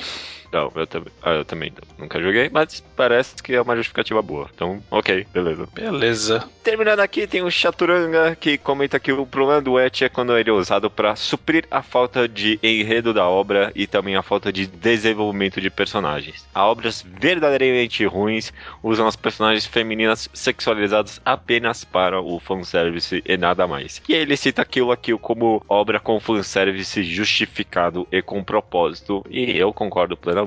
[0.54, 1.12] Não, eu também.
[1.20, 2.04] Ah, eu também não.
[2.04, 4.48] nunca joguei, mas parece que é uma justificativa boa.
[4.54, 5.66] Então, ok, beleza.
[5.74, 6.48] Beleza.
[6.62, 10.48] Terminando aqui, tem o Chaturanga que comenta que o problema do Et é quando ele
[10.48, 14.64] é usado para suprir a falta de enredo da obra e também a falta de
[14.68, 16.46] desenvolvimento de personagens.
[16.54, 23.66] Há obras verdadeiramente ruins usam as personagens femininas sexualizadas apenas para o fanservice e nada
[23.66, 24.00] mais.
[24.08, 29.58] E ele cita Kill la Kill como obra com fanservice justificado e com propósito, e
[29.58, 30.43] eu concordo plenamente.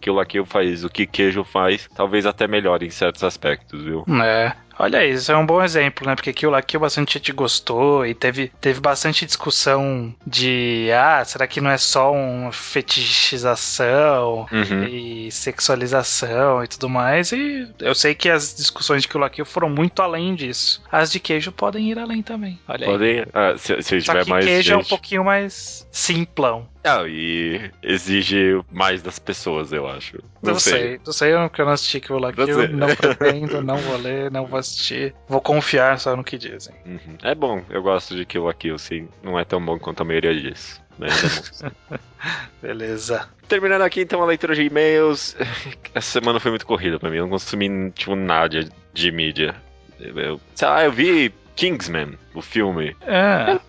[0.00, 4.04] Kill la Kill faz o que queijo faz, talvez até melhor em certos aspectos, viu?
[4.24, 4.52] É.
[4.82, 6.14] Olha aí, isso é um bom exemplo, né?
[6.14, 11.60] Porque aquilo aqui bastante gente gostou e teve, teve bastante discussão de ah, será que
[11.60, 14.84] não é só uma fetichização Uhum.
[14.84, 17.30] e sexualização e tudo mais?
[17.30, 20.82] E eu sei que as discussões de aquilo aqui foram muito além disso.
[20.90, 22.58] As de queijo podem ir além também.
[22.66, 22.90] Olha aí.
[22.90, 24.88] Podem, ah, se, se Só tiver que mais queijo é um gente...
[24.88, 26.66] pouquinho mais simplão.
[26.82, 30.16] Ah, e exige mais das pessoas, eu acho.
[30.42, 30.98] Não, Não sei.
[31.04, 32.32] Não sei, eu- porque eu não assisti aquilo lá.
[32.34, 32.54] Não sei.
[32.54, 35.14] Eu não pretendo, não vou ler, não vou assistir.
[35.28, 36.74] Vou confiar só no que dizem.
[36.86, 37.18] Uhum.
[37.22, 39.08] É bom, eu gosto de Kill la Kill, sim.
[39.22, 40.80] Não é tão bom quanto a maioria diz.
[40.98, 41.98] Mas é.
[42.62, 43.28] Beleza.
[43.48, 45.36] Terminando aqui então a leitura de e-mails.
[45.94, 47.16] Essa semana foi muito corrida pra mim.
[47.16, 49.54] Eu não consumi tipo nada de, mídia.
[49.98, 52.96] Eu, sei lá, eu vi Kingsman, o filme.
[53.02, 53.52] É.
[53.54, 53.60] Hum,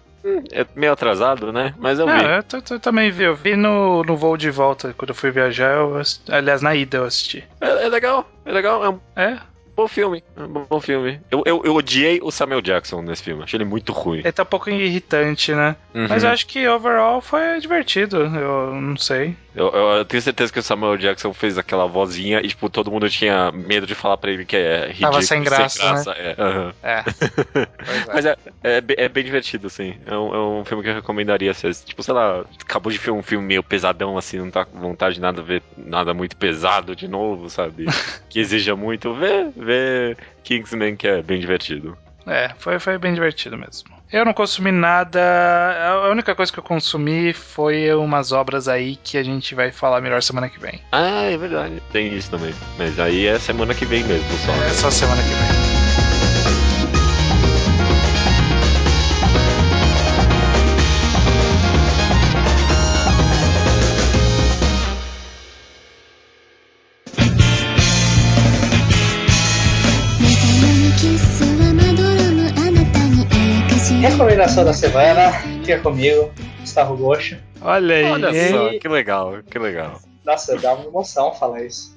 [0.51, 1.73] É meio atrasado, né?
[1.77, 2.11] Mas eu vi.
[2.13, 3.23] Ah, eu, t- também vi.
[3.23, 5.75] Eu vi no, no voo de volta, quando eu fui viajar.
[5.77, 7.43] Eu aliás, na ida eu assisti.
[7.59, 8.83] É, é legal, é legal.
[8.85, 9.37] É um É,
[9.81, 10.23] bom filme.
[10.35, 11.19] É um bom filme.
[11.31, 13.43] Eu, eu, eu odiei o Samuel Jackson nesse filme.
[13.43, 14.19] Achei ele muito ruim.
[14.19, 15.75] ele tá um pouco irritante, né?
[15.93, 16.07] Uhum.
[16.09, 18.17] Mas eu acho que overall foi divertido.
[18.17, 19.35] Eu não sei.
[19.55, 22.89] Eu, eu- eu tenho certeza que o Samuel Jackson fez aquela vozinha e, tipo, todo
[22.91, 25.11] mundo tinha medo de falar pra ele que é ridículo.
[25.11, 26.03] Tava sem graça, né?
[26.17, 26.73] é, aham.
[26.81, 27.03] É.
[27.03, 28.13] Pois é.
[28.13, 29.95] Mas é, é, é bem divertido, assim.
[30.05, 33.11] É um, é um filme que eu recomendaria se, tipo, sei lá, acabou de ver
[33.11, 36.95] um filme meio pesadão, assim, não tá com vontade de nada ver nada muito pesado
[36.95, 37.85] de novo, sabe?
[38.29, 39.13] que exija muito.
[39.13, 39.70] Vê, vê
[40.43, 41.97] Kingsman, que é bem divertido.
[42.27, 43.89] É, foi, foi bem divertido mesmo.
[44.11, 45.21] Eu não consumi nada.
[46.03, 50.01] A única coisa que eu consumi foi umas obras aí que a gente vai falar
[50.01, 50.81] melhor semana que vem.
[50.91, 51.81] Ah, é verdade.
[51.91, 52.53] Tem isso também.
[52.77, 54.51] Mas aí é semana que vem mesmo, só.
[54.65, 55.70] É só semana que vem.
[74.51, 76.29] Recomendação da semana, fica comigo,
[76.59, 77.39] Gustavo Goxa.
[77.61, 78.03] Olha aí.
[78.03, 80.01] Olha só, que legal, que legal.
[80.25, 81.93] Nossa, dá uma emoção falar isso.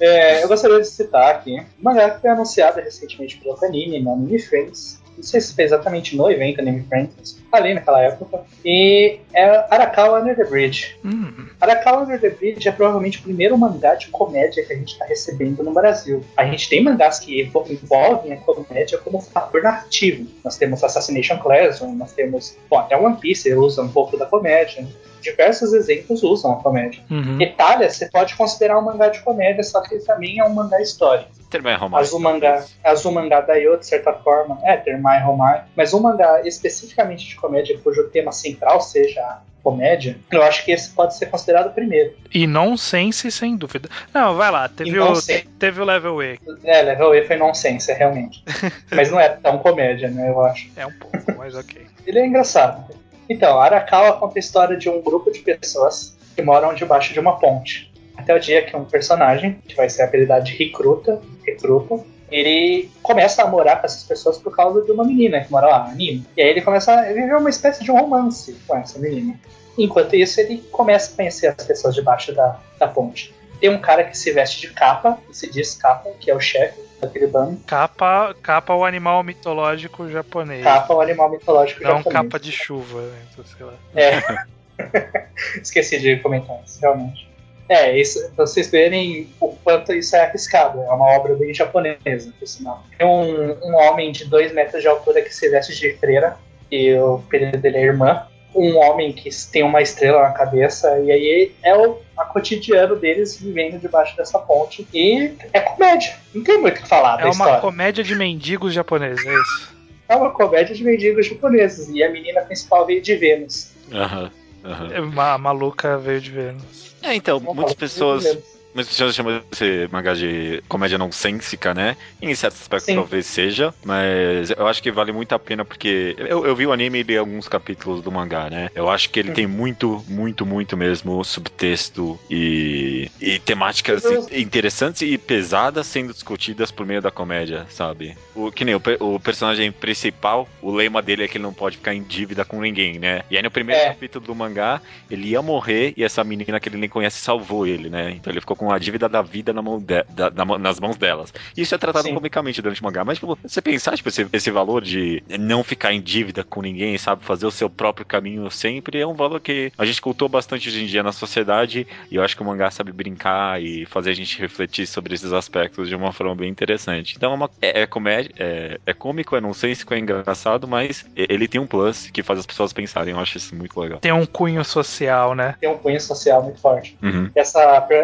[0.00, 4.12] É, eu gostaria de citar aqui um mangá que foi anunciado recentemente pelo Panini, no
[4.12, 5.00] Anime Friends.
[5.22, 8.40] Não sei se foi exatamente no evento Anime Friends, ali naquela época.
[8.64, 10.96] E é Arakawa Under the Bridge.
[11.04, 14.94] Hum, Arakawa Under the Bridge é provavelmente o primeiro mangá de comédia que a gente
[14.94, 16.24] está recebendo no Brasil.
[16.36, 20.26] A gente tem mangás que envo- envolvem a comédia como fator narrativo.
[20.44, 22.56] Nós temos Assassination Classroom, nós temos.
[22.68, 24.84] Bom, até One Piece usa um pouco da comédia.
[25.22, 27.02] Diversos exemplos usam a comédia.
[27.10, 27.40] uhum.
[27.40, 30.80] Itália, você pode considerar um mangá de comédia, só que ele também é um mangá
[30.80, 31.30] histórico.
[31.48, 32.08] Termai romance.
[32.08, 37.78] Azumangá, Azumangá Daioh, de certa forma, é Termai Romai, mas um mangá especificamente de comédia
[37.78, 42.14] cujo tema central seja a comédia, eu acho que esse pode ser considerado o primeiro.
[42.34, 43.88] E nonsense, sem dúvida.
[44.12, 44.68] Não, vai lá.
[44.68, 45.12] Teve, o,
[45.58, 46.40] teve o Level E.
[46.64, 48.42] É, Level E foi nonsense, realmente.
[48.94, 50.68] mas não é tão comédia, né, eu acho.
[50.76, 51.86] É um pouco, mas ok.
[52.06, 52.92] Ele é engraçado.
[53.28, 57.38] Então, Arakawa conta a história de um grupo de pessoas que moram debaixo de uma
[57.38, 57.92] ponte.
[58.16, 63.42] Até o dia que um personagem, que vai ser apelidado de Recruta, Recruta, ele começa
[63.42, 66.24] a morar com essas pessoas por causa de uma menina que mora lá, a Nina.
[66.36, 69.38] E aí ele começa a viver uma espécie de um romance com essa menina.
[69.76, 73.34] Enquanto isso, ele começa a conhecer as pessoas debaixo da, da ponte.
[73.60, 76.40] Tem um cara que se veste de capa, que se diz capa, que é o
[76.40, 77.60] chefe daquele bando.
[77.66, 80.62] Capa, capa o animal mitológico japonês.
[80.62, 82.22] Capa é um animal mitológico Não japonês.
[82.22, 83.18] capa de chuva, né?
[83.32, 83.74] Então, sei lá.
[83.94, 85.28] É.
[85.60, 87.30] Esqueci de comentar isso, realmente.
[87.68, 90.80] É, isso, pra vocês verem o quanto isso é arriscado.
[90.80, 92.84] É uma obra bem japonesa, por sinal.
[92.98, 96.36] Tem um, um homem de 2 metros de altura que se veste de freira,
[96.70, 98.26] e o apelido dele é irmã.
[98.54, 103.36] Um homem que tem uma estrela na cabeça, e aí é o a cotidiano deles
[103.40, 104.86] vivendo debaixo dessa ponte.
[104.92, 106.14] E é comédia.
[106.34, 107.60] Não tem muito o que falar É da uma história.
[107.60, 109.74] comédia de mendigos japoneses, é isso.
[110.08, 111.88] É uma comédia de mendigos japoneses.
[111.88, 113.70] E a menina principal veio de Vênus.
[113.90, 114.30] Aham,
[114.64, 114.90] aham.
[114.92, 116.94] É, ma- A maluca veio de Vênus.
[117.02, 118.38] É, então, muitas pessoas.
[118.74, 121.96] Mas já chama esse mangá de comédia nonsensica, né?
[122.20, 122.94] Em certo aspecto Sim.
[122.94, 126.72] talvez seja, mas eu acho que vale muito a pena porque eu, eu vi o
[126.72, 128.68] anime e li alguns capítulos do mangá, né?
[128.74, 129.34] Eu acho que ele Hum.
[129.34, 134.26] tem muito, muito, muito mesmo subtexto e, e temáticas Uhum.
[134.30, 138.16] interessantes e pesadas sendo discutidas por meio da comédia, sabe?
[138.34, 141.76] O, que nem o, o personagem principal, o lema dele é que ele não pode
[141.76, 143.20] ficar em dívida com ninguém, né?
[143.30, 143.82] E aí no primeiro É.
[143.82, 144.80] capítulo do mangá,
[145.10, 148.10] ele ia morrer e essa menina que ele nem conhece salvou ele, né?
[148.12, 150.96] Então ele ficou com a dívida da vida na mão de- da- na nas mãos
[150.96, 151.32] delas.
[151.56, 152.14] E isso é tratado Sim.
[152.14, 155.92] comicamente durante o mangá, mas tipo, você pensar, tipo, esse, esse valor de não ficar
[155.92, 157.24] em dívida com ninguém, sabe?
[157.24, 160.84] Fazer o seu próprio caminho sempre é um valor que a gente cultua bastante hoje
[160.84, 164.14] em dia na sociedade e eu acho que o mangá sabe brincar e fazer a
[164.14, 167.14] gente refletir sobre esses aspectos de uma forma bem interessante.
[167.16, 171.48] Então é, uma, é, é comédia, é, é cômico, é nonsensico, é engraçado, mas ele
[171.48, 173.12] tem um plus que faz as pessoas pensarem.
[173.12, 173.98] Eu acho isso muito legal.
[173.98, 175.56] Tem um cunho social, né?
[175.60, 176.96] Tem um cunho social muito forte.
[177.02, 177.28] Uhum.
[177.34, 177.60] Essa,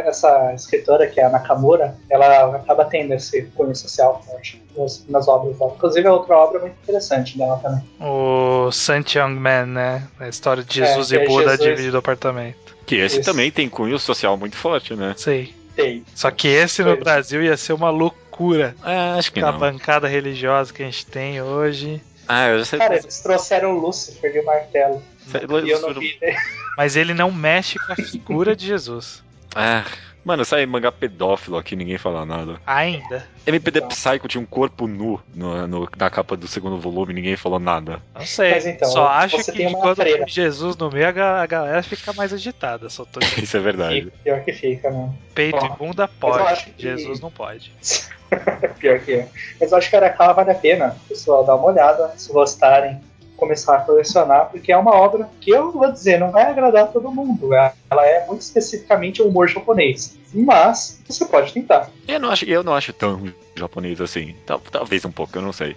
[0.06, 5.28] essa escritora, que é a Nakamura, ela acaba tendo esse cunho social forte nas, nas
[5.28, 5.72] obras dela.
[5.76, 7.84] Inclusive, é outra obra muito interessante dela também.
[8.00, 10.08] O Sant Young Man, né?
[10.20, 11.60] A história de É, Jesus é e Buda Jesus.
[11.68, 12.76] dividido o apartamento.
[12.86, 13.30] Que esse Isso.
[13.30, 15.14] também tem cunho social muito forte, né?
[15.16, 15.54] Sei.
[15.76, 16.04] Tem.
[16.14, 17.00] Só que esse no Foi.
[17.00, 18.74] Brasil ia ser uma loucura.
[18.84, 19.58] É, acho que Com a não.
[19.58, 22.02] bancada religiosa que a gente tem hoje.
[22.26, 22.78] Ah, eu já sei.
[22.78, 25.02] Cara, eles trouxeram o Lúcifer e o martelo.
[25.30, 26.16] Sei- E eu não vi.
[26.20, 26.34] né?
[26.76, 29.22] Mas ele não mexe com a figura de Jesus.
[29.54, 29.84] Ah,
[30.28, 32.60] mano, sai mangá pedófilo aqui, ninguém fala nada.
[32.66, 33.26] Ainda.
[33.46, 33.88] MPD Então.
[33.88, 38.02] Psycho tinha um corpo nu no, no- na capa do segundo volume, ninguém falou nada.
[38.14, 38.50] Não sei.
[38.52, 40.18] Mas então, Só acho que tem uma quando freira.
[40.26, 42.90] tem Jesus no meio, a ga- a galera fica mais agitada.
[42.90, 44.02] Só tô Isso é verdade.
[44.02, 45.10] Fica, pior que fica, né?
[45.34, 46.64] peito Bom, e bunda pode.
[46.64, 47.72] que- Jesus não pode.
[48.78, 49.28] Pior que é.
[49.58, 53.00] Mas eu acho que Arakawa vale a pena, pessoal, dar uma olhada, se gostarem,
[53.38, 57.10] começar a colecionar, porque é uma obra que eu vou dizer, não vai agradar todo
[57.10, 57.54] mundo.
[57.54, 60.18] Ela é muito especificamente o humor japonês.
[60.34, 61.88] Mas você pode tentar.
[62.06, 64.34] Eu não acho, eu não acho tão japonês assim.
[64.44, 65.74] Tal- talvez um pouco, eu não sei.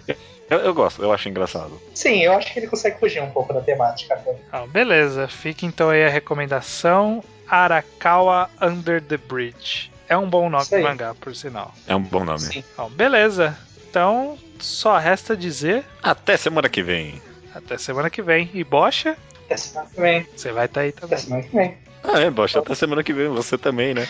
[0.50, 1.80] Eu, eu gosto, eu acho engraçado.
[1.94, 4.12] Sim, eu acho que ele consegue fugir um pouco da temática.
[4.14, 4.36] até.
[4.52, 9.90] Ah, beleza, fica então aí a recomendação: Arakawa Under the Bridge.
[10.08, 10.82] É um bom nome aí.
[10.82, 11.72] mangá, por sinal.
[11.86, 12.40] É um bom nome.
[12.40, 12.62] Sim.
[12.76, 13.56] Bom, beleza.
[13.88, 17.22] Então, só resta dizer Até semana que vem.
[17.53, 18.49] até semana que vem.
[18.53, 20.25] E Bocha, Até semana que vem.
[20.35, 21.17] você vai estar aí Até também.
[21.19, 21.77] semana que vem.
[22.03, 24.07] Ah, é, Bocha, até semana que vem, você também, né?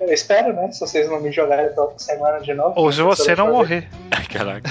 [0.00, 0.70] Eu espero, né?
[0.72, 2.72] Se vocês não me jogarem pra outra semana de novo.
[2.80, 3.88] Ou se você não morrer.
[4.32, 4.70] Caraca,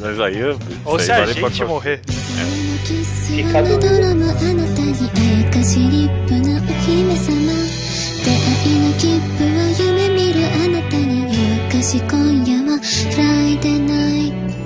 [0.00, 0.58] mas aí eu.
[0.84, 2.00] Ou isso se aí a vale pra gente qual- morrer.
[3.32, 4.40] ピカドリドラマあな
[4.74, 7.30] たにあやかし立派なお姫様
[8.22, 9.06] 出会いの切
[9.38, 11.32] 符は夢見るあなたに夜
[11.64, 12.84] 明かし今夜はフ
[13.16, 14.65] ライデーナイト